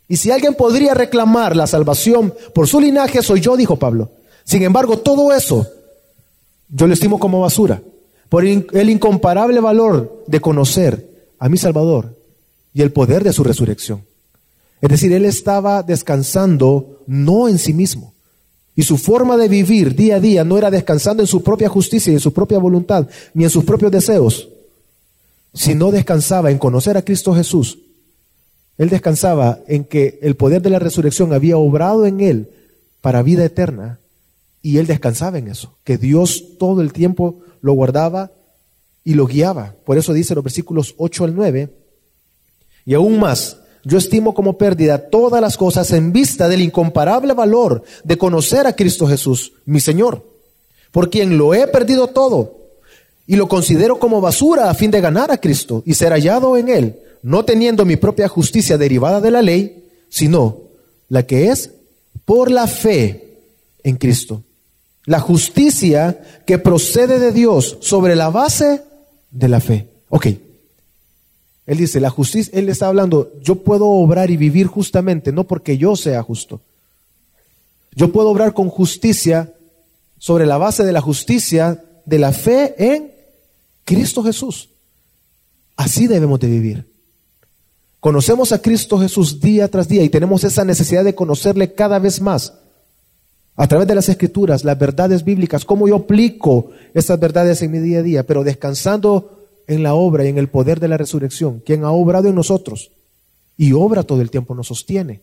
Y 0.07 0.17
si 0.17 0.31
alguien 0.31 0.53
podría 0.53 0.93
reclamar 0.93 1.55
la 1.55 1.65
salvación 1.65 2.33
por 2.53 2.67
su 2.67 2.79
linaje, 2.79 3.21
soy 3.23 3.41
yo, 3.41 3.57
dijo 3.57 3.77
Pablo. 3.77 4.11
Sin 4.43 4.61
embargo, 4.61 4.99
todo 4.99 5.33
eso 5.33 5.67
yo 6.69 6.87
lo 6.87 6.93
estimo 6.93 7.19
como 7.19 7.41
basura. 7.41 7.81
Por 8.29 8.45
el 8.45 8.89
incomparable 8.89 9.59
valor 9.59 10.23
de 10.27 10.39
conocer 10.39 11.29
a 11.39 11.49
mi 11.49 11.57
Salvador 11.57 12.15
y 12.73 12.81
el 12.81 12.91
poder 12.91 13.23
de 13.23 13.33
su 13.33 13.43
resurrección. 13.43 14.03
Es 14.85 15.01
decir, 15.01 15.13
él 15.13 15.25
estaba 15.25 15.83
descansando 15.83 17.01
no 17.07 17.47
en 17.47 17.57
sí 17.57 17.73
mismo. 17.73 18.13
Y 18.75 18.83
su 18.83 18.97
forma 18.97 19.37
de 19.37 19.47
vivir 19.47 19.95
día 19.95 20.17
a 20.17 20.19
día 20.19 20.43
no 20.43 20.57
era 20.57 20.69
descansando 20.69 21.23
en 21.23 21.27
su 21.27 21.41
propia 21.41 21.69
justicia 21.69 22.11
y 22.11 22.15
en 22.15 22.19
su 22.19 22.33
propia 22.33 22.59
voluntad, 22.59 23.07
ni 23.33 23.45
en 23.45 23.49
sus 23.49 23.63
propios 23.63 23.91
deseos, 23.91 24.49
sino 25.53 25.91
descansaba 25.91 26.51
en 26.51 26.57
conocer 26.57 26.97
a 26.97 27.01
Cristo 27.01 27.33
Jesús. 27.33 27.79
Él 28.77 28.89
descansaba 28.89 29.59
en 29.67 29.85
que 29.85 30.19
el 30.21 30.35
poder 30.35 30.61
de 30.61 30.69
la 30.69 30.79
resurrección 30.79 31.31
había 31.33 31.57
obrado 31.57 32.05
en 32.05 32.19
él 32.19 32.49
para 32.99 33.23
vida 33.23 33.45
eterna 33.45 33.99
y 34.61 34.77
él 34.77 34.87
descansaba 34.87 35.37
en 35.37 35.47
eso, 35.47 35.77
que 35.83 35.97
Dios 35.97 36.57
todo 36.59 36.81
el 36.81 36.91
tiempo 36.91 37.39
lo 37.61 37.73
guardaba 37.73 38.31
y 39.03 39.13
lo 39.13 39.25
guiaba. 39.25 39.75
Por 39.85 39.97
eso 39.97 40.11
dice 40.11 40.35
los 40.35 40.43
versículos 40.43 40.95
8 40.97 41.23
al 41.23 41.35
9, 41.35 41.69
y 42.85 42.93
aún 42.93 43.19
más, 43.19 43.57
yo 43.85 43.99
estimo 43.99 44.33
como 44.33 44.57
pérdida 44.57 45.09
todas 45.09 45.39
las 45.39 45.57
cosas 45.57 45.91
en 45.91 46.11
vista 46.11 46.49
del 46.49 46.61
incomparable 46.61 47.33
valor 47.33 47.83
de 48.03 48.17
conocer 48.17 48.65
a 48.65 48.75
Cristo 48.75 49.07
Jesús, 49.07 49.53
mi 49.65 49.79
Señor, 49.79 50.25
por 50.91 51.11
quien 51.11 51.37
lo 51.37 51.53
he 51.53 51.67
perdido 51.67 52.07
todo 52.07 52.57
y 53.27 53.35
lo 53.35 53.47
considero 53.47 53.99
como 53.99 54.21
basura 54.21 54.69
a 54.69 54.73
fin 54.73 54.89
de 54.89 55.01
ganar 55.01 55.31
a 55.31 55.37
Cristo 55.37 55.83
y 55.85 55.93
ser 55.93 56.11
hallado 56.11 56.57
en 56.57 56.69
Él, 56.69 56.99
no 57.21 57.45
teniendo 57.45 57.85
mi 57.85 57.95
propia 57.95 58.27
justicia 58.27 58.77
derivada 58.77 59.21
de 59.21 59.31
la 59.31 59.43
ley, 59.43 59.87
sino 60.09 60.61
la 61.07 61.23
que 61.23 61.49
es 61.49 61.69
por 62.25 62.49
la 62.49 62.65
fe 62.65 63.37
en 63.83 63.97
Cristo. 63.97 64.43
La 65.05 65.19
justicia 65.19 66.41
que 66.47 66.57
procede 66.57 67.19
de 67.19 67.31
Dios 67.31 67.77
sobre 67.81 68.15
la 68.15 68.29
base 68.29 68.81
de 69.29 69.47
la 69.47 69.59
fe. 69.59 69.87
Ok. 70.09 70.27
Él 71.65 71.77
dice, 71.77 71.99
la 71.99 72.09
justicia, 72.09 72.51
Él 72.57 72.69
está 72.69 72.87
hablando, 72.87 73.31
yo 73.41 73.55
puedo 73.55 73.87
obrar 73.87 74.29
y 74.29 74.37
vivir 74.37 74.67
justamente, 74.67 75.31
no 75.31 75.45
porque 75.45 75.77
yo 75.77 75.95
sea 75.95 76.21
justo. 76.21 76.61
Yo 77.95 78.11
puedo 78.11 78.29
obrar 78.29 78.53
con 78.53 78.69
justicia 78.69 79.53
sobre 80.19 80.45
la 80.45 80.57
base 80.57 80.83
de 80.83 80.91
la 80.91 81.01
justicia 81.01 81.83
de 82.05 82.19
la 82.19 82.31
fe 82.31 82.75
en 82.77 83.11
Cristo 83.83 84.23
Jesús. 84.23 84.69
Así 85.75 86.07
debemos 86.07 86.39
de 86.39 86.47
vivir. 86.47 86.95
Conocemos 87.99 88.51
a 88.51 88.61
Cristo 88.61 88.99
Jesús 88.99 89.39
día 89.39 89.67
tras 89.67 89.87
día 89.87 90.03
y 90.03 90.09
tenemos 90.09 90.43
esa 90.43 90.63
necesidad 90.63 91.03
de 91.03 91.15
conocerle 91.15 91.73
cada 91.73 91.97
vez 91.97 92.21
más. 92.21 92.53
A 93.55 93.67
través 93.67 93.87
de 93.87 93.95
las 93.95 94.09
escrituras, 94.09 94.63
las 94.63 94.77
verdades 94.77 95.23
bíblicas, 95.23 95.65
cómo 95.65 95.87
yo 95.87 95.95
aplico 95.95 96.71
estas 96.93 97.19
verdades 97.19 97.61
en 97.61 97.71
mi 97.71 97.79
día 97.79 97.99
a 97.99 98.03
día, 98.03 98.23
pero 98.23 98.43
descansando 98.43 99.34
en 99.67 99.83
la 99.83 99.93
obra 99.93 100.25
y 100.25 100.29
en 100.29 100.37
el 100.37 100.49
poder 100.49 100.79
de 100.79 100.87
la 100.87 100.97
resurrección, 100.97 101.61
quien 101.65 101.83
ha 101.83 101.91
obrado 101.91 102.27
en 102.27 102.35
nosotros 102.35 102.91
y 103.57 103.73
obra 103.73 104.03
todo 104.03 104.21
el 104.21 104.29
tiempo, 104.29 104.55
nos 104.55 104.67
sostiene, 104.67 105.21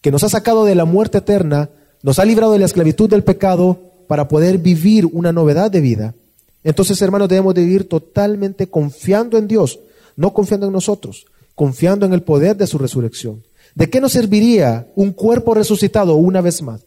que 0.00 0.10
nos 0.10 0.22
ha 0.24 0.28
sacado 0.28 0.64
de 0.64 0.74
la 0.74 0.84
muerte 0.84 1.18
eterna, 1.18 1.70
nos 2.02 2.18
ha 2.18 2.24
librado 2.24 2.52
de 2.52 2.58
la 2.58 2.66
esclavitud 2.66 3.08
del 3.08 3.24
pecado 3.24 3.78
para 4.06 4.28
poder 4.28 4.58
vivir 4.58 5.06
una 5.06 5.32
novedad 5.32 5.70
de 5.70 5.80
vida. 5.80 6.14
Entonces, 6.62 7.00
hermanos, 7.00 7.28
debemos 7.28 7.54
de 7.54 7.62
vivir 7.62 7.88
totalmente 7.88 8.68
confiando 8.68 9.38
en 9.38 9.48
Dios, 9.48 9.80
no 10.16 10.32
confiando 10.32 10.66
en 10.66 10.72
nosotros, 10.72 11.26
confiando 11.54 12.06
en 12.06 12.12
el 12.12 12.22
poder 12.22 12.56
de 12.56 12.66
su 12.66 12.78
resurrección. 12.78 13.42
¿De 13.74 13.88
qué 13.88 14.00
nos 14.00 14.12
serviría 14.12 14.88
un 14.96 15.12
cuerpo 15.12 15.54
resucitado 15.54 16.16
una 16.16 16.40
vez 16.40 16.60
más? 16.62 16.80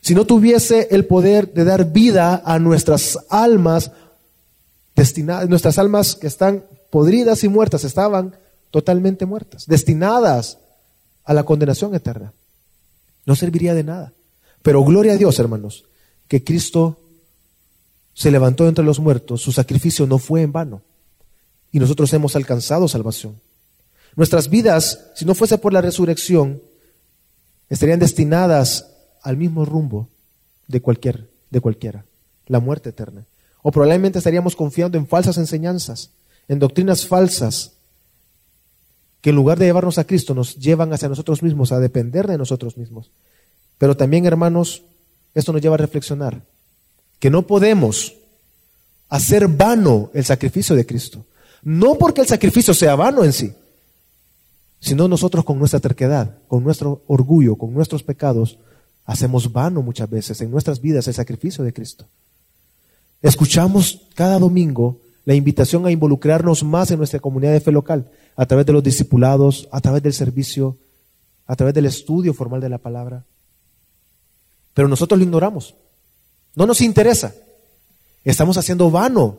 Si 0.00 0.14
no 0.14 0.24
tuviese 0.24 0.88
el 0.90 1.04
poder 1.04 1.52
de 1.52 1.64
dar 1.64 1.92
vida 1.92 2.42
a 2.44 2.58
nuestras 2.58 3.18
almas 3.28 3.90
destinadas, 4.96 5.48
nuestras 5.48 5.78
almas 5.78 6.16
que 6.16 6.26
están 6.26 6.64
podridas 6.90 7.44
y 7.44 7.48
muertas, 7.48 7.84
estaban 7.84 8.34
totalmente 8.70 9.26
muertas, 9.26 9.66
destinadas 9.66 10.58
a 11.24 11.34
la 11.34 11.44
condenación 11.44 11.94
eterna. 11.94 12.32
No 13.24 13.36
serviría 13.36 13.74
de 13.74 13.84
nada. 13.84 14.12
Pero 14.62 14.82
gloria 14.82 15.12
a 15.12 15.16
Dios, 15.16 15.38
hermanos, 15.38 15.84
que 16.26 16.42
Cristo 16.42 16.98
se 18.14 18.30
levantó 18.30 18.66
entre 18.66 18.84
los 18.84 18.98
muertos, 18.98 19.42
su 19.42 19.52
sacrificio 19.52 20.06
no 20.06 20.18
fue 20.18 20.42
en 20.42 20.52
vano. 20.52 20.82
Y 21.70 21.78
nosotros 21.78 22.12
hemos 22.14 22.34
alcanzado 22.34 22.88
salvación. 22.88 23.40
Nuestras 24.16 24.48
vidas, 24.48 25.10
si 25.14 25.26
no 25.26 25.34
fuese 25.34 25.58
por 25.58 25.72
la 25.72 25.82
resurrección, 25.82 26.62
estarían 27.68 27.98
destinadas 27.98 28.92
al 29.22 29.36
mismo 29.36 29.64
rumbo 29.64 30.08
de 30.66 30.80
cualquier, 30.80 31.28
de 31.50 31.60
cualquiera, 31.60 32.06
la 32.46 32.60
muerte 32.60 32.88
eterna. 32.88 33.26
O 33.66 33.72
probablemente 33.72 34.18
estaríamos 34.18 34.54
confiando 34.54 34.96
en 34.96 35.08
falsas 35.08 35.38
enseñanzas, 35.38 36.10
en 36.46 36.60
doctrinas 36.60 37.04
falsas, 37.04 37.72
que 39.20 39.30
en 39.30 39.36
lugar 39.36 39.58
de 39.58 39.64
llevarnos 39.64 39.98
a 39.98 40.04
Cristo 40.04 40.36
nos 40.36 40.54
llevan 40.54 40.92
hacia 40.92 41.08
nosotros 41.08 41.42
mismos, 41.42 41.72
a 41.72 41.80
depender 41.80 42.28
de 42.28 42.38
nosotros 42.38 42.76
mismos. 42.76 43.10
Pero 43.76 43.96
también, 43.96 44.24
hermanos, 44.24 44.84
esto 45.34 45.52
nos 45.52 45.60
lleva 45.60 45.74
a 45.74 45.78
reflexionar 45.78 46.42
que 47.18 47.28
no 47.28 47.44
podemos 47.44 48.14
hacer 49.08 49.48
vano 49.48 50.12
el 50.14 50.24
sacrificio 50.24 50.76
de 50.76 50.86
Cristo. 50.86 51.26
No 51.64 51.96
porque 51.96 52.20
el 52.20 52.28
sacrificio 52.28 52.72
sea 52.72 52.94
vano 52.94 53.24
en 53.24 53.32
sí, 53.32 53.52
sino 54.78 55.08
nosotros 55.08 55.44
con 55.44 55.58
nuestra 55.58 55.80
terquedad, 55.80 56.38
con 56.46 56.62
nuestro 56.62 57.02
orgullo, 57.08 57.56
con 57.56 57.74
nuestros 57.74 58.04
pecados, 58.04 58.60
hacemos 59.06 59.52
vano 59.52 59.82
muchas 59.82 60.08
veces 60.08 60.40
en 60.40 60.52
nuestras 60.52 60.80
vidas 60.80 61.08
el 61.08 61.14
sacrificio 61.14 61.64
de 61.64 61.72
Cristo. 61.72 62.06
Escuchamos 63.22 64.06
cada 64.14 64.38
domingo 64.38 65.00
la 65.24 65.34
invitación 65.34 65.84
a 65.86 65.90
involucrarnos 65.90 66.62
más 66.62 66.90
en 66.90 66.98
nuestra 66.98 67.18
comunidad 67.18 67.52
de 67.52 67.60
fe 67.60 67.72
local, 67.72 68.10
a 68.36 68.46
través 68.46 68.64
de 68.64 68.72
los 68.72 68.82
discipulados, 68.82 69.68
a 69.72 69.80
través 69.80 70.02
del 70.02 70.12
servicio, 70.12 70.76
a 71.46 71.56
través 71.56 71.74
del 71.74 71.86
estudio 71.86 72.32
formal 72.32 72.60
de 72.60 72.68
la 72.68 72.78
palabra. 72.78 73.24
Pero 74.72 74.88
nosotros 74.88 75.18
lo 75.18 75.24
ignoramos. 75.24 75.74
No 76.54 76.66
nos 76.66 76.80
interesa. 76.80 77.34
Estamos 78.24 78.56
haciendo 78.56 78.90
vano 78.90 79.38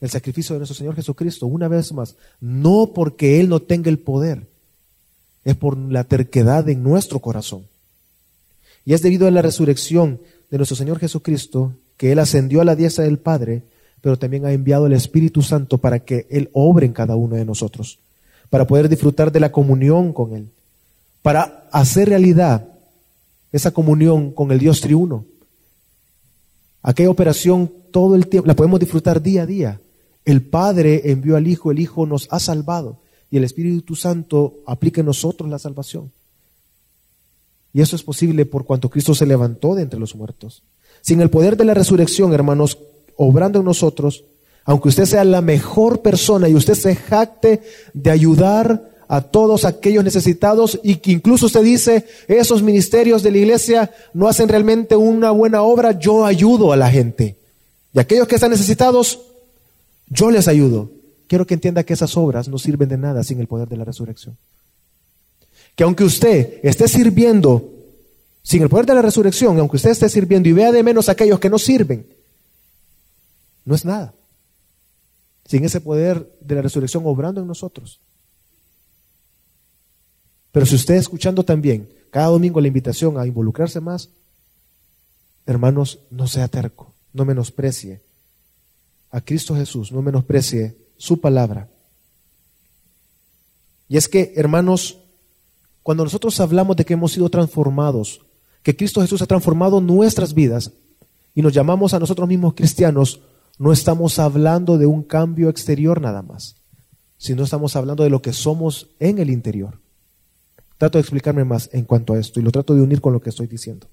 el 0.00 0.10
sacrificio 0.10 0.54
de 0.54 0.60
nuestro 0.60 0.76
Señor 0.76 0.94
Jesucristo, 0.94 1.46
una 1.46 1.66
vez 1.66 1.92
más. 1.92 2.16
No 2.40 2.92
porque 2.94 3.40
Él 3.40 3.48
no 3.48 3.60
tenga 3.60 3.88
el 3.88 3.98
poder, 3.98 4.46
es 5.44 5.56
por 5.56 5.76
la 5.76 6.04
terquedad 6.04 6.68
en 6.68 6.82
nuestro 6.82 7.20
corazón. 7.20 7.66
Y 8.84 8.92
es 8.92 9.02
debido 9.02 9.26
a 9.26 9.30
la 9.30 9.42
resurrección 9.42 10.20
de 10.50 10.58
nuestro 10.58 10.76
Señor 10.76 10.98
Jesucristo 10.98 11.72
que 11.96 12.12
Él 12.12 12.18
ascendió 12.18 12.60
a 12.60 12.64
la 12.64 12.76
diestra 12.76 13.04
del 13.04 13.18
Padre, 13.18 13.62
pero 14.00 14.18
también 14.18 14.44
ha 14.44 14.52
enviado 14.52 14.86
el 14.86 14.92
Espíritu 14.92 15.42
Santo 15.42 15.78
para 15.78 16.00
que 16.00 16.26
Él 16.30 16.50
obre 16.52 16.86
en 16.86 16.92
cada 16.92 17.16
uno 17.16 17.36
de 17.36 17.44
nosotros, 17.44 17.98
para 18.50 18.66
poder 18.66 18.88
disfrutar 18.88 19.32
de 19.32 19.40
la 19.40 19.52
comunión 19.52 20.12
con 20.12 20.34
Él, 20.34 20.50
para 21.22 21.68
hacer 21.72 22.08
realidad 22.08 22.68
esa 23.52 23.70
comunión 23.70 24.32
con 24.32 24.50
el 24.52 24.58
Dios 24.58 24.80
triuno. 24.80 25.24
Aquella 26.82 27.10
operación 27.10 27.72
todo 27.90 28.14
el 28.14 28.26
tiempo, 28.26 28.46
la 28.46 28.56
podemos 28.56 28.80
disfrutar 28.80 29.22
día 29.22 29.42
a 29.42 29.46
día. 29.46 29.80
El 30.24 30.42
Padre 30.42 31.10
envió 31.10 31.36
al 31.36 31.46
Hijo, 31.46 31.70
el 31.70 31.78
Hijo 31.78 32.04
nos 32.06 32.28
ha 32.30 32.40
salvado 32.40 32.98
y 33.30 33.36
el 33.36 33.44
Espíritu 33.44 33.94
Santo 33.94 34.56
aplica 34.66 35.00
en 35.00 35.06
nosotros 35.06 35.48
la 35.48 35.58
salvación. 35.58 36.12
Y 37.72 37.80
eso 37.80 37.96
es 37.96 38.02
posible 38.02 38.44
por 38.46 38.64
cuanto 38.64 38.90
Cristo 38.90 39.14
se 39.14 39.26
levantó 39.26 39.74
de 39.74 39.82
entre 39.82 39.98
los 39.98 40.14
muertos. 40.14 40.62
Sin 41.04 41.20
el 41.20 41.28
poder 41.28 41.58
de 41.58 41.66
la 41.66 41.74
resurrección, 41.74 42.32
hermanos, 42.32 42.78
obrando 43.16 43.58
en 43.58 43.66
nosotros, 43.66 44.24
aunque 44.64 44.88
usted 44.88 45.04
sea 45.04 45.22
la 45.22 45.42
mejor 45.42 46.00
persona 46.00 46.48
y 46.48 46.54
usted 46.54 46.72
se 46.72 46.96
jacte 46.96 47.60
de 47.92 48.10
ayudar 48.10 48.90
a 49.06 49.20
todos 49.20 49.66
aquellos 49.66 50.02
necesitados 50.02 50.80
y 50.82 50.96
que 50.96 51.12
incluso 51.12 51.44
usted 51.44 51.62
dice, 51.62 52.06
esos 52.26 52.62
ministerios 52.62 53.22
de 53.22 53.32
la 53.32 53.36
iglesia 53.36 53.90
no 54.14 54.28
hacen 54.28 54.48
realmente 54.48 54.96
una 54.96 55.30
buena 55.30 55.60
obra, 55.60 55.92
yo 55.92 56.24
ayudo 56.24 56.72
a 56.72 56.76
la 56.78 56.90
gente. 56.90 57.36
Y 57.92 57.98
aquellos 57.98 58.26
que 58.26 58.36
están 58.36 58.52
necesitados, 58.52 59.20
yo 60.08 60.30
les 60.30 60.48
ayudo. 60.48 60.90
Quiero 61.26 61.46
que 61.46 61.52
entienda 61.52 61.84
que 61.84 61.92
esas 61.92 62.16
obras 62.16 62.48
no 62.48 62.56
sirven 62.56 62.88
de 62.88 62.96
nada 62.96 63.22
sin 63.24 63.40
el 63.40 63.46
poder 63.46 63.68
de 63.68 63.76
la 63.76 63.84
resurrección. 63.84 64.38
Que 65.76 65.84
aunque 65.84 66.04
usted 66.04 66.60
esté 66.62 66.88
sirviendo 66.88 67.73
sin 68.44 68.62
el 68.62 68.68
poder 68.68 68.84
de 68.84 68.94
la 68.94 69.02
resurrección, 69.02 69.58
aunque 69.58 69.76
usted 69.76 69.90
esté 69.90 70.08
sirviendo 70.08 70.48
y 70.48 70.52
vea 70.52 70.70
de 70.70 70.82
menos 70.82 71.08
a 71.08 71.12
aquellos 71.12 71.40
que 71.40 71.48
no 71.48 71.58
sirven, 71.58 72.06
no 73.64 73.74
es 73.74 73.86
nada. 73.86 74.14
Sin 75.46 75.64
ese 75.64 75.80
poder 75.80 76.30
de 76.40 76.54
la 76.54 76.62
resurrección 76.62 77.04
obrando 77.06 77.40
en 77.40 77.46
nosotros. 77.46 78.00
Pero 80.52 80.66
si 80.66 80.74
usted 80.74 80.94
escuchando 80.94 81.42
también 81.42 81.88
cada 82.10 82.28
domingo 82.28 82.60
la 82.60 82.68
invitación 82.68 83.18
a 83.18 83.26
involucrarse 83.26 83.80
más, 83.80 84.10
hermanos, 85.46 86.00
no 86.10 86.26
sea 86.26 86.46
terco, 86.46 86.94
no 87.14 87.24
menosprecie 87.24 88.02
a 89.10 89.22
Cristo 89.22 89.56
Jesús, 89.56 89.90
no 89.90 90.02
menosprecie 90.02 90.76
su 90.98 91.18
palabra. 91.18 91.68
Y 93.88 93.96
es 93.96 94.06
que, 94.06 94.34
hermanos, 94.36 94.98
cuando 95.82 96.04
nosotros 96.04 96.38
hablamos 96.40 96.76
de 96.76 96.84
que 96.84 96.94
hemos 96.94 97.12
sido 97.12 97.28
transformados, 97.30 98.23
que 98.64 98.74
Cristo 98.74 99.02
Jesús 99.02 99.22
ha 99.22 99.26
transformado 99.26 99.80
nuestras 99.80 100.34
vidas 100.34 100.72
y 101.34 101.42
nos 101.42 101.52
llamamos 101.52 101.92
a 101.92 101.98
nosotros 101.98 102.26
mismos 102.26 102.54
cristianos, 102.54 103.20
no 103.58 103.72
estamos 103.72 104.18
hablando 104.18 104.78
de 104.78 104.86
un 104.86 105.02
cambio 105.02 105.50
exterior 105.50 106.00
nada 106.00 106.22
más, 106.22 106.56
sino 107.18 107.44
estamos 107.44 107.76
hablando 107.76 108.02
de 108.02 108.10
lo 108.10 108.22
que 108.22 108.32
somos 108.32 108.88
en 108.98 109.18
el 109.18 109.28
interior. 109.30 109.78
Trato 110.78 110.96
de 110.96 111.02
explicarme 111.02 111.44
más 111.44 111.68
en 111.72 111.84
cuanto 111.84 112.14
a 112.14 112.18
esto 112.18 112.40
y 112.40 112.42
lo 112.42 112.50
trato 112.50 112.74
de 112.74 112.80
unir 112.80 113.02
con 113.02 113.12
lo 113.12 113.20
que 113.20 113.28
estoy 113.28 113.46
diciendo. 113.46 113.86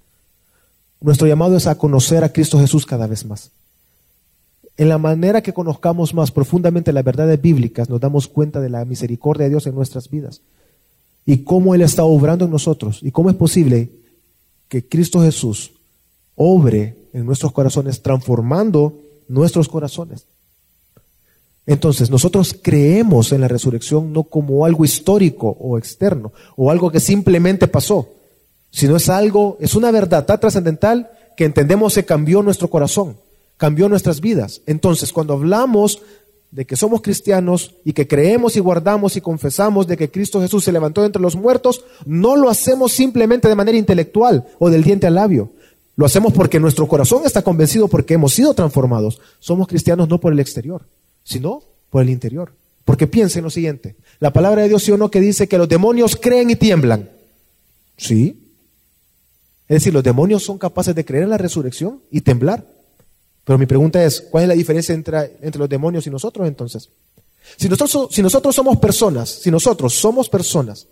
Nuestro 1.02 1.28
llamado 1.28 1.58
es 1.58 1.68
a 1.68 1.78
conocer 1.78 2.24
a 2.24 2.32
Cristo 2.32 2.58
Jesús 2.58 2.86
cada 2.86 3.08
vez 3.08 3.26
más. 3.26 3.52
En 4.78 4.88
la 4.88 4.98
manera 4.98 5.42
que 5.42 5.54
conozcamos 5.54 6.14
más 6.14 6.32
profundamente 6.32 6.94
las 6.94 7.04
verdades 7.04 7.42
bíblicas, 7.42 7.90
nos 7.90 8.00
damos 8.00 8.30
cuenta 8.30 8.62
de 8.62 8.70
la 8.70 8.86
misericordia 8.86 9.44
de 9.44 9.50
Dios 9.50 9.68
en 9.68 9.76
nuestras 9.76 10.10
vidas 10.10 10.42
y 11.26 11.40
cómo 11.40 11.76
Él 11.76 11.82
está 11.82 12.06
obrando 12.06 12.46
en 12.46 12.52
nosotros 12.52 13.00
y 13.04 13.12
cómo 13.12 13.30
es 13.30 13.36
posible 13.36 14.01
que 14.72 14.88
Cristo 14.88 15.22
Jesús 15.22 15.74
obre 16.34 16.96
en 17.12 17.26
nuestros 17.26 17.52
corazones, 17.52 18.02
transformando 18.02 18.98
nuestros 19.28 19.68
corazones. 19.68 20.26
Entonces, 21.66 22.10
nosotros 22.10 22.56
creemos 22.60 23.34
en 23.34 23.42
la 23.42 23.50
resurrección 23.50 24.14
no 24.14 24.24
como 24.24 24.66
algo 24.66 24.86
histórico 24.86 25.58
o 25.60 25.78
externo, 25.78 26.32
o 26.56 26.72
algo 26.72 26.90
que 26.90 27.02
simplemente 27.02 27.68
pasó, 27.68 28.08
sino 28.70 28.96
es 28.96 29.10
algo, 29.10 29.58
es 29.60 29.76
una 29.76 29.92
verdad 29.92 30.26
tan 30.26 30.40
trascendental 30.40 31.12
que 31.36 31.44
entendemos 31.44 31.94
que 31.96 32.06
cambió 32.06 32.42
nuestro 32.42 32.70
corazón, 32.70 33.18
cambió 33.58 33.90
nuestras 33.90 34.22
vidas. 34.22 34.62
Entonces, 34.68 35.12
cuando 35.12 35.34
hablamos 35.34 36.02
de 36.52 36.66
que 36.66 36.76
somos 36.76 37.02
cristianos 37.02 37.76
y 37.86 37.94
que 37.94 38.08
creemos 38.08 38.58
y 38.58 38.60
guardamos 38.60 39.16
y 39.16 39.22
confesamos 39.22 39.88
de 39.88 39.96
que 39.96 40.12
Cristo 40.12 40.42
Jesús 40.42 40.66
se 40.66 40.72
levantó 40.72 41.06
entre 41.06 41.22
los 41.22 41.36
muertos, 41.36 41.86
no 42.06 42.36
lo 42.36 42.50
hacemos 42.50 42.92
simplemente 42.92 43.48
de 43.48 43.56
manera 43.56 43.78
intelectual 43.78 44.46
o 44.60 44.70
del 44.70 44.84
diente 44.84 45.08
al 45.08 45.16
labio. 45.16 45.52
Lo 45.96 46.06
hacemos 46.06 46.34
porque 46.34 46.60
nuestro 46.60 46.88
corazón 46.88 47.24
está 47.26 47.42
convencido 47.42 47.88
porque 47.88 48.16
hemos 48.16 48.34
sido 48.34 48.54
transformados. 48.54 49.22
Somos 49.40 49.68
cristianos 49.68 50.10
no 50.10 50.20
por 50.20 50.34
el 50.34 50.40
exterior, 50.40 50.86
sino 51.24 51.64
por 51.90 52.02
el 52.02 52.10
interior. 52.10 52.54
Porque 52.84 53.08
piensen 53.08 53.44
lo 53.44 53.50
siguiente, 53.50 53.96
la 54.20 54.34
palabra 54.34 54.64
de 54.64 54.70
Dios 54.70 54.84
sí 54.84 54.92
o 54.92 54.98
no 54.98 55.12
que 55.12 55.22
dice 55.22 55.48
que 55.48 55.58
los 55.58 55.70
demonios 55.70 56.16
creen 56.16 56.50
y 56.50 56.56
tiemblan. 56.56 57.10
Sí. 57.96 58.38
Es 59.70 59.76
decir, 59.76 59.94
los 59.94 60.04
demonios 60.04 60.44
son 60.44 60.58
capaces 60.58 60.94
de 60.96 61.06
creer 61.06 61.24
en 61.24 61.30
la 61.30 61.38
resurrección 61.38 62.02
y 62.12 62.22
temblar. 62.22 62.66
Pero 63.52 63.60
mi 63.60 63.66
pregunta 63.66 64.02
es, 64.02 64.22
¿cuál 64.32 64.44
es 64.44 64.48
la 64.48 64.56
diferencia 64.56 64.96
entre, 64.96 65.38
entre 65.42 65.60
los 65.60 65.68
demonios 65.68 66.08
y 66.08 66.10
nosotros 66.10 66.48
entonces? 66.48 66.90
Si 67.58 67.68
nosotros, 67.68 68.08
si 68.10 68.22
nosotros 68.22 68.56
somos 68.56 68.78
personas, 68.78 69.28
si 69.28 69.52
nosotros 69.52 69.94
somos 69.94 70.30
personas 70.30 70.88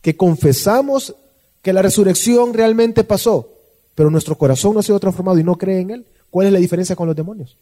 que 0.00 0.16
confesamos 0.16 1.16
que 1.62 1.72
la 1.72 1.82
resurrección 1.82 2.54
realmente 2.54 3.02
pasó, 3.02 3.52
pero 3.96 4.08
nuestro 4.08 4.38
corazón 4.38 4.74
no 4.74 4.78
ha 4.78 4.84
sido 4.84 5.00
transformado 5.00 5.36
y 5.40 5.42
no 5.42 5.58
cree 5.58 5.80
en 5.80 5.90
Él, 5.90 6.06
¿cuál 6.30 6.46
es 6.46 6.52
la 6.52 6.60
diferencia 6.60 6.94
con 6.94 7.08
los 7.08 7.16
demonios? 7.16 7.58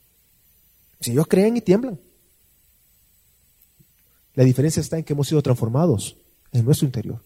Si 1.00 1.12
ellos 1.12 1.26
creen 1.26 1.56
y 1.56 1.62
tiemblan. 1.62 1.98
La 4.34 4.44
diferencia 4.44 4.82
está 4.82 4.98
en 4.98 5.04
que 5.04 5.14
hemos 5.14 5.26
sido 5.26 5.40
transformados 5.40 6.18
en 6.52 6.66
nuestro 6.66 6.84
interior. 6.84 7.18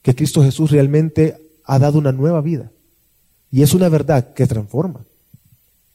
Que 0.00 0.14
Cristo 0.14 0.44
Jesús 0.44 0.70
realmente 0.70 1.58
ha 1.64 1.80
dado 1.80 1.98
una 1.98 2.12
nueva 2.12 2.40
vida. 2.40 2.70
Y 3.50 3.62
es 3.62 3.74
una 3.74 3.88
verdad 3.88 4.32
que 4.32 4.46
transforma 4.46 5.07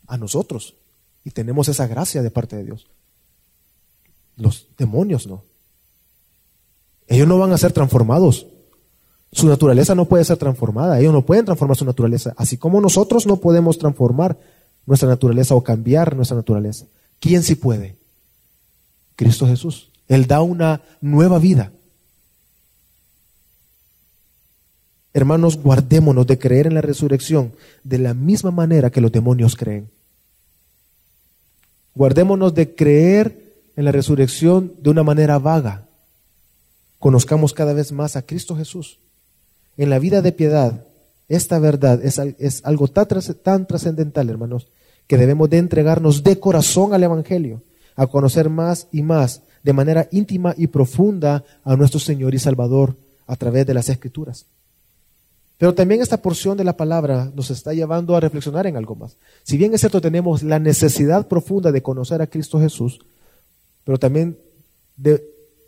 a 0.08 0.18
nosotros. 0.18 0.76
Y 1.24 1.32
tenemos 1.32 1.68
esa 1.68 1.88
gracia 1.88 2.22
de 2.22 2.32
parte 2.32 2.56
de 2.56 2.66
Dios. 2.66 2.88
Los 4.36 4.68
demonios 4.78 5.28
no. 5.28 5.44
Ellos 7.08 7.28
no 7.28 7.38
van 7.38 7.52
a 7.52 7.58
ser 7.58 7.72
transformados. 7.72 8.48
Su 9.32 9.48
naturaleza 9.48 9.96
no 9.96 10.06
puede 10.06 10.26
ser 10.26 10.38
transformada. 10.38 11.00
Ellos 11.00 11.14
no 11.14 11.26
pueden 11.26 11.46
transformar 11.46 11.78
su 11.78 11.86
naturaleza. 11.86 12.34
Así 12.38 12.58
como 12.58 12.82
nosotros 12.82 13.26
no 13.26 13.38
podemos 13.38 13.78
transformar 13.78 14.38
nuestra 14.86 15.10
naturaleza 15.10 15.56
o 15.56 15.64
cambiar 15.64 16.16
nuestra 16.16 16.38
naturaleza. 16.38 16.86
¿Quién 17.20 17.44
sí 17.44 17.56
puede? 17.56 17.96
Cristo 19.16 19.48
Jesús. 19.48 19.92
Él 20.08 20.28
da 20.28 20.42
una 20.42 20.82
nueva 21.02 21.40
vida. 21.40 21.72
Hermanos, 25.14 25.58
guardémonos 25.62 26.26
de 26.26 26.40
creer 26.40 26.68
en 26.68 26.74
la 26.74 26.82
resurrección 26.82 27.54
de 27.84 28.00
la 28.00 28.14
misma 28.14 28.50
manera 28.50 28.90
que 28.90 29.02
los 29.02 29.12
demonios 29.12 29.56
creen. 29.56 29.90
Guardémonos 31.94 32.56
de 32.56 32.74
creer 32.74 33.44
en 33.76 33.86
la 33.86 33.92
resurrección 33.92 34.74
de 34.82 34.90
una 34.90 35.04
manera 35.04 35.38
vaga. 35.38 35.86
Conozcamos 36.98 37.54
cada 37.54 37.74
vez 37.74 37.92
más 37.92 38.16
a 38.16 38.24
Cristo 38.24 38.56
Jesús. 38.56 38.98
En 39.78 39.90
la 39.90 40.00
vida 40.00 40.22
de 40.22 40.32
piedad, 40.32 40.86
esta 41.28 41.60
verdad 41.60 42.00
es, 42.04 42.62
algo 42.64 42.88
tan 42.88 43.68
trascendental, 43.68 44.30
hermanos, 44.30 44.68
que 45.06 45.18
debemos 45.18 45.50
de 45.50 45.58
entregarnos 45.58 46.24
de 46.24 46.40
corazón 46.40 46.94
al 46.94 47.04
Evangelio, 47.04 47.62
a 47.96 48.08
conocer 48.08 48.50
más 48.50 48.88
y 48.92 49.04
más, 49.04 49.42
de 49.62 49.74
manera 49.74 50.08
íntima 50.12 50.56
y 50.58 50.68
profunda, 50.68 51.44
a 51.64 51.76
nuestro 51.76 52.00
Señor 52.00 52.34
y 52.34 52.40
Salvador 52.40 52.96
a 53.28 53.36
través 53.36 53.66
de 53.66 53.74
las 53.74 53.90
Escrituras. 53.90 54.46
Pero 55.64 55.74
también 55.74 56.02
esta 56.02 56.22
porción 56.22 56.58
de 56.58 56.66
la 56.66 56.76
palabra 56.76 57.32
nos 57.34 57.50
está 57.50 57.74
llevando 57.74 58.18
a 58.18 58.20
reflexionar 58.20 58.68
en 58.68 58.76
algo 58.76 58.96
más. 58.96 59.16
Si 59.44 59.56
bien 59.56 59.74
es 59.74 59.80
cierto, 59.80 60.02
tenemos 60.02 60.44
la 60.44 60.60
necesidad 60.60 61.30
profunda 61.30 61.72
de 61.72 61.82
conocer 61.82 62.22
a 62.22 62.28
Cristo 62.28 62.60
Jesús, 62.60 63.00
pero 63.86 63.98
también 63.98 64.38
de 64.98 65.24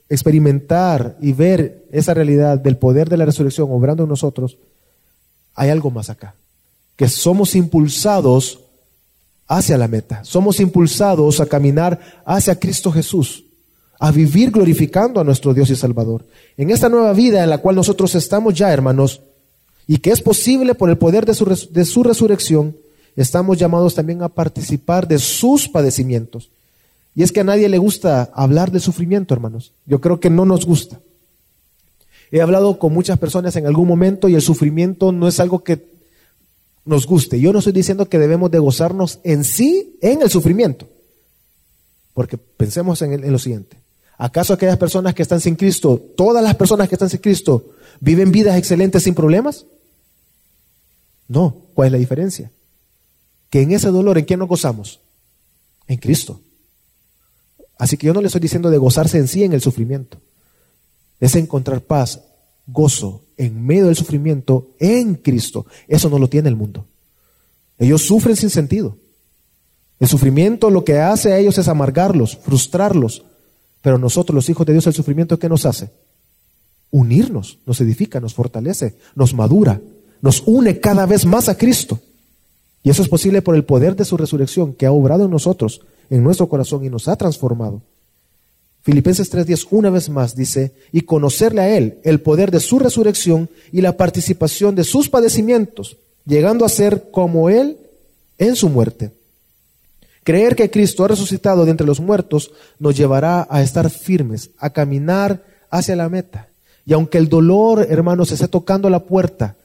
experimentar 0.09 1.15
y 1.21 1.31
ver 1.31 1.85
esa 1.93 2.13
realidad 2.13 2.59
del 2.59 2.75
poder 2.75 3.07
de 3.07 3.15
la 3.15 3.23
resurrección 3.23 3.71
obrando 3.71 4.03
en 4.03 4.09
nosotros, 4.09 4.57
hay 5.53 5.69
algo 5.69 5.89
más 5.91 6.09
acá. 6.09 6.35
Que 6.97 7.07
somos 7.07 7.55
impulsados 7.55 8.59
hacia 9.47 9.77
la 9.77 9.87
meta. 9.87 10.25
Somos 10.25 10.59
impulsados 10.59 11.39
a 11.39 11.45
caminar 11.45 12.21
hacia 12.25 12.59
Cristo 12.59 12.91
Jesús, 12.91 13.45
a 13.97 14.11
vivir 14.11 14.51
glorificando 14.51 15.21
a 15.21 15.23
nuestro 15.23 15.53
Dios 15.53 15.69
y 15.69 15.75
Salvador. 15.77 16.25
En 16.57 16.69
esta 16.69 16.89
nueva 16.89 17.13
vida 17.13 17.41
en 17.41 17.49
la 17.49 17.59
cual 17.59 17.77
nosotros 17.77 18.13
estamos 18.15 18.55
ya, 18.55 18.73
hermanos, 18.73 19.21
y 19.87 19.97
que 19.97 20.11
es 20.11 20.21
posible 20.21 20.75
por 20.75 20.89
el 20.89 20.97
poder 20.97 21.25
de 21.25 21.33
su, 21.33 21.45
de 21.45 21.85
su 21.85 22.03
resurrección, 22.03 22.75
estamos 23.15 23.57
llamados 23.57 23.95
también 23.95 24.23
a 24.23 24.29
participar 24.29 25.07
de 25.07 25.19
sus 25.19 25.67
padecimientos. 25.67 26.49
Y 27.15 27.23
es 27.23 27.31
que 27.31 27.39
a 27.39 27.45
nadie 27.45 27.69
le 27.69 27.77
gusta 27.77 28.29
hablar 28.33 28.71
de 28.71 28.79
sufrimiento, 28.79 29.33
hermanos. 29.33 29.71
Yo 29.85 30.01
creo 30.01 30.19
que 30.19 30.29
no 30.29 30.45
nos 30.45 30.65
gusta. 30.65 30.99
He 32.31 32.41
hablado 32.41 32.77
con 32.79 32.93
muchas 32.93 33.17
personas 33.19 33.55
en 33.55 33.67
algún 33.67 33.87
momento 33.87 34.27
y 34.27 34.35
el 34.35 34.41
sufrimiento 34.41 35.11
no 35.11 35.27
es 35.27 35.39
algo 35.39 35.63
que 35.63 35.85
nos 36.83 37.05
guste. 37.05 37.39
Yo 37.39 37.53
no 37.53 37.59
estoy 37.59 37.73
diciendo 37.73 38.07
que 38.07 38.19
debemos 38.19 38.51
de 38.51 38.59
gozarnos 38.59 39.19
en 39.23 39.43
sí 39.43 39.97
en 40.01 40.21
el 40.21 40.29
sufrimiento. 40.29 40.87
Porque 42.13 42.37
pensemos 42.37 43.01
en, 43.01 43.13
en 43.13 43.31
lo 43.31 43.39
siguiente. 43.39 43.77
¿Acaso 44.17 44.53
aquellas 44.53 44.77
personas 44.77 45.13
que 45.13 45.21
están 45.21 45.39
sin 45.39 45.55
Cristo, 45.55 46.01
todas 46.17 46.43
las 46.43 46.55
personas 46.55 46.89
que 46.89 46.95
están 46.95 47.09
sin 47.09 47.19
Cristo, 47.19 47.65
viven 47.99 48.31
vidas 48.31 48.57
excelentes 48.57 49.03
sin 49.03 49.13
problemas? 49.13 49.65
No. 51.27 51.55
¿Cuál 51.73 51.87
es 51.87 51.91
la 51.93 51.97
diferencia? 51.97 52.51
Que 53.49 53.61
en 53.61 53.71
ese 53.71 53.89
dolor, 53.89 54.17
¿en 54.17 54.25
quién 54.25 54.39
nos 54.39 54.49
gozamos? 54.49 55.01
En 55.87 55.97
Cristo. 55.97 56.39
Así 57.77 57.97
que 57.97 58.07
yo 58.07 58.13
no 58.13 58.21
le 58.21 58.27
estoy 58.27 58.41
diciendo 58.41 58.69
de 58.69 58.77
gozarse 58.77 59.17
en 59.17 59.27
sí 59.27 59.43
en 59.43 59.53
el 59.53 59.61
sufrimiento. 59.61 60.19
Es 61.19 61.35
encontrar 61.35 61.81
paz, 61.81 62.21
gozo 62.67 63.23
en 63.37 63.65
medio 63.65 63.87
del 63.87 63.95
sufrimiento 63.95 64.69
en 64.79 65.15
Cristo. 65.15 65.65
Eso 65.87 66.09
no 66.09 66.19
lo 66.19 66.29
tiene 66.29 66.49
el 66.49 66.55
mundo. 66.55 66.85
Ellos 67.77 68.03
sufren 68.03 68.35
sin 68.35 68.49
sentido. 68.49 68.97
El 69.99 70.07
sufrimiento 70.07 70.69
lo 70.69 70.83
que 70.83 70.99
hace 70.99 71.33
a 71.33 71.37
ellos 71.37 71.57
es 71.57 71.67
amargarlos, 71.67 72.37
frustrarlos. 72.37 73.25
Pero 73.81 73.97
nosotros, 73.97 74.35
los 74.35 74.49
hijos 74.49 74.65
de 74.65 74.73
Dios, 74.73 74.87
el 74.87 74.93
sufrimiento, 74.93 75.37
¿qué 75.39 75.49
nos 75.49 75.65
hace? 75.65 75.91
Unirnos, 76.91 77.59
nos 77.65 77.79
edifica, 77.81 78.19
nos 78.19 78.33
fortalece, 78.33 78.97
nos 79.15 79.33
madura, 79.33 79.81
nos 80.25 80.41
une 80.47 80.79
cada 80.79 81.05
vez 81.05 81.23
más 81.23 81.49
a 81.49 81.55
Cristo. 81.55 81.99
Y 82.81 82.89
eso 82.89 83.03
es 83.03 83.09
posible 83.09 83.43
por 83.43 83.53
el 83.53 83.63
poder 83.63 83.95
de 83.95 84.05
su 84.05 84.17
resurrección 84.17 84.73
que 84.73 84.87
ha 84.87 84.91
obrado 84.91 85.25
en 85.25 85.29
nosotros, 85.29 85.81
en 86.09 86.23
nuestro 86.23 86.49
corazón 86.49 86.83
y 86.83 86.89
nos 86.89 87.07
ha 87.07 87.15
transformado. 87.15 87.83
Filipenses 88.81 89.31
3:10 89.31 89.67
una 89.69 89.91
vez 89.91 90.09
más 90.09 90.35
dice, 90.35 90.73
y 90.91 91.01
conocerle 91.01 91.61
a 91.61 91.77
Él, 91.77 91.99
el 92.03 92.21
poder 92.21 92.49
de 92.49 92.59
su 92.59 92.79
resurrección 92.79 93.51
y 93.71 93.81
la 93.81 93.97
participación 93.97 94.73
de 94.73 94.83
sus 94.83 95.09
padecimientos, 95.09 95.97
llegando 96.25 96.65
a 96.65 96.69
ser 96.69 97.11
como 97.11 97.51
Él 97.51 97.77
en 98.39 98.55
su 98.55 98.67
muerte. 98.69 99.11
Creer 100.23 100.55
que 100.55 100.71
Cristo 100.71 101.03
ha 101.03 101.07
resucitado 101.07 101.65
de 101.65 101.71
entre 101.71 101.85
los 101.85 101.99
muertos 101.99 102.51
nos 102.79 102.97
llevará 102.97 103.45
a 103.47 103.61
estar 103.61 103.91
firmes, 103.91 104.49
a 104.57 104.71
caminar 104.71 105.43
hacia 105.69 105.95
la 105.95 106.09
meta. 106.09 106.49
Y 106.83 106.93
aunque 106.93 107.19
el 107.19 107.29
dolor, 107.29 107.85
hermanos, 107.87 108.31
esté 108.31 108.47
tocando 108.47 108.89
la 108.89 109.03
puerta 109.03 109.55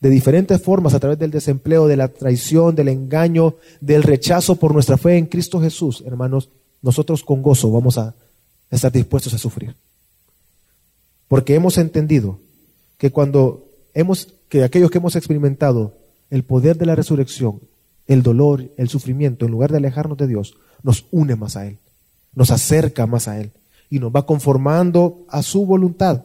de 0.00 0.10
diferentes 0.10 0.62
formas 0.62 0.94
a 0.94 1.00
través 1.00 1.18
del 1.18 1.30
desempleo, 1.30 1.88
de 1.88 1.96
la 1.96 2.08
traición, 2.08 2.74
del 2.74 2.88
engaño, 2.88 3.56
del 3.80 4.02
rechazo 4.02 4.56
por 4.56 4.72
nuestra 4.72 4.96
fe 4.96 5.16
en 5.16 5.26
Cristo 5.26 5.60
Jesús, 5.60 6.02
hermanos, 6.06 6.50
nosotros 6.82 7.24
con 7.24 7.42
gozo 7.42 7.72
vamos 7.72 7.98
a 7.98 8.14
estar 8.70 8.92
dispuestos 8.92 9.34
a 9.34 9.38
sufrir. 9.38 9.74
Porque 11.26 11.54
hemos 11.54 11.78
entendido 11.78 12.38
que 12.96 13.10
cuando 13.10 13.66
hemos, 13.94 14.28
que 14.48 14.64
aquellos 14.64 14.90
que 14.90 14.98
hemos 14.98 15.16
experimentado 15.16 15.94
el 16.30 16.44
poder 16.44 16.78
de 16.78 16.86
la 16.86 16.94
resurrección, 16.94 17.60
el 18.06 18.22
dolor, 18.22 18.70
el 18.76 18.88
sufrimiento, 18.88 19.44
en 19.44 19.52
lugar 19.52 19.70
de 19.70 19.78
alejarnos 19.78 20.16
de 20.16 20.26
Dios, 20.26 20.54
nos 20.82 21.06
une 21.10 21.36
más 21.36 21.56
a 21.56 21.66
Él, 21.66 21.78
nos 22.34 22.50
acerca 22.50 23.06
más 23.06 23.28
a 23.28 23.40
Él 23.40 23.50
y 23.90 23.98
nos 23.98 24.14
va 24.14 24.26
conformando 24.26 25.24
a 25.28 25.42
su 25.42 25.66
voluntad. 25.66 26.24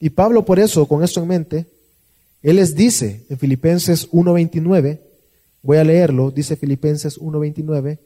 Y 0.00 0.10
Pablo 0.10 0.44
por 0.44 0.58
eso, 0.58 0.86
con 0.86 1.02
esto 1.02 1.20
en 1.20 1.28
mente, 1.28 1.66
él 2.42 2.56
les 2.56 2.74
dice 2.74 3.24
en 3.28 3.38
Filipenses 3.38 4.10
1.29, 4.10 5.00
voy 5.62 5.78
a 5.78 5.84
leerlo, 5.84 6.30
dice 6.30 6.56
Filipenses 6.56 7.18
1.29, 7.18 7.98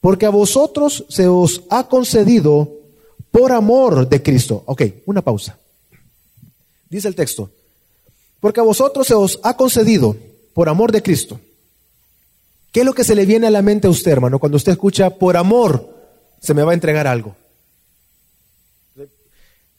porque 0.00 0.26
a 0.26 0.30
vosotros 0.30 1.04
se 1.08 1.26
os 1.26 1.64
ha 1.70 1.88
concedido 1.88 2.72
por 3.30 3.52
amor 3.52 4.08
de 4.08 4.22
Cristo. 4.22 4.62
Ok, 4.66 4.82
una 5.06 5.22
pausa. 5.22 5.58
Dice 6.88 7.08
el 7.08 7.14
texto, 7.14 7.50
porque 8.40 8.60
a 8.60 8.64
vosotros 8.64 9.06
se 9.06 9.14
os 9.14 9.40
ha 9.42 9.56
concedido 9.56 10.16
por 10.54 10.68
amor 10.68 10.92
de 10.92 11.02
Cristo. 11.02 11.40
¿Qué 12.72 12.80
es 12.80 12.86
lo 12.86 12.94
que 12.94 13.04
se 13.04 13.14
le 13.14 13.26
viene 13.26 13.48
a 13.48 13.50
la 13.50 13.62
mente 13.62 13.86
a 13.86 13.90
usted, 13.90 14.12
hermano, 14.12 14.38
cuando 14.38 14.56
usted 14.56 14.72
escucha 14.72 15.10
por 15.10 15.36
amor 15.36 15.98
se 16.40 16.54
me 16.54 16.62
va 16.62 16.70
a 16.70 16.74
entregar 16.74 17.06
algo? 17.06 17.36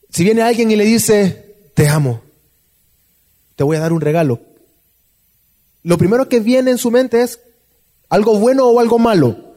Si 0.09 0.25
viene 0.25 0.41
alguien 0.41 0.69
y 0.69 0.75
le 0.75 0.83
dice, 0.83 1.50
te 1.81 1.87
amo, 1.87 2.21
te 3.55 3.63
voy 3.63 3.75
a 3.75 3.79
dar 3.79 3.91
un 3.91 4.01
regalo. 4.01 4.39
Lo 5.81 5.97
primero 5.97 6.29
que 6.29 6.39
viene 6.39 6.69
en 6.69 6.77
su 6.77 6.91
mente 6.91 7.23
es 7.23 7.39
algo 8.07 8.37
bueno 8.37 8.67
o 8.67 8.79
algo 8.79 8.99
malo. 8.99 9.55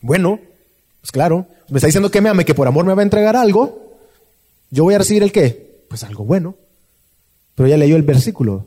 Bueno, 0.00 0.38
pues 1.00 1.10
claro, 1.10 1.48
me 1.68 1.78
está 1.78 1.88
diciendo 1.88 2.12
que 2.12 2.20
me 2.20 2.28
ame, 2.28 2.44
que 2.44 2.54
por 2.54 2.68
amor 2.68 2.84
me 2.84 2.94
va 2.94 3.02
a 3.02 3.02
entregar 3.02 3.34
algo. 3.34 3.98
Yo 4.70 4.84
voy 4.84 4.94
a 4.94 4.98
recibir 4.98 5.24
el 5.24 5.32
qué? 5.32 5.84
Pues 5.88 6.04
algo 6.04 6.24
bueno. 6.24 6.54
Pero 7.56 7.68
ya 7.68 7.76
leyó 7.76 7.96
el 7.96 8.04
versículo. 8.04 8.64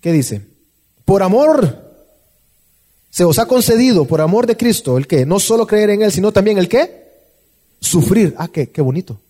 ¿Qué 0.00 0.12
dice? 0.12 0.46
Por 1.04 1.24
amor 1.24 1.82
se 3.10 3.24
os 3.24 3.40
ha 3.40 3.46
concedido 3.46 4.04
por 4.04 4.20
amor 4.20 4.46
de 4.46 4.56
Cristo 4.56 4.98
el 4.98 5.08
que 5.08 5.26
no 5.26 5.40
solo 5.40 5.66
creer 5.66 5.90
en 5.90 6.02
Él, 6.02 6.12
sino 6.12 6.30
también 6.30 6.58
el 6.58 6.68
que 6.68 7.08
sufrir. 7.80 8.36
Ah, 8.38 8.46
qué, 8.46 8.70
qué 8.70 8.80
bonito. 8.80 9.20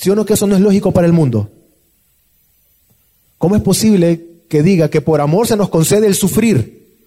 ¿Sí 0.00 0.08
o 0.08 0.14
no 0.14 0.24
que 0.24 0.32
eso 0.32 0.46
no 0.46 0.54
es 0.54 0.62
lógico 0.62 0.92
para 0.92 1.06
el 1.06 1.12
mundo? 1.12 1.52
¿Cómo 3.36 3.54
es 3.54 3.60
posible 3.60 4.44
que 4.48 4.62
diga 4.62 4.88
que 4.88 5.02
por 5.02 5.20
amor 5.20 5.46
se 5.46 5.58
nos 5.58 5.68
concede 5.68 6.06
el 6.06 6.14
sufrir? 6.14 7.04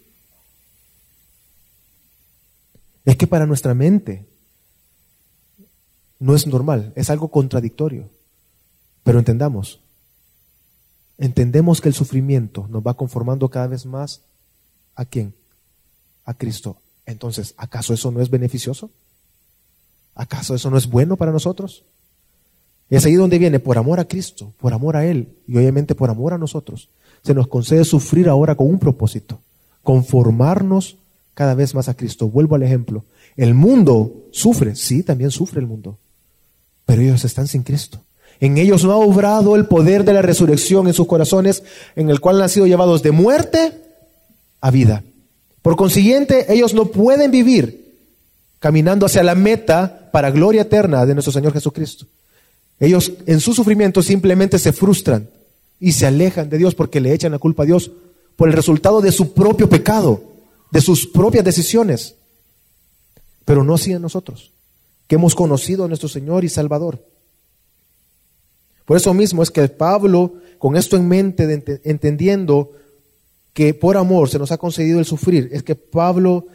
Es 3.04 3.18
que 3.18 3.26
para 3.26 3.48
nuestra 3.48 3.74
mente 3.74 4.28
no 6.20 6.36
es 6.36 6.46
normal, 6.46 6.94
es 6.96 7.10
algo 7.10 7.30
contradictorio. 7.30 8.12
Pero 9.04 9.18
entendamos, 9.18 9.80
entendemos 11.18 11.82
que 11.82 11.90
el 11.90 11.96
sufrimiento 11.96 12.68
nos 12.70 12.86
va 12.86 12.94
conformando 12.94 13.50
cada 13.50 13.66
vez 13.66 13.88
más 13.88 14.22
a 14.94 15.04
quién? 15.04 15.34
A 16.26 16.36
Cristo. 16.36 16.78
Entonces, 17.08 17.56
¿acaso 17.58 17.96
eso 17.96 18.12
no 18.12 18.22
es 18.22 18.30
beneficioso? 18.30 18.92
¿Acaso 20.14 20.54
eso 20.54 20.70
no 20.70 20.78
es 20.78 20.86
bueno 20.86 21.18
para 21.18 21.32
nosotros? 21.32 21.84
Es 22.94 23.06
ahí 23.08 23.16
donde 23.16 23.40
viene, 23.40 23.60
por 23.60 23.80
amor 23.80 24.00
a 24.00 24.06
Cristo, 24.06 24.54
por 24.60 24.72
amor 24.72 24.96
a 24.96 25.04
Él 25.04 25.30
y 25.48 25.58
obviamente 25.58 25.96
por 25.96 26.12
amor 26.12 26.34
a 26.34 26.38
nosotros, 26.38 26.90
se 27.24 27.34
nos 27.34 27.48
concede 27.48 27.86
sufrir 27.86 28.30
ahora 28.30 28.54
con 28.54 28.68
un 28.68 28.78
propósito, 28.78 29.40
conformarnos 29.82 30.98
cada 31.34 31.56
vez 31.56 31.74
más 31.74 31.90
a 31.90 31.96
Cristo. 31.96 32.30
Vuelvo 32.30 32.54
al 32.54 32.62
ejemplo. 32.62 33.04
El 33.36 33.56
mundo 33.56 34.14
sufre, 34.30 34.76
sí, 34.76 35.02
también 35.02 35.32
sufre 35.32 35.60
el 35.60 35.66
mundo, 35.66 35.98
pero 36.86 37.02
ellos 37.02 37.26
están 37.26 37.48
sin 37.48 37.64
Cristo. 37.64 38.00
En 38.40 38.60
ellos 38.60 38.84
no 38.84 38.92
ha 38.92 38.98
obrado 38.98 39.56
el 39.56 39.66
poder 39.66 40.04
de 40.04 40.14
la 40.14 40.22
resurrección 40.22 40.86
en 40.86 40.94
sus 40.94 41.08
corazones, 41.08 41.64
en 41.96 42.12
el 42.12 42.20
cual 42.20 42.40
han 42.44 42.50
sido 42.50 42.68
llevados 42.68 43.02
de 43.02 43.10
muerte 43.10 43.72
a 44.62 44.70
vida. 44.70 45.04
Por 45.64 45.76
consiguiente, 45.78 46.54
ellos 46.54 46.76
no 46.76 46.86
pueden 46.86 47.32
vivir 47.32 47.98
caminando 48.60 49.08
hacia 49.08 49.24
la 49.24 49.34
meta 49.34 50.12
para 50.12 50.30
gloria 50.30 50.62
eterna 50.62 51.08
de 51.08 51.16
nuestro 51.16 51.34
Señor 51.34 51.54
Jesucristo. 51.54 52.06
Ellos 52.80 53.14
en 53.26 53.40
su 53.40 53.54
sufrimiento 53.54 54.02
simplemente 54.02 54.60
se 54.60 54.74
frustran 54.74 55.30
y 55.80 55.92
se 55.92 56.06
alejan 56.06 56.50
de 56.50 56.58
Dios 56.58 56.76
porque 56.76 57.02
le 57.02 57.14
echan 57.14 57.32
la 57.32 57.40
culpa 57.40 57.64
a 57.64 57.66
Dios 57.66 57.92
por 58.36 58.50
el 58.50 58.56
resultado 58.56 59.02
de 59.02 59.12
su 59.12 59.34
propio 59.34 59.70
pecado, 59.70 60.24
de 60.72 60.82
sus 60.82 61.08
propias 61.08 61.46
decisiones. 61.46 62.16
Pero 63.46 63.64
no 63.64 63.76
así 63.76 63.92
en 63.92 64.02
nosotros, 64.02 64.52
que 65.08 65.16
hemos 65.16 65.36
conocido 65.36 65.86
a 65.86 65.88
nuestro 65.88 66.10
Señor 66.10 66.44
y 66.44 66.50
Salvador. 66.50 67.06
Por 68.86 68.98
eso 68.98 69.14
mismo 69.14 69.44
es 69.44 69.52
que 69.52 69.68
Pablo, 69.68 70.34
con 70.58 70.76
esto 70.76 70.98
en 70.98 71.08
mente, 71.08 71.82
entendiendo 71.84 72.72
que 73.54 73.74
por 73.74 73.98
amor 73.98 74.30
se 74.30 74.40
nos 74.40 74.52
ha 74.52 74.58
concedido 74.58 75.00
el 75.00 75.06
sufrir, 75.06 75.50
es 75.52 75.64
que 75.64 75.76
Pablo 75.76 76.48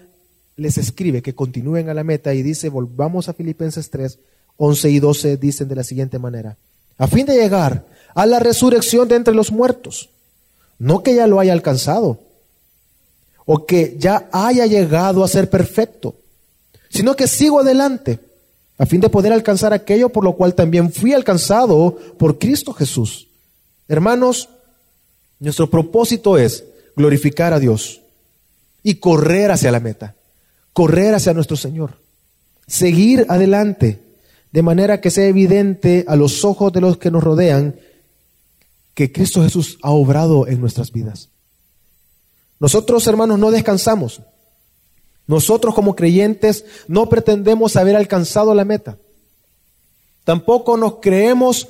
les 0.57 0.77
escribe 0.77 1.23
que 1.23 1.35
continúen 1.35 1.89
a 1.89 1.95
la 1.95 2.05
meta 2.05 2.35
y 2.35 2.43
dice, 2.43 2.69
volvamos 2.69 3.29
a 3.29 3.35
Filipenses 3.35 3.91
3, 3.91 4.19
11 4.59 4.91
y 4.91 5.01
12, 5.01 5.37
dicen 5.39 5.69
de 5.69 5.77
la 5.77 5.85
siguiente 5.85 6.19
manera, 6.19 6.57
a 6.99 7.07
fin 7.07 7.25
de 7.25 7.37
llegar 7.37 7.87
a 8.15 8.27
la 8.27 8.41
resurrección 8.41 9.09
de 9.09 9.17
entre 9.17 9.35
los 9.35 9.51
muertos, 9.51 10.11
no 10.79 11.03
que 11.03 11.15
ya 11.15 11.27
lo 11.27 11.41
haya 11.41 11.53
alcanzado, 11.53 12.21
o 13.47 13.65
que 13.65 13.97
ya 13.99 14.29
haya 14.33 14.67
llegado 14.67 15.25
a 15.25 15.29
ser 15.29 15.49
perfecto, 15.49 16.17
sino 16.91 17.17
que 17.17 17.27
sigo 17.27 17.61
adelante, 17.61 18.19
a 18.77 18.87
fin 18.87 19.01
de 19.01 19.09
poder 19.09 19.33
alcanzar 19.33 19.73
aquello 19.73 20.09
por 20.09 20.25
lo 20.25 20.35
cual 20.35 20.55
también 20.55 20.93
fui 20.93 21.13
alcanzado 21.13 21.97
por 22.19 22.39
Cristo 22.39 22.73
Jesús. 22.73 23.29
Hermanos, 23.89 24.49
nuestro 25.41 25.71
propósito 25.71 26.37
es 26.37 26.65
glorificar 26.97 27.53
a 27.53 27.61
Dios 27.61 28.01
y 28.83 28.97
correr 28.97 29.51
hacia 29.51 29.73
la 29.73 29.81
meta, 29.81 30.15
correr 30.73 31.15
hacia 31.15 31.33
nuestro 31.33 31.57
Señor, 31.57 31.95
seguir 32.67 33.27
adelante, 33.29 34.01
de 34.53 34.63
manera 34.63 35.01
que 35.01 35.11
sea 35.11 35.27
evidente 35.27 36.05
a 36.09 36.17
los 36.17 36.45
ojos 36.45 36.73
de 36.73 36.81
los 36.81 36.99
que 36.99 37.11
nos 37.11 37.23
rodean 37.23 37.79
que 38.95 39.13
Cristo 39.13 39.43
Jesús 39.43 39.79
ha 39.83 39.91
obrado 39.91 40.47
en 40.47 40.61
nuestras 40.61 40.93
vidas. 40.93 41.29
Nosotros, 42.59 43.07
hermanos, 43.07 43.39
no 43.39 43.51
descansamos. 43.51 44.23
Nosotros 45.27 45.75
como 45.75 45.95
creyentes 45.95 46.65
no 46.89 47.09
pretendemos 47.09 47.77
haber 47.77 47.95
alcanzado 47.97 48.55
la 48.55 48.65
meta. 48.65 48.99
Tampoco 50.25 50.77
nos 50.77 50.97
creemos 50.97 51.69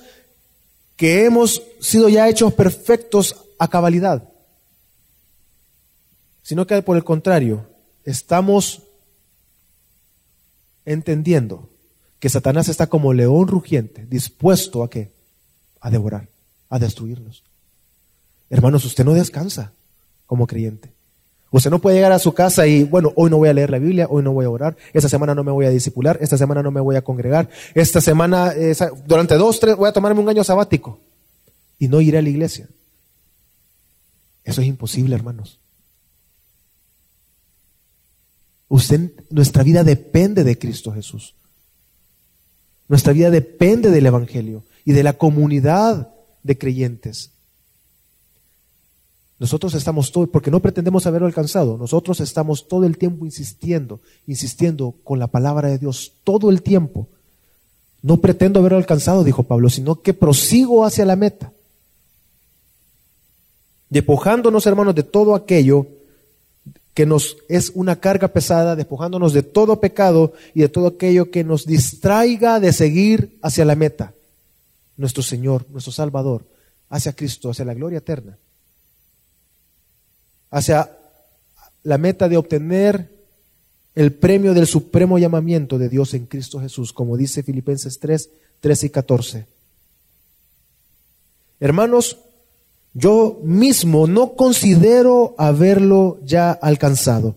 que 0.97 1.25
hemos 1.25 1.63
sido 1.81 2.09
ya 2.09 2.29
hechos 2.29 2.55
perfectos 2.55 3.37
a 3.59 3.69
cabalidad 3.69 4.29
sino 6.49 6.67
que 6.67 6.81
por 6.81 6.97
el 6.97 7.05
contrario, 7.05 7.67
estamos 8.05 8.81
entendiendo 10.87 11.69
que 12.19 12.29
Satanás 12.29 12.69
está 12.69 12.87
como 12.89 13.13
león 13.13 13.49
rugiente, 13.49 14.07
dispuesto 14.07 14.83
a? 14.83 14.91
A 15.81 15.91
devorar, 15.91 16.29
a 16.69 16.79
destruirnos. 16.79 17.45
Hermanos, 18.51 18.85
usted 18.85 19.05
no 19.05 19.15
descansa 19.15 19.73
como 20.27 20.47
creyente. 20.47 20.93
Usted 21.51 21.71
no 21.71 21.79
puede 21.79 21.97
llegar 21.97 22.13
a 22.13 22.19
su 22.19 22.35
casa 22.35 22.67
y, 22.67 22.85
bueno, 22.85 23.13
hoy 23.17 23.31
no 23.31 23.39
voy 23.39 23.49
a 23.49 23.55
leer 23.55 23.71
la 23.71 23.79
Biblia, 23.79 24.07
hoy 24.11 24.23
no 24.23 24.33
voy 24.33 24.45
a 24.45 24.51
orar, 24.51 24.77
esta 24.93 25.09
semana 25.09 25.35
no 25.35 25.45
me 25.45 25.53
voy 25.53 25.65
a 25.65 25.71
discipular, 25.71 26.19
esta 26.21 26.37
semana 26.37 26.63
no 26.63 26.71
me 26.71 26.81
voy 26.81 26.97
a 26.97 27.03
congregar, 27.03 27.49
esta 27.75 28.03
semana, 28.03 28.53
durante 29.07 29.35
dos, 29.37 29.59
tres, 29.59 29.77
voy 29.77 29.89
a 29.89 29.93
tomarme 29.93 30.21
un 30.21 30.29
año 30.29 30.45
sabático 30.45 31.01
y 31.79 31.89
no 31.89 32.03
iré 32.03 32.19
a 32.19 32.23
la 32.23 32.29
iglesia. 32.29 32.69
Eso 34.45 34.61
es 34.61 34.67
imposible, 34.67 35.15
hermanos. 35.15 35.59
Usted, 38.69 39.13
nuestra 39.31 39.63
vida 39.63 39.85
depende 39.85 40.45
de 40.45 40.59
Cristo 40.59 40.93
Jesús. 40.93 41.35
Nuestra 42.89 43.13
vida 43.13 43.31
depende 43.31 43.91
del 43.91 44.07
Evangelio 44.07 44.65
y 44.85 44.93
de 44.93 45.03
la 45.03 45.13
comunidad 45.13 46.09
de 46.43 46.59
creyentes. 46.59 47.33
Nosotros 49.39 49.75
estamos 49.75 50.11
todo, 50.11 50.27
porque 50.27 50.51
no 50.51 50.61
pretendemos 50.61 51.07
haberlo 51.07 51.27
alcanzado, 51.27 51.77
nosotros 51.77 52.19
estamos 52.21 52.67
todo 52.67 52.85
el 52.85 52.99
tiempo 52.99 53.25
insistiendo, 53.25 54.01
insistiendo 54.27 54.95
con 55.05 55.19
la 55.19 55.29
palabra 55.29 55.69
de 55.69 55.79
Dios, 55.79 56.13
todo 56.25 56.51
el 56.51 56.63
tiempo. 56.63 57.09
No 58.03 58.17
pretendo 58.17 58.61
haberlo 58.61 58.79
alcanzado, 58.79 59.23
dijo 59.23 59.45
Pablo, 59.45 59.71
sino 59.71 60.01
que 60.01 60.15
prosigo 60.15 60.85
hacia 60.85 61.05
la 61.05 61.15
meta. 61.15 61.53
Despojándonos, 63.91 64.67
hermanos, 64.67 64.95
de 64.95 65.03
todo 65.03 65.35
aquello 65.35 65.87
que 66.99 67.07
nos 67.07 67.37
es 67.49 67.71
una 67.77 68.01
carga 68.01 68.27
pesada, 68.27 68.75
despojándonos 68.75 69.33
de 69.33 69.45
todo 69.45 69.79
pecado 69.79 70.33
y 70.53 70.63
de 70.63 70.69
todo 70.69 70.89
aquello 70.89 71.31
que 71.31 71.45
nos 71.45 71.65
distraiga 71.65 72.59
de 72.59 72.73
seguir 72.73 73.39
hacia 73.41 73.65
la 73.65 73.77
meta, 73.77 74.15
nuestro 74.97 75.23
Señor, 75.23 75.65
nuestro 75.71 75.93
Salvador, 75.93 76.45
hacia 76.89 77.13
Cristo, 77.13 77.51
hacia 77.51 77.65
la 77.65 77.75
gloria 77.75 77.99
eterna, 77.99 78.37
hacia 80.51 80.91
la 81.85 81.99
meta 81.99 82.29
de 82.29 82.37
obtener 82.37 83.09
el 83.95 84.13
premio 84.13 84.53
del 84.53 84.67
supremo 84.67 85.21
llamamiento 85.21 85.79
de 85.79 85.89
Dios 85.89 86.15
en 86.15 86.27
Cristo 86.27 86.59
Jesús, 86.59 86.93
como 86.93 87.17
dice 87.17 87.45
Filipenses 87.45 88.01
3, 88.01 88.29
13 88.59 88.87
y 88.87 88.91
14. 88.91 89.47
Hermanos, 91.61 92.19
yo 92.99 93.39
mismo 93.45 94.09
no 94.09 94.35
considero 94.35 95.37
haberlo 95.39 96.19
ya 96.25 96.51
alcanzado. 96.51 97.37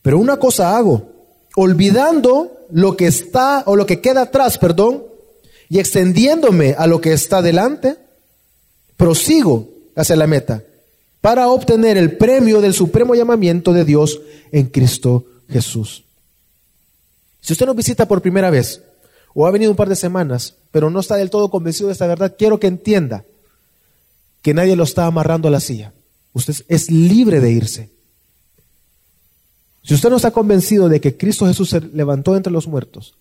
Pero 0.00 0.20
una 0.20 0.36
cosa 0.36 0.76
hago, 0.76 1.10
olvidando 1.56 2.52
lo 2.70 2.96
que 2.96 3.08
está 3.08 3.64
o 3.66 3.74
lo 3.74 3.84
que 3.84 4.00
queda 4.00 4.22
atrás, 4.22 4.58
perdón, 4.58 5.02
y 5.68 5.80
extendiéndome 5.80 6.76
a 6.78 6.86
lo 6.86 7.00
que 7.00 7.12
está 7.12 7.42
delante, 7.42 7.96
prosigo 8.96 9.68
hacia 9.96 10.14
la 10.14 10.28
meta 10.28 10.62
para 11.20 11.48
obtener 11.48 11.96
el 11.96 12.16
premio 12.16 12.60
del 12.60 12.72
supremo 12.72 13.16
llamamiento 13.16 13.72
de 13.72 13.84
Dios 13.84 14.20
en 14.52 14.66
Cristo 14.66 15.24
Jesús. 15.48 16.04
Si 17.40 17.52
usted 17.52 17.66
nos 17.66 17.74
visita 17.74 18.06
por 18.06 18.22
primera 18.22 18.50
vez 18.50 18.82
o 19.34 19.48
ha 19.48 19.50
venido 19.50 19.72
un 19.72 19.76
par 19.76 19.88
de 19.88 19.96
semanas, 19.96 20.54
pero 20.70 20.90
no 20.90 21.00
está 21.00 21.16
del 21.16 21.30
todo 21.30 21.50
convencido 21.50 21.88
de 21.88 21.94
esta 21.94 22.06
verdad, 22.06 22.36
quiero 22.38 22.60
que 22.60 22.68
entienda 22.68 23.24
que 24.46 24.54
nadie 24.54 24.76
lo 24.76 24.84
está 24.84 25.06
amarrando 25.06 25.48
a 25.48 25.50
la 25.50 25.58
silla. 25.58 25.92
Usted 26.32 26.54
es 26.68 26.88
libre 26.88 27.40
de 27.40 27.50
irse. 27.50 27.90
Si 29.82 29.92
usted 29.92 30.08
no 30.08 30.14
está 30.14 30.30
convencido 30.30 30.88
de 30.88 31.00
que 31.00 31.16
Cristo 31.16 31.48
Jesús 31.48 31.70
se 31.70 31.80
levantó 31.80 32.36
entre 32.36 32.52
los 32.52 32.68
muertos 32.68 33.16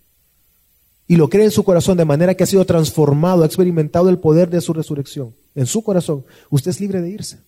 y 1.07 1.15
lo 1.15 1.27
cree 1.27 1.45
en 1.45 1.49
su 1.49 1.63
corazón 1.63 1.97
de 1.97 2.05
manera 2.05 2.35
que 2.35 2.43
ha 2.43 2.45
sido 2.45 2.63
transformado, 2.63 3.41
ha 3.41 3.47
experimentado 3.47 4.09
el 4.09 4.19
poder 4.19 4.51
de 4.51 4.61
su 4.61 4.71
resurrección 4.71 5.33
en 5.55 5.65
su 5.65 5.83
corazón, 5.83 6.23
usted 6.51 6.69
es 6.69 6.79
libre 6.79 7.01
de 7.01 7.09
irse. 7.09 7.39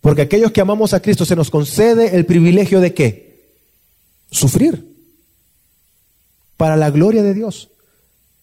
Porque 0.00 0.22
aquellos 0.22 0.52
que 0.52 0.62
amamos 0.62 0.94
a 0.94 1.00
Cristo 1.00 1.26
se 1.26 1.36
nos 1.36 1.50
concede 1.50 2.16
el 2.16 2.24
privilegio 2.24 2.80
de 2.80 2.94
qué? 2.94 3.58
Sufrir. 4.30 4.90
Para 6.56 6.76
la 6.76 6.88
gloria 6.88 7.22
de 7.22 7.34
Dios. 7.34 7.68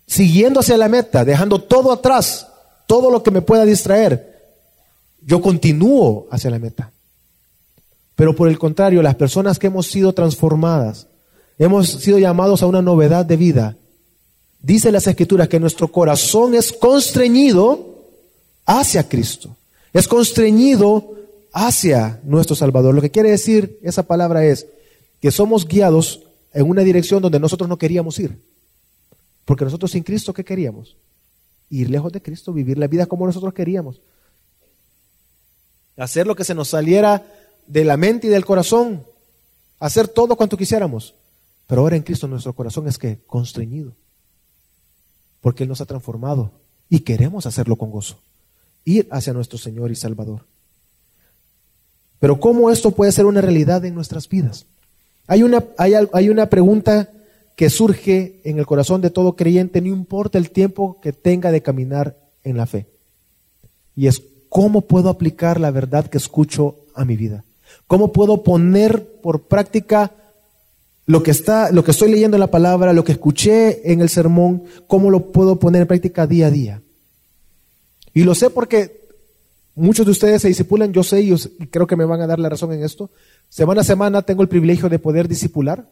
Siguiendo 0.06 0.60
hacia 0.60 0.78
la 0.78 0.90
meta, 0.90 1.26
dejando 1.26 1.60
todo 1.60 1.92
atrás 1.92 2.49
todo 2.90 3.12
lo 3.12 3.22
que 3.22 3.30
me 3.30 3.44
pueda 3.44 3.66
distraer, 3.66 4.58
yo 5.22 5.44
continúo 5.44 6.28
hacia 6.32 6.50
la 6.50 6.58
meta. 6.58 6.92
Pero 8.16 8.36
por 8.36 8.50
el 8.50 8.58
contrario, 8.58 9.04
las 9.04 9.14
personas 9.14 9.60
que 9.60 9.68
hemos 9.68 9.86
sido 9.86 10.12
transformadas, 10.12 11.06
hemos 11.60 11.88
sido 11.88 12.18
llamados 12.18 12.64
a 12.64 12.66
una 12.66 12.82
novedad 12.82 13.28
de 13.28 13.38
vida, 13.38 13.78
dice 14.60 14.92
las 14.92 15.06
escrituras 15.06 15.48
que 15.48 15.60
nuestro 15.60 15.92
corazón 15.92 16.56
es 16.56 16.74
constreñido 16.74 18.08
hacia 18.66 19.08
Cristo, 19.08 19.56
es 19.94 20.08
constreñido 20.08 21.14
hacia 21.54 22.20
nuestro 22.24 22.56
Salvador. 22.56 22.96
Lo 22.96 23.04
que 23.04 23.12
quiere 23.12 23.30
decir 23.30 23.78
esa 23.84 24.02
palabra 24.02 24.44
es 24.46 24.66
que 25.22 25.30
somos 25.30 25.68
guiados 25.68 26.24
en 26.56 26.68
una 26.68 26.82
dirección 26.82 27.22
donde 27.22 27.40
nosotros 27.40 27.70
no 27.70 27.78
queríamos 27.78 28.18
ir. 28.18 28.36
Porque 29.46 29.64
nosotros 29.64 29.92
sin 29.92 30.02
Cristo, 30.02 30.34
¿qué 30.34 30.44
queríamos? 30.44 30.98
Ir 31.70 31.90
lejos 31.90 32.12
de 32.12 32.22
Cristo, 32.22 32.54
vivir 32.54 32.78
la 32.78 32.88
vida 32.88 33.06
como 33.06 33.26
nosotros 33.26 33.54
queríamos. 33.54 34.02
Hacer 35.98 36.26
lo 36.26 36.36
que 36.36 36.44
se 36.44 36.56
nos 36.56 36.70
saliera 36.70 37.26
de 37.68 37.84
la 37.84 37.98
mente 37.98 38.28
y 38.28 38.30
del 38.30 38.46
corazón. 38.46 39.06
Hacer 39.80 40.08
todo 40.08 40.36
cuanto 40.36 40.58
quisiéramos. 40.58 41.14
Pero 41.68 41.82
ahora 41.82 41.96
en 41.96 42.04
Cristo 42.04 42.28
nuestro 42.28 42.54
corazón 42.54 42.88
es 42.88 42.98
que 42.98 43.20
constreñido. 43.28 43.94
Porque 45.42 45.64
Él 45.64 45.70
nos 45.70 45.82
ha 45.82 45.86
transformado 45.86 46.52
y 46.90 47.02
queremos 47.02 47.46
hacerlo 47.46 47.76
con 47.76 47.92
gozo. 47.92 48.20
Ir 48.86 49.08
hacia 49.12 49.34
nuestro 49.34 49.58
Señor 49.58 49.92
y 49.92 49.96
Salvador. 49.96 50.46
Pero 52.20 52.40
¿cómo 52.40 52.72
esto 52.72 52.92
puede 52.92 53.12
ser 53.12 53.26
una 53.26 53.42
realidad 53.42 53.86
en 53.86 53.96
nuestras 53.96 54.28
vidas? 54.28 54.66
Hay 55.28 55.44
una, 55.44 55.64
hay, 55.78 55.94
hay 56.12 56.30
una 56.30 56.50
pregunta 56.50 57.10
que 57.60 57.70
surge 57.70 58.40
en 58.46 58.58
el 58.58 58.66
corazón 58.66 59.02
de 59.02 59.10
todo 59.10 59.36
creyente, 59.36 59.82
no 59.82 59.90
importa 59.90 60.38
el 60.38 60.50
tiempo 60.50 60.98
que 61.02 61.12
tenga 61.12 61.52
de 61.52 61.62
caminar 61.62 62.16
en 62.46 62.56
la 62.56 62.66
fe. 62.66 62.86
Y 63.98 64.08
es, 64.08 64.24
¿cómo 64.48 64.80
puedo 64.80 65.10
aplicar 65.10 65.60
la 65.60 65.70
verdad 65.70 66.08
que 66.08 66.18
escucho 66.18 66.78
a 66.96 67.04
mi 67.04 67.18
vida? 67.18 67.44
¿Cómo 67.86 68.14
puedo 68.14 68.44
poner 68.44 69.20
por 69.22 69.42
práctica 69.42 70.14
lo 71.06 71.22
que, 71.22 71.32
está, 71.32 71.70
lo 71.74 71.84
que 71.84 71.92
estoy 71.92 72.10
leyendo 72.10 72.38
en 72.38 72.40
la 72.40 72.50
palabra, 72.50 72.94
lo 72.94 73.04
que 73.04 73.12
escuché 73.12 73.92
en 73.92 74.00
el 74.00 74.08
sermón, 74.08 74.64
cómo 74.88 75.12
lo 75.12 75.34
puedo 75.34 75.60
poner 75.60 75.82
en 75.82 75.88
práctica 75.90 76.28
día 76.28 76.48
a 76.48 76.52
día? 76.52 76.82
Y 78.14 78.24
lo 78.24 78.36
sé 78.36 78.52
porque 78.52 79.00
Muchos 79.80 80.06
de 80.06 80.12
ustedes 80.12 80.42
se 80.42 80.50
disipulan, 80.50 80.92
yo 80.92 81.04
sé 81.04 81.22
y 81.22 81.34
creo 81.68 81.88
que 81.88 81.96
me 81.96 82.04
van 82.04 82.20
a 82.20 82.28
dar 82.28 82.38
la 82.38 82.50
razón 82.50 82.74
en 82.74 82.84
esto. 82.84 83.10
Semana 83.48 83.80
a 83.80 83.86
semana 83.86 84.22
tengo 84.24 84.42
el 84.42 84.50
privilegio 84.50 84.90
de 84.90 85.00
poder 85.00 85.30
disipular, 85.30 85.88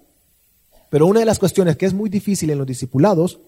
pero 0.90 1.06
una 1.06 1.20
de 1.20 1.26
las 1.26 1.40
cuestiones 1.40 1.78
que 1.78 1.86
es 1.86 1.94
muy 1.94 2.10
difícil 2.10 2.50
en 2.50 2.58
los 2.58 2.68
discipulados 2.68 3.40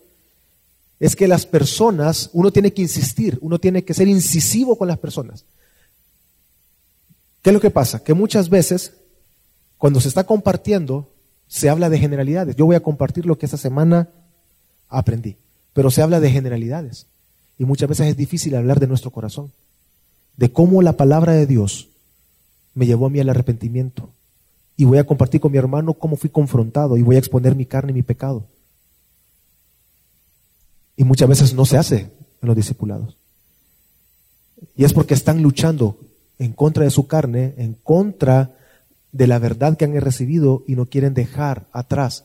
es 0.99 1.15
que 1.15 1.27
las 1.27 1.45
personas, 1.45 2.29
uno 2.33 2.51
tiene 2.51 2.73
que 2.73 2.81
insistir, 2.81 3.37
uno 3.41 3.59
tiene 3.59 3.83
que 3.83 3.93
ser 3.93 4.07
incisivo 4.07 4.77
con 4.77 4.87
las 4.87 4.97
personas. 4.97 5.45
¿Qué 7.41 7.51
es 7.51 7.53
lo 7.53 7.61
que 7.61 7.71
pasa? 7.71 8.03
Que 8.03 8.13
muchas 8.13 8.49
veces, 8.49 8.93
cuando 9.77 10.01
se 10.01 10.09
está 10.09 10.25
compartiendo, 10.25 11.09
se 11.47 11.69
habla 11.69 11.89
de 11.89 11.99
generalidades. 11.99 12.55
Yo 12.57 12.65
voy 12.65 12.75
a 12.75 12.83
compartir 12.83 13.25
lo 13.25 13.37
que 13.37 13.45
esta 13.45 13.57
semana 13.57 14.09
aprendí, 14.89 15.37
pero 15.73 15.89
se 15.89 16.01
habla 16.01 16.19
de 16.19 16.31
generalidades. 16.31 17.07
Y 17.57 17.63
muchas 17.65 17.87
veces 17.87 18.07
es 18.07 18.17
difícil 18.17 18.55
hablar 18.55 18.79
de 18.79 18.87
nuestro 18.87 19.11
corazón 19.11 19.51
de 20.39 20.53
cómo 20.53 20.81
la 20.81 20.93
palabra 20.93 21.33
de 21.33 21.45
Dios 21.45 21.89
me 22.73 22.85
llevó 22.85 23.07
a 23.07 23.09
mí 23.09 23.19
al 23.19 23.27
arrepentimiento. 23.27 24.13
Y 24.80 24.86
voy 24.86 24.97
a 24.97 25.03
compartir 25.03 25.41
con 25.41 25.51
mi 25.51 25.57
hermano 25.57 25.93
cómo 25.93 26.15
fui 26.15 26.30
confrontado 26.30 26.95
y 26.95 27.01
voy 27.01 27.17
a 27.17 27.19
exponer 27.19 27.53
mi 27.53 27.65
carne 27.65 27.91
y 27.91 27.95
mi 27.95 28.01
pecado. 28.01 28.45
Y 30.95 31.03
muchas 31.03 31.27
veces 31.27 31.53
no 31.53 31.65
se 31.65 31.77
hace 31.77 31.97
en 32.41 32.47
los 32.47 32.55
discipulados. 32.55 33.17
Y 34.77 34.86
es 34.86 34.93
porque 34.93 35.15
están 35.15 35.43
luchando 35.43 35.97
en 36.38 36.53
contra 36.53 36.86
de 36.86 36.91
su 36.91 37.07
carne, 37.07 37.55
en 37.57 37.73
contra 37.73 38.55
de 39.11 39.27
la 39.27 39.38
verdad 39.38 39.75
que 39.75 39.84
han 39.84 39.99
recibido 39.99 40.63
y 40.65 40.77
no 40.77 40.86
quieren 40.86 41.13
dejar 41.13 41.67
atrás 41.73 42.23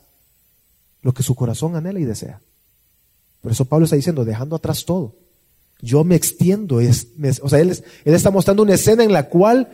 lo 1.02 1.12
que 1.12 1.24
su 1.24 1.34
corazón 1.34 1.74
anhela 1.74 1.98
y 1.98 2.05
desea. 2.05 2.40
Por 3.42 3.50
eso 3.50 3.64
Pablo 3.64 3.86
está 3.86 3.96
diciendo, 3.96 4.24
dejando 4.24 4.55
atrás 4.55 4.84
todo 4.84 5.16
yo 5.84 6.02
me 6.05 6.14
extiendo. 6.14 6.80
Es, 6.80 7.09
o 7.42 7.48
sea, 7.48 7.61
él 7.61 7.76
está 8.05 8.30
mostrando 8.30 8.62
una 8.62 8.74
escena 8.74 9.05
en 9.05 9.12
la 9.12 9.28
cual 9.28 9.68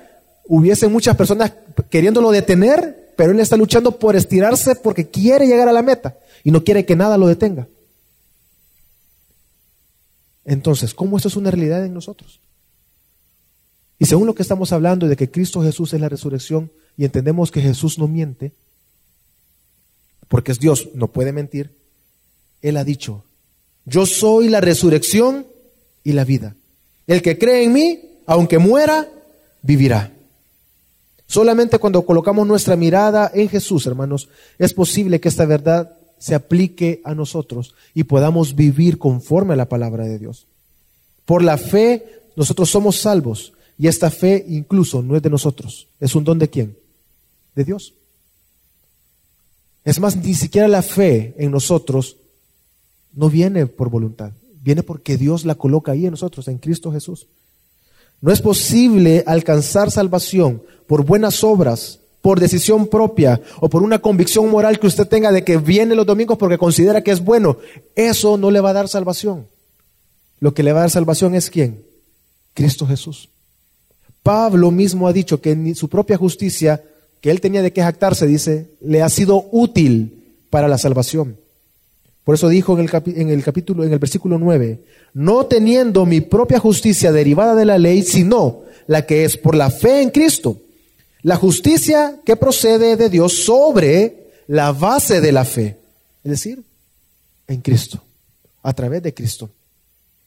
hubiese 0.50 0.88
muchas 0.88 1.16
personas 1.16 1.52
queriéndolo 1.88 2.32
detener, 2.32 3.12
pero 3.16 3.30
él 3.30 3.38
está 3.38 3.56
luchando 3.56 4.00
por 4.00 4.16
estirarse 4.16 4.74
porque 4.74 5.08
quiere 5.08 5.46
llegar 5.46 5.68
a 5.68 5.72
la 5.72 5.80
meta 5.80 6.18
y 6.42 6.50
no 6.50 6.64
quiere 6.64 6.84
que 6.84 6.96
nada 6.96 7.16
lo 7.16 7.28
detenga. 7.28 7.68
Entonces, 10.44 10.92
¿cómo 10.92 11.16
esto 11.16 11.28
es 11.28 11.36
una 11.36 11.52
realidad 11.52 11.84
en 11.84 11.94
nosotros? 11.94 12.40
Y 14.00 14.06
según 14.06 14.26
lo 14.26 14.34
que 14.34 14.42
estamos 14.42 14.72
hablando 14.72 15.06
de 15.06 15.14
que 15.14 15.30
Cristo 15.30 15.62
Jesús 15.62 15.92
es 15.92 16.00
la 16.00 16.08
resurrección 16.08 16.72
y 16.96 17.04
entendemos 17.04 17.52
que 17.52 17.62
Jesús 17.62 17.96
no 17.96 18.08
miente, 18.08 18.52
porque 20.26 20.50
es 20.50 20.58
Dios, 20.58 20.88
no 20.94 21.06
puede 21.12 21.30
mentir, 21.30 21.76
Él 22.60 22.76
ha 22.76 22.82
dicho, 22.82 23.22
yo 23.84 24.04
soy 24.04 24.48
la 24.48 24.60
resurrección 24.60 25.46
y 26.02 26.12
la 26.12 26.24
vida. 26.24 26.56
El 27.06 27.22
que 27.22 27.38
cree 27.38 27.62
en 27.62 27.72
mí, 27.72 28.00
aunque 28.26 28.58
muera, 28.58 29.08
vivirá. 29.62 30.12
Solamente 31.30 31.78
cuando 31.78 32.04
colocamos 32.04 32.44
nuestra 32.44 32.74
mirada 32.74 33.30
en 33.32 33.48
Jesús, 33.48 33.86
hermanos, 33.86 34.28
es 34.58 34.74
posible 34.74 35.20
que 35.20 35.28
esta 35.28 35.46
verdad 35.46 35.96
se 36.18 36.34
aplique 36.34 37.00
a 37.04 37.14
nosotros 37.14 37.76
y 37.94 38.02
podamos 38.02 38.56
vivir 38.56 38.98
conforme 38.98 39.54
a 39.54 39.56
la 39.56 39.68
palabra 39.68 40.06
de 40.06 40.18
Dios. 40.18 40.48
Por 41.26 41.44
la 41.44 41.56
fe, 41.56 42.24
nosotros 42.34 42.68
somos 42.68 42.96
salvos 42.96 43.52
y 43.78 43.86
esta 43.86 44.10
fe 44.10 44.44
incluso 44.48 45.02
no 45.02 45.14
es 45.14 45.22
de 45.22 45.30
nosotros. 45.30 45.86
¿Es 46.00 46.16
un 46.16 46.24
don 46.24 46.40
de 46.40 46.50
quién? 46.50 46.76
De 47.54 47.62
Dios. 47.62 47.94
Es 49.84 50.00
más, 50.00 50.16
ni 50.16 50.34
siquiera 50.34 50.66
la 50.66 50.82
fe 50.82 51.36
en 51.38 51.52
nosotros 51.52 52.16
no 53.12 53.30
viene 53.30 53.66
por 53.66 53.88
voluntad 53.88 54.32
viene 54.60 54.82
porque 54.82 55.16
Dios 55.16 55.44
la 55.44 55.54
coloca 55.54 55.92
ahí 55.92 56.04
en 56.04 56.12
nosotros, 56.12 56.48
en 56.48 56.58
Cristo 56.58 56.92
Jesús. 56.92 57.26
No 58.20 58.32
es 58.32 58.40
posible 58.40 59.24
alcanzar 59.26 59.90
salvación 59.90 60.62
por 60.86 61.04
buenas 61.04 61.42
obras, 61.42 62.00
por 62.20 62.38
decisión 62.38 62.86
propia 62.86 63.40
o 63.60 63.68
por 63.68 63.82
una 63.82 64.00
convicción 64.00 64.50
moral 64.50 64.78
que 64.78 64.86
usted 64.86 65.06
tenga 65.06 65.32
de 65.32 65.42
que 65.42 65.56
viene 65.56 65.94
los 65.94 66.06
domingos 66.06 66.36
porque 66.36 66.58
considera 66.58 67.02
que 67.02 67.10
es 67.10 67.24
bueno. 67.24 67.58
Eso 67.94 68.36
no 68.36 68.50
le 68.50 68.60
va 68.60 68.70
a 68.70 68.74
dar 68.74 68.88
salvación. 68.88 69.46
Lo 70.38 70.52
que 70.52 70.62
le 70.62 70.72
va 70.72 70.80
a 70.80 70.82
dar 70.82 70.90
salvación 70.90 71.34
es 71.34 71.50
quién? 71.50 71.82
Cristo 72.54 72.86
Jesús. 72.86 73.30
Pablo 74.22 74.70
mismo 74.70 75.08
ha 75.08 75.12
dicho 75.12 75.40
que 75.40 75.52
en 75.52 75.74
su 75.74 75.88
propia 75.88 76.18
justicia, 76.18 76.82
que 77.22 77.30
él 77.30 77.40
tenía 77.40 77.62
de 77.62 77.72
qué 77.72 77.82
jactarse, 77.82 78.26
dice, 78.26 78.70
le 78.82 79.02
ha 79.02 79.08
sido 79.08 79.48
útil 79.50 80.36
para 80.50 80.68
la 80.68 80.76
salvación. 80.76 81.38
Por 82.24 82.34
eso 82.34 82.48
dijo 82.48 82.78
en 82.78 82.88
el, 82.88 83.02
en 83.16 83.30
el 83.30 83.42
capítulo, 83.42 83.84
en 83.84 83.92
el 83.92 83.98
versículo 83.98 84.38
9, 84.38 84.80
no 85.14 85.46
teniendo 85.46 86.06
mi 86.06 86.20
propia 86.20 86.58
justicia 86.58 87.12
derivada 87.12 87.54
de 87.54 87.64
la 87.64 87.78
ley, 87.78 88.02
sino 88.02 88.62
la 88.86 89.06
que 89.06 89.24
es 89.24 89.36
por 89.36 89.54
la 89.54 89.70
fe 89.70 90.02
en 90.02 90.10
Cristo. 90.10 90.58
La 91.22 91.36
justicia 91.36 92.20
que 92.24 92.36
procede 92.36 92.96
de 92.96 93.10
Dios 93.10 93.44
sobre 93.44 94.30
la 94.46 94.72
base 94.72 95.20
de 95.20 95.32
la 95.32 95.44
fe. 95.44 95.78
Es 96.24 96.30
decir, 96.30 96.62
en 97.46 97.60
Cristo, 97.60 98.02
a 98.62 98.72
través 98.72 99.02
de 99.02 99.14
Cristo. 99.14 99.50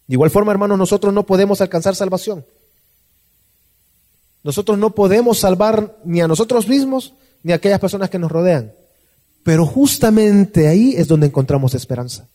De 0.07 0.15
igual 0.15 0.29
forma, 0.29 0.51
hermanos, 0.51 0.77
nosotros 0.77 1.13
no 1.13 1.25
podemos 1.25 1.61
alcanzar 1.61 1.95
salvación. 1.95 2.45
Nosotros 4.43 4.77
no 4.77 4.93
podemos 4.93 5.39
salvar 5.39 5.97
ni 6.03 6.21
a 6.21 6.27
nosotros 6.27 6.67
mismos 6.67 7.13
ni 7.43 7.51
a 7.53 7.55
aquellas 7.55 7.79
personas 7.79 8.09
que 8.09 8.19
nos 8.19 8.31
rodean. 8.31 8.73
Pero 9.43 9.65
justamente 9.65 10.67
ahí 10.67 10.95
es 10.97 11.07
donde 11.07 11.27
encontramos 11.27 11.75
esperanza. 11.75 12.27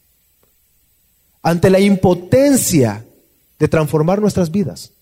Ante 1.43 1.71
la 1.71 1.81
impotencia 1.81 3.05
de 3.59 3.69
transformar 3.69 4.21
nuestras 4.21 4.51
vidas, 4.51 4.93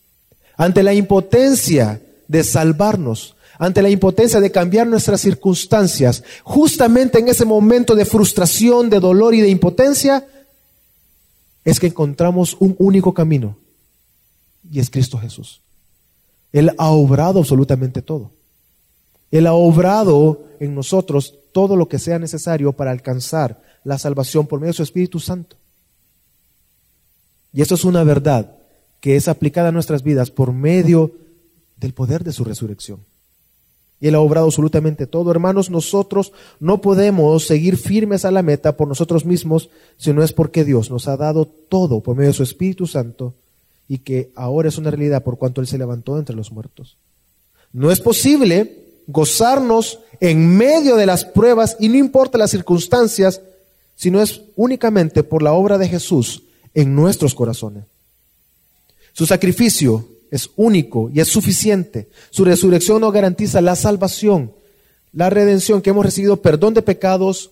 ante 0.56 0.82
la 0.82 0.94
impotencia 0.94 2.00
de 2.28 2.44
salvarnos, 2.44 3.36
ante 3.58 3.82
la 3.82 3.90
impotencia 3.90 4.40
de 4.40 4.50
cambiar 4.50 4.86
nuestras 4.86 5.20
circunstancias, 5.20 6.22
justamente 6.44 7.18
en 7.18 7.28
ese 7.28 7.44
momento 7.44 7.94
de 7.94 8.04
frustración, 8.04 8.90
de 8.90 9.00
dolor 9.00 9.34
y 9.34 9.40
de 9.40 9.48
impotencia, 9.48 10.26
es 11.64 11.80
que 11.80 11.88
encontramos 11.88 12.56
un 12.60 12.76
único 12.78 13.12
camino, 13.12 13.56
y 14.70 14.78
es 14.78 14.90
Cristo 14.90 15.18
Jesús. 15.18 15.60
Él 16.52 16.72
ha 16.78 16.90
obrado 16.90 17.40
absolutamente 17.40 18.02
todo. 18.02 18.30
Él 19.30 19.46
ha 19.46 19.52
obrado 19.52 20.44
en 20.60 20.74
nosotros 20.74 21.34
todo 21.56 21.74
lo 21.74 21.88
que 21.88 21.98
sea 21.98 22.18
necesario 22.18 22.74
para 22.74 22.90
alcanzar 22.90 23.62
la 23.82 23.96
salvación 23.96 24.46
por 24.46 24.60
medio 24.60 24.72
de 24.72 24.76
su 24.76 24.82
Espíritu 24.82 25.20
Santo. 25.20 25.56
Y 27.50 27.62
esto 27.62 27.76
es 27.76 27.84
una 27.84 28.04
verdad 28.04 28.58
que 29.00 29.16
es 29.16 29.26
aplicada 29.26 29.70
a 29.70 29.72
nuestras 29.72 30.02
vidas 30.02 30.30
por 30.30 30.52
medio 30.52 31.12
del 31.78 31.94
poder 31.94 32.24
de 32.24 32.32
su 32.32 32.44
resurrección. 32.44 33.00
Y 34.02 34.08
Él 34.08 34.16
ha 34.16 34.20
obrado 34.20 34.44
absolutamente 34.44 35.06
todo. 35.06 35.30
Hermanos, 35.30 35.70
nosotros 35.70 36.34
no 36.60 36.82
podemos 36.82 37.46
seguir 37.46 37.78
firmes 37.78 38.26
a 38.26 38.30
la 38.30 38.42
meta 38.42 38.76
por 38.76 38.86
nosotros 38.86 39.24
mismos, 39.24 39.70
si 39.96 40.12
no 40.12 40.22
es 40.22 40.34
porque 40.34 40.62
Dios 40.62 40.90
nos 40.90 41.08
ha 41.08 41.16
dado 41.16 41.46
todo 41.46 42.02
por 42.02 42.16
medio 42.16 42.32
de 42.32 42.36
su 42.36 42.42
Espíritu 42.42 42.86
Santo 42.86 43.32
y 43.88 44.00
que 44.00 44.30
ahora 44.34 44.68
es 44.68 44.76
una 44.76 44.90
realidad 44.90 45.24
por 45.24 45.38
cuanto 45.38 45.62
Él 45.62 45.66
se 45.66 45.78
levantó 45.78 46.18
entre 46.18 46.36
los 46.36 46.52
muertos. 46.52 46.98
No 47.72 47.90
es 47.90 48.00
posible 48.00 48.85
gozarnos 49.06 50.00
en 50.20 50.56
medio 50.56 50.96
de 50.96 51.06
las 51.06 51.24
pruebas 51.24 51.76
y 51.78 51.88
no 51.88 51.96
importa 51.96 52.38
las 52.38 52.50
circunstancias, 52.50 53.40
sino 53.94 54.20
es 54.22 54.42
únicamente 54.56 55.22
por 55.22 55.42
la 55.42 55.52
obra 55.52 55.78
de 55.78 55.88
Jesús 55.88 56.42
en 56.74 56.94
nuestros 56.94 57.34
corazones. 57.34 57.84
Su 59.12 59.26
sacrificio 59.26 60.06
es 60.30 60.50
único 60.56 61.10
y 61.12 61.20
es 61.20 61.28
suficiente. 61.28 62.08
Su 62.30 62.44
resurrección 62.44 63.00
nos 63.00 63.12
garantiza 63.12 63.60
la 63.60 63.76
salvación, 63.76 64.52
la 65.12 65.30
redención, 65.30 65.80
que 65.80 65.90
hemos 65.90 66.04
recibido 66.04 66.42
perdón 66.42 66.74
de 66.74 66.82
pecados, 66.82 67.50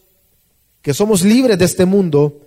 que 0.82 0.92
somos 0.92 1.22
libres 1.22 1.58
de 1.58 1.64
este 1.64 1.86
mundo, 1.86 2.40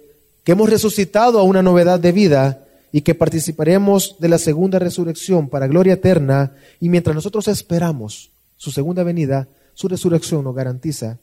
que 0.43 0.51
hemos 0.51 0.69
resucitado 0.69 1.39
a 1.39 1.43
una 1.43 1.63
novedad 1.63 1.99
de 1.99 2.11
vida 2.11 2.65
y 2.91 3.01
que 3.01 3.15
participaremos 3.15 4.15
de 4.19 4.29
la 4.29 4.37
segunda 4.37 4.77
resurrección 4.77 5.49
para 5.49 5.67
gloria 5.67 5.93
eterna. 5.93 6.53
Y 6.79 6.89
mientras 6.89 7.15
nosotros 7.15 7.47
esperamos 7.47 8.29
su 8.57 8.71
segunda 8.71 9.03
venida, 9.03 9.47
su 9.73 9.87
resurrección 9.87 10.43
nos 10.43 10.55
garantiza 10.55 11.19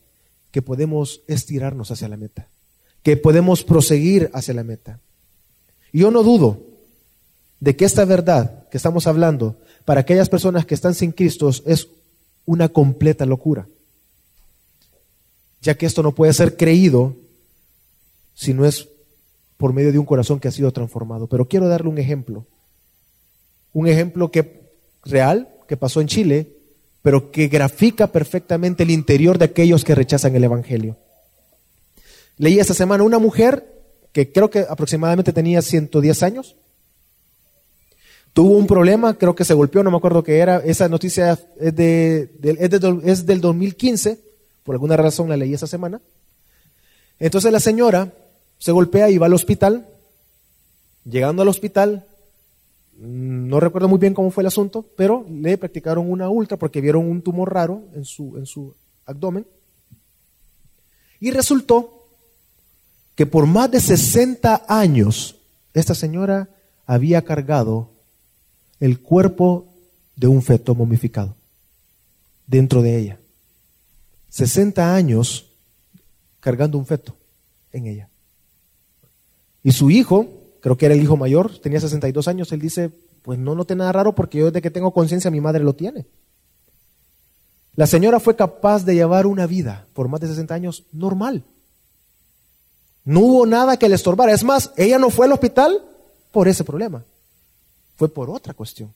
que 0.50 0.62
podemos 0.62 1.22
estirarnos 1.26 1.90
hacia 1.90 2.08
la 2.08 2.16
meta, 2.16 2.48
que 3.02 3.16
podemos 3.16 3.64
proseguir 3.64 4.30
hacia 4.32 4.54
la 4.54 4.64
meta. 4.64 5.00
Y 5.92 6.00
yo 6.00 6.10
no 6.10 6.22
dudo 6.22 6.60
de 7.60 7.76
que 7.76 7.84
esta 7.84 8.04
verdad 8.04 8.68
que 8.68 8.76
estamos 8.76 9.06
hablando 9.06 9.56
para 9.84 10.02
aquellas 10.02 10.28
personas 10.28 10.64
que 10.64 10.74
están 10.74 10.94
sin 10.94 11.12
Cristo 11.12 11.50
es 11.66 11.88
una 12.46 12.68
completa 12.68 13.26
locura, 13.26 13.66
ya 15.60 15.74
que 15.76 15.86
esto 15.86 16.02
no 16.02 16.14
puede 16.14 16.32
ser 16.32 16.56
creído 16.56 17.16
si 18.34 18.54
no 18.54 18.64
es 18.64 18.88
por 19.56 19.72
medio 19.72 19.92
de 19.92 19.98
un 19.98 20.06
corazón 20.06 20.40
que 20.40 20.48
ha 20.48 20.52
sido 20.52 20.72
transformado. 20.72 21.26
Pero 21.26 21.48
quiero 21.48 21.68
darle 21.68 21.88
un 21.88 21.98
ejemplo, 21.98 22.46
un 23.72 23.88
ejemplo 23.88 24.30
que 24.30 24.62
real 25.04 25.48
que 25.66 25.76
pasó 25.76 26.00
en 26.00 26.08
Chile 26.08 26.53
pero 27.04 27.30
que 27.30 27.48
grafica 27.48 28.06
perfectamente 28.06 28.82
el 28.82 28.90
interior 28.90 29.36
de 29.36 29.44
aquellos 29.44 29.84
que 29.84 29.94
rechazan 29.94 30.34
el 30.36 30.44
Evangelio. 30.44 30.96
Leí 32.38 32.58
esta 32.58 32.72
semana 32.72 33.04
una 33.04 33.18
mujer 33.18 33.70
que 34.10 34.32
creo 34.32 34.48
que 34.48 34.60
aproximadamente 34.60 35.34
tenía 35.34 35.60
110 35.60 36.22
años. 36.22 36.56
Tuvo 38.32 38.56
un 38.56 38.66
problema, 38.66 39.18
creo 39.18 39.34
que 39.34 39.44
se 39.44 39.52
golpeó, 39.52 39.82
no 39.82 39.90
me 39.90 39.98
acuerdo 39.98 40.24
qué 40.24 40.38
era. 40.38 40.62
Esa 40.64 40.88
noticia 40.88 41.38
es, 41.60 41.76
de, 41.76 42.30
es, 43.04 43.26
del 43.26 43.40
2015, 43.42 44.20
por 44.62 44.74
alguna 44.74 44.96
razón 44.96 45.28
la 45.28 45.36
leí 45.36 45.52
esa 45.52 45.66
semana. 45.66 46.00
Entonces 47.18 47.52
la 47.52 47.60
señora 47.60 48.14
se 48.56 48.72
golpea 48.72 49.10
y 49.10 49.18
va 49.18 49.26
al 49.26 49.34
hospital. 49.34 49.86
Llegando 51.04 51.42
al 51.42 51.48
hospital, 51.48 52.06
no 53.04 53.60
recuerdo 53.60 53.88
muy 53.88 53.98
bien 53.98 54.14
cómo 54.14 54.30
fue 54.30 54.42
el 54.42 54.48
asunto, 54.48 54.84
pero 54.96 55.26
le 55.30 55.58
practicaron 55.58 56.10
una 56.10 56.28
ultra 56.28 56.56
porque 56.56 56.80
vieron 56.80 57.08
un 57.08 57.22
tumor 57.22 57.52
raro 57.52 57.82
en 57.94 58.04
su, 58.04 58.36
en 58.36 58.46
su 58.46 58.74
abdomen. 59.06 59.46
Y 61.20 61.30
resultó 61.30 62.08
que 63.14 63.26
por 63.26 63.46
más 63.46 63.70
de 63.70 63.80
60 63.80 64.64
años 64.68 65.36
esta 65.72 65.94
señora 65.94 66.48
había 66.86 67.22
cargado 67.22 67.90
el 68.80 69.00
cuerpo 69.00 69.66
de 70.16 70.26
un 70.26 70.42
feto 70.42 70.74
momificado 70.74 71.34
dentro 72.46 72.82
de 72.82 72.98
ella. 72.98 73.18
60 74.30 74.94
años 74.94 75.50
cargando 76.40 76.78
un 76.78 76.86
feto 76.86 77.16
en 77.72 77.86
ella. 77.86 78.08
Y 79.62 79.72
su 79.72 79.90
hijo, 79.90 80.28
creo 80.64 80.78
que 80.78 80.86
era 80.86 80.94
el 80.94 81.02
hijo 81.02 81.18
mayor, 81.18 81.58
tenía 81.58 81.78
62 81.78 82.26
años, 82.26 82.50
él 82.50 82.58
dice, 82.58 82.90
pues 83.20 83.38
no 83.38 83.54
noté 83.54 83.76
nada 83.76 83.92
raro 83.92 84.14
porque 84.14 84.38
yo 84.38 84.46
desde 84.46 84.62
que 84.62 84.70
tengo 84.70 84.94
conciencia 84.94 85.30
mi 85.30 85.42
madre 85.42 85.62
lo 85.62 85.74
tiene. 85.74 86.06
La 87.76 87.86
señora 87.86 88.18
fue 88.18 88.34
capaz 88.34 88.82
de 88.86 88.94
llevar 88.94 89.26
una 89.26 89.46
vida 89.46 89.86
por 89.92 90.08
más 90.08 90.22
de 90.22 90.28
60 90.28 90.54
años 90.54 90.84
normal. 90.90 91.44
No 93.04 93.20
hubo 93.20 93.44
nada 93.44 93.76
que 93.76 93.90
le 93.90 93.94
estorbara. 93.94 94.32
Es 94.32 94.42
más, 94.42 94.72
ella 94.78 94.98
no 94.98 95.10
fue 95.10 95.26
al 95.26 95.32
hospital 95.32 95.84
por 96.32 96.48
ese 96.48 96.64
problema. 96.64 97.04
Fue 97.96 98.08
por 98.08 98.30
otra 98.30 98.54
cuestión. 98.54 98.90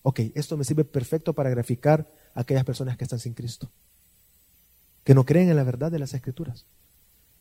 Ok, 0.00 0.20
esto 0.34 0.56
me 0.56 0.64
sirve 0.64 0.84
perfecto 0.84 1.34
para 1.34 1.50
graficar 1.50 2.06
a 2.34 2.40
aquellas 2.40 2.64
personas 2.64 2.96
que 2.96 3.04
están 3.04 3.18
sin 3.18 3.34
Cristo. 3.34 3.68
Que 5.04 5.14
no 5.14 5.26
creen 5.26 5.50
en 5.50 5.56
la 5.56 5.64
verdad 5.64 5.92
de 5.92 5.98
las 5.98 6.14
escrituras. 6.14 6.64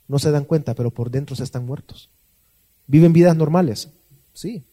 No 0.09 0.19
se 0.19 0.29
dan 0.29 0.43
cuenta, 0.43 0.75
pero 0.75 0.91
por 0.91 1.09
dentro 1.09 1.37
se 1.37 1.43
están 1.45 1.65
muertos. 1.65 2.09
¿Viven 2.89 3.13
vidas 3.13 3.37
normales? 3.37 3.87
Sí. 4.33 4.63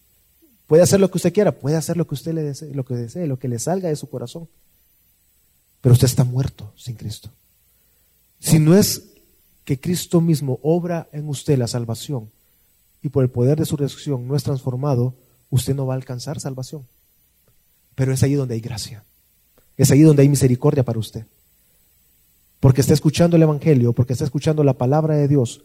Puede 0.66 0.82
hacer 0.82 0.98
lo 0.98 1.10
que 1.10 1.18
usted 1.18 1.34
quiera, 1.34 1.52
puede 1.52 1.76
hacer 1.76 1.98
lo 1.98 2.06
que 2.06 2.14
usted 2.14 2.32
le 2.32 2.42
desee, 2.42 2.74
lo 2.74 2.82
que 2.82 2.94
desee, 2.94 3.26
lo 3.26 3.38
que 3.38 3.46
le 3.46 3.58
salga 3.58 3.90
de 3.90 3.96
su 3.96 4.08
corazón. 4.08 4.48
Pero 5.82 5.92
usted 5.92 6.06
está 6.06 6.24
muerto 6.24 6.72
sin 6.76 6.94
Cristo. 6.96 7.28
Si 8.40 8.58
no 8.58 8.74
es 8.74 9.02
que 9.66 9.78
Cristo 9.78 10.22
mismo 10.22 10.58
obra 10.62 11.08
en 11.12 11.28
usted 11.28 11.58
la 11.58 11.66
salvación 11.68 12.30
y 13.02 13.10
por 13.10 13.22
el 13.22 13.28
poder 13.28 13.58
de 13.58 13.66
su 13.66 13.76
resurrección 13.76 14.26
no 14.26 14.34
es 14.34 14.44
transformado, 14.44 15.14
usted 15.50 15.74
no 15.74 15.84
va 15.84 15.92
a 15.92 15.96
alcanzar 15.98 16.40
salvación. 16.40 16.86
Pero 17.94 18.14
es 18.14 18.22
ahí 18.22 18.32
donde 18.32 18.54
hay 18.54 18.60
gracia. 18.60 19.04
Es 19.76 19.90
ahí 19.90 20.00
donde 20.00 20.22
hay 20.22 20.30
misericordia 20.30 20.84
para 20.84 20.98
usted. 20.98 21.26
Porque 22.60 22.80
está 22.80 22.94
escuchando 22.94 23.36
el 23.36 23.42
Evangelio, 23.42 23.92
porque 23.92 24.14
está 24.14 24.24
escuchando 24.24 24.64
la 24.64 24.72
palabra 24.72 25.16
de 25.16 25.28
Dios, 25.28 25.60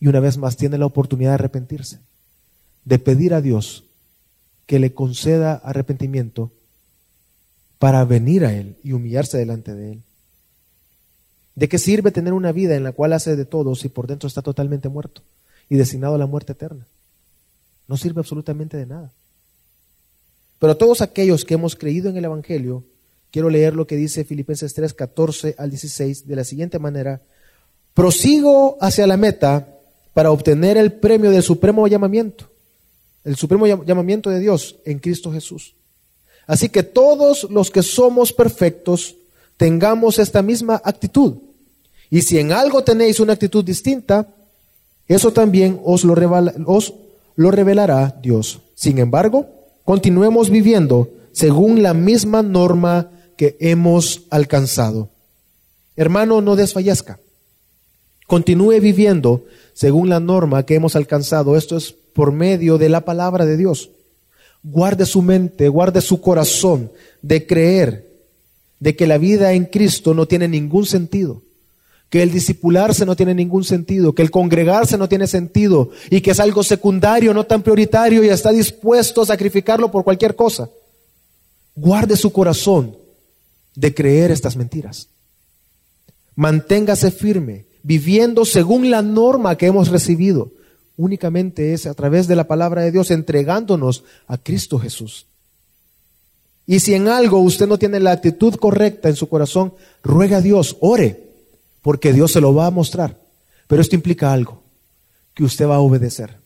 y 0.00 0.08
una 0.08 0.20
vez 0.20 0.36
más 0.36 0.56
tiene 0.56 0.78
la 0.78 0.86
oportunidad 0.86 1.30
de 1.30 1.34
arrepentirse, 1.34 1.98
de 2.84 2.98
pedir 2.98 3.34
a 3.34 3.40
Dios 3.40 3.84
que 4.66 4.78
le 4.78 4.92
conceda 4.92 5.54
arrepentimiento 5.54 6.50
para 7.78 8.04
venir 8.04 8.44
a 8.44 8.52
Él 8.52 8.76
y 8.82 8.92
humillarse 8.92 9.38
delante 9.38 9.74
de 9.74 9.92
Él. 9.92 10.02
¿De 11.54 11.68
qué 11.68 11.78
sirve 11.78 12.10
tener 12.10 12.32
una 12.32 12.52
vida 12.52 12.74
en 12.74 12.82
la 12.82 12.92
cual 12.92 13.12
hace 13.12 13.36
de 13.36 13.44
todo 13.44 13.74
si 13.74 13.88
por 13.88 14.06
dentro 14.06 14.26
está 14.26 14.42
totalmente 14.42 14.88
muerto 14.88 15.22
y 15.68 15.76
destinado 15.76 16.14
a 16.14 16.18
la 16.18 16.26
muerte 16.26 16.52
eterna? 16.52 16.86
No 17.86 17.96
sirve 17.96 18.20
absolutamente 18.20 18.76
de 18.76 18.86
nada. 18.86 19.12
Pero 20.58 20.76
todos 20.76 21.02
aquellos 21.02 21.44
que 21.44 21.54
hemos 21.54 21.76
creído 21.76 22.08
en 22.08 22.16
el 22.16 22.24
Evangelio, 22.24 22.84
quiero 23.30 23.50
leer 23.50 23.74
lo 23.74 23.86
que 23.86 23.96
dice 23.96 24.24
Filipenses 24.24 24.72
3, 24.74 24.94
14 24.94 25.54
al 25.58 25.70
16 25.70 26.26
de 26.26 26.36
la 26.36 26.44
siguiente 26.44 26.78
manera, 26.78 27.20
prosigo 27.92 28.78
hacia 28.80 29.06
la 29.06 29.16
meta 29.16 29.73
para 30.14 30.30
obtener 30.30 30.76
el 30.76 30.92
premio 30.92 31.30
del 31.30 31.42
supremo 31.42 31.86
llamamiento, 31.86 32.48
el 33.24 33.36
supremo 33.36 33.66
llamamiento 33.66 34.30
de 34.30 34.40
Dios 34.40 34.76
en 34.84 35.00
Cristo 35.00 35.32
Jesús. 35.32 35.74
Así 36.46 36.68
que 36.68 36.82
todos 36.82 37.48
los 37.50 37.70
que 37.70 37.82
somos 37.82 38.32
perfectos 38.32 39.16
tengamos 39.56 40.18
esta 40.18 40.42
misma 40.42 40.80
actitud. 40.84 41.34
Y 42.10 42.22
si 42.22 42.38
en 42.38 42.52
algo 42.52 42.84
tenéis 42.84 43.18
una 43.18 43.32
actitud 43.32 43.64
distinta, 43.64 44.28
eso 45.08 45.32
también 45.32 45.80
os 45.84 46.04
lo, 46.04 46.14
os 46.66 46.94
lo 47.34 47.50
revelará 47.50 48.18
Dios. 48.22 48.60
Sin 48.74 48.98
embargo, 48.98 49.48
continuemos 49.84 50.50
viviendo 50.50 51.10
según 51.32 51.82
la 51.82 51.94
misma 51.94 52.42
norma 52.42 53.10
que 53.36 53.56
hemos 53.58 54.22
alcanzado. 54.30 55.08
Hermano, 55.96 56.40
no 56.40 56.56
desfallezca. 56.56 57.18
Continúe 58.26 58.80
viviendo 58.80 59.44
según 59.72 60.08
la 60.08 60.20
norma 60.20 60.64
que 60.64 60.74
hemos 60.74 60.96
alcanzado. 60.96 61.56
Esto 61.56 61.76
es 61.76 61.92
por 61.92 62.32
medio 62.32 62.78
de 62.78 62.88
la 62.88 63.04
palabra 63.04 63.44
de 63.44 63.56
Dios. 63.56 63.90
Guarde 64.62 65.04
su 65.04 65.20
mente, 65.20 65.68
guarde 65.68 66.00
su 66.00 66.20
corazón 66.20 66.90
de 67.20 67.46
creer 67.46 68.14
de 68.80 68.96
que 68.96 69.06
la 69.06 69.18
vida 69.18 69.52
en 69.52 69.66
Cristo 69.66 70.14
no 70.14 70.26
tiene 70.26 70.48
ningún 70.48 70.86
sentido, 70.86 71.42
que 72.08 72.22
el 72.22 72.30
discipularse 72.30 73.04
no 73.04 73.14
tiene 73.14 73.34
ningún 73.34 73.64
sentido, 73.64 74.14
que 74.14 74.22
el 74.22 74.30
congregarse 74.30 74.96
no 74.96 75.08
tiene 75.08 75.26
sentido 75.26 75.90
y 76.10 76.22
que 76.22 76.30
es 76.30 76.40
algo 76.40 76.62
secundario, 76.62 77.34
no 77.34 77.44
tan 77.44 77.62
prioritario 77.62 78.24
y 78.24 78.28
está 78.28 78.52
dispuesto 78.52 79.22
a 79.22 79.26
sacrificarlo 79.26 79.90
por 79.90 80.04
cualquier 80.04 80.34
cosa. 80.34 80.70
Guarde 81.74 82.16
su 82.16 82.32
corazón 82.32 82.96
de 83.74 83.92
creer 83.92 84.30
estas 84.30 84.56
mentiras. 84.56 85.08
Manténgase 86.36 87.10
firme 87.10 87.66
viviendo 87.84 88.44
según 88.44 88.90
la 88.90 89.02
norma 89.02 89.56
que 89.56 89.66
hemos 89.66 89.88
recibido. 89.88 90.50
Únicamente 90.96 91.74
es 91.74 91.86
a 91.86 91.94
través 91.94 92.26
de 92.26 92.34
la 92.34 92.48
palabra 92.48 92.82
de 92.82 92.90
Dios 92.90 93.10
entregándonos 93.12 94.02
a 94.26 94.38
Cristo 94.38 94.78
Jesús. 94.78 95.26
Y 96.66 96.80
si 96.80 96.94
en 96.94 97.08
algo 97.08 97.40
usted 97.40 97.68
no 97.68 97.78
tiene 97.78 98.00
la 98.00 98.12
actitud 98.12 98.54
correcta 98.54 99.10
en 99.10 99.16
su 99.16 99.28
corazón, 99.28 99.74
ruega 100.02 100.38
a 100.38 100.40
Dios, 100.40 100.78
ore, 100.80 101.28
porque 101.82 102.14
Dios 102.14 102.32
se 102.32 102.40
lo 102.40 102.54
va 102.54 102.66
a 102.66 102.70
mostrar. 102.70 103.20
Pero 103.66 103.82
esto 103.82 103.96
implica 103.96 104.32
algo, 104.32 104.62
que 105.34 105.44
usted 105.44 105.68
va 105.68 105.76
a 105.76 105.80
obedecer, 105.80 106.38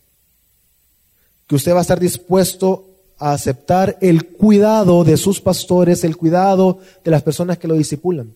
que 1.47 1.55
usted 1.55 1.73
va 1.73 1.79
a 1.79 1.83
estar 1.83 2.01
dispuesto 2.01 2.85
a 3.17 3.31
aceptar 3.31 3.97
el 4.01 4.25
cuidado 4.25 5.05
de 5.05 5.15
sus 5.15 5.39
pastores, 5.39 6.03
el 6.03 6.17
cuidado 6.17 6.79
de 7.03 7.11
las 7.11 7.23
personas 7.23 7.57
que 7.57 7.67
lo 7.67 7.75
disipulan 7.75 8.33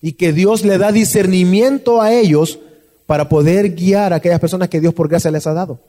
y 0.00 0.12
que 0.12 0.32
Dios 0.32 0.64
le 0.64 0.78
da 0.78 0.92
discernimiento 0.92 2.00
a 2.00 2.12
ellos 2.12 2.58
para 3.06 3.28
poder 3.28 3.74
guiar 3.74 4.12
a 4.12 4.16
aquellas 4.16 4.40
personas 4.40 4.68
que 4.68 4.80
Dios 4.80 4.94
por 4.94 5.08
gracia 5.08 5.30
les 5.30 5.46
ha 5.46 5.54
dado. 5.54 5.80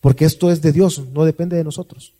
porque 0.00 0.24
esto 0.24 0.52
es 0.52 0.62
de 0.62 0.70
Dios, 0.70 1.02
no 1.12 1.24
depende 1.24 1.56
de 1.56 1.64
nosotros. 1.64 2.12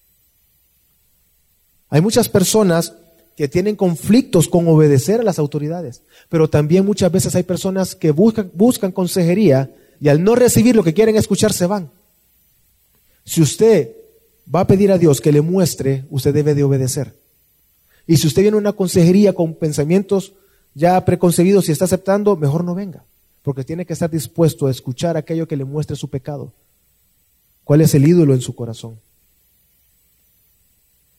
Hay 1.88 2.00
muchas 2.00 2.28
personas 2.28 2.94
que 3.36 3.46
tienen 3.46 3.76
conflictos 3.76 4.48
con 4.48 4.66
obedecer 4.66 5.20
a 5.20 5.22
las 5.22 5.38
autoridades, 5.38 6.02
pero 6.28 6.48
también 6.48 6.84
muchas 6.84 7.12
veces 7.12 7.34
hay 7.36 7.44
personas 7.44 7.94
que 7.94 8.10
buscan, 8.10 8.50
buscan 8.54 8.90
consejería 8.90 9.70
y 10.00 10.08
al 10.08 10.24
no 10.24 10.34
recibir 10.34 10.74
lo 10.74 10.82
que 10.82 10.94
quieren 10.94 11.16
escuchar 11.16 11.52
se 11.52 11.66
van. 11.66 11.90
Si 13.24 13.40
usted 13.40 13.92
va 14.52 14.60
a 14.60 14.66
pedir 14.66 14.90
a 14.90 14.98
Dios 14.98 15.20
que 15.20 15.32
le 15.32 15.42
muestre, 15.42 16.06
usted 16.10 16.34
debe 16.34 16.54
de 16.54 16.64
obedecer. 16.64 17.14
Y 18.06 18.16
si 18.16 18.26
usted 18.26 18.42
viene 18.42 18.56
a 18.56 18.60
una 18.60 18.72
consejería 18.72 19.32
con 19.32 19.54
pensamientos 19.54 20.34
ya 20.74 21.02
preconcebidos 21.04 21.68
y 21.68 21.72
está 21.72 21.86
aceptando, 21.86 22.36
mejor 22.36 22.62
no 22.62 22.74
venga, 22.74 23.04
porque 23.42 23.64
tiene 23.64 23.86
que 23.86 23.94
estar 23.94 24.10
dispuesto 24.10 24.66
a 24.66 24.70
escuchar 24.70 25.16
aquello 25.16 25.48
que 25.48 25.56
le 25.56 25.64
muestre 25.64 25.96
su 25.96 26.08
pecado. 26.08 26.52
¿Cuál 27.64 27.80
es 27.80 27.94
el 27.94 28.06
ídolo 28.06 28.34
en 28.34 28.40
su 28.40 28.54
corazón? 28.54 29.00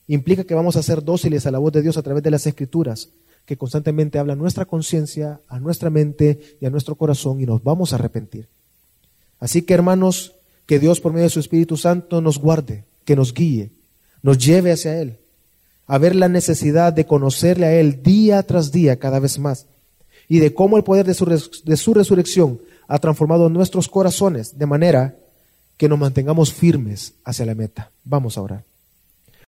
Implica 0.07 0.45
que 0.45 0.55
vamos 0.55 0.77
a 0.77 0.83
ser 0.83 1.03
dóciles 1.03 1.45
a 1.45 1.51
la 1.51 1.59
voz 1.59 1.73
de 1.73 1.81
Dios 1.81 1.97
a 1.97 2.01
través 2.01 2.23
de 2.23 2.31
las 2.31 2.47
escrituras, 2.47 3.09
que 3.45 3.57
constantemente 3.57 4.19
habla 4.19 4.33
a 4.33 4.37
nuestra 4.37 4.65
conciencia, 4.65 5.41
a 5.47 5.59
nuestra 5.59 5.89
mente 5.89 6.57
y 6.61 6.65
a 6.65 6.69
nuestro 6.69 6.95
corazón 6.95 7.41
y 7.41 7.45
nos 7.45 7.63
vamos 7.63 7.91
a 7.91 7.95
arrepentir. 7.95 8.47
Así 9.39 9.63
que 9.63 9.73
hermanos, 9.73 10.35
que 10.65 10.79
Dios 10.79 10.99
por 10.99 11.13
medio 11.13 11.25
de 11.25 11.31
su 11.31 11.39
Espíritu 11.39 11.77
Santo 11.77 12.21
nos 12.21 12.37
guarde, 12.37 12.85
que 13.05 13.15
nos 13.15 13.33
guíe, 13.33 13.71
nos 14.21 14.37
lleve 14.37 14.71
hacia 14.71 15.01
Él, 15.01 15.17
a 15.87 15.97
ver 15.97 16.15
la 16.15 16.27
necesidad 16.27 16.93
de 16.93 17.05
conocerle 17.05 17.65
a 17.65 17.73
Él 17.73 18.03
día 18.03 18.43
tras 18.43 18.71
día 18.71 18.99
cada 18.99 19.19
vez 19.19 19.39
más 19.39 19.67
y 20.27 20.39
de 20.39 20.53
cómo 20.53 20.77
el 20.77 20.83
poder 20.83 21.05
de 21.05 21.13
su, 21.13 21.25
de 21.25 21.77
su 21.77 21.93
resurrección 21.93 22.59
ha 22.87 22.99
transformado 22.99 23.49
nuestros 23.49 23.87
corazones 23.87 24.57
de 24.57 24.65
manera 24.65 25.15
que 25.77 25.87
nos 25.87 25.99
mantengamos 25.99 26.53
firmes 26.53 27.13
hacia 27.23 27.45
la 27.45 27.55
meta. 27.55 27.91
Vamos 28.03 28.37
a 28.37 28.41
orar. 28.41 28.63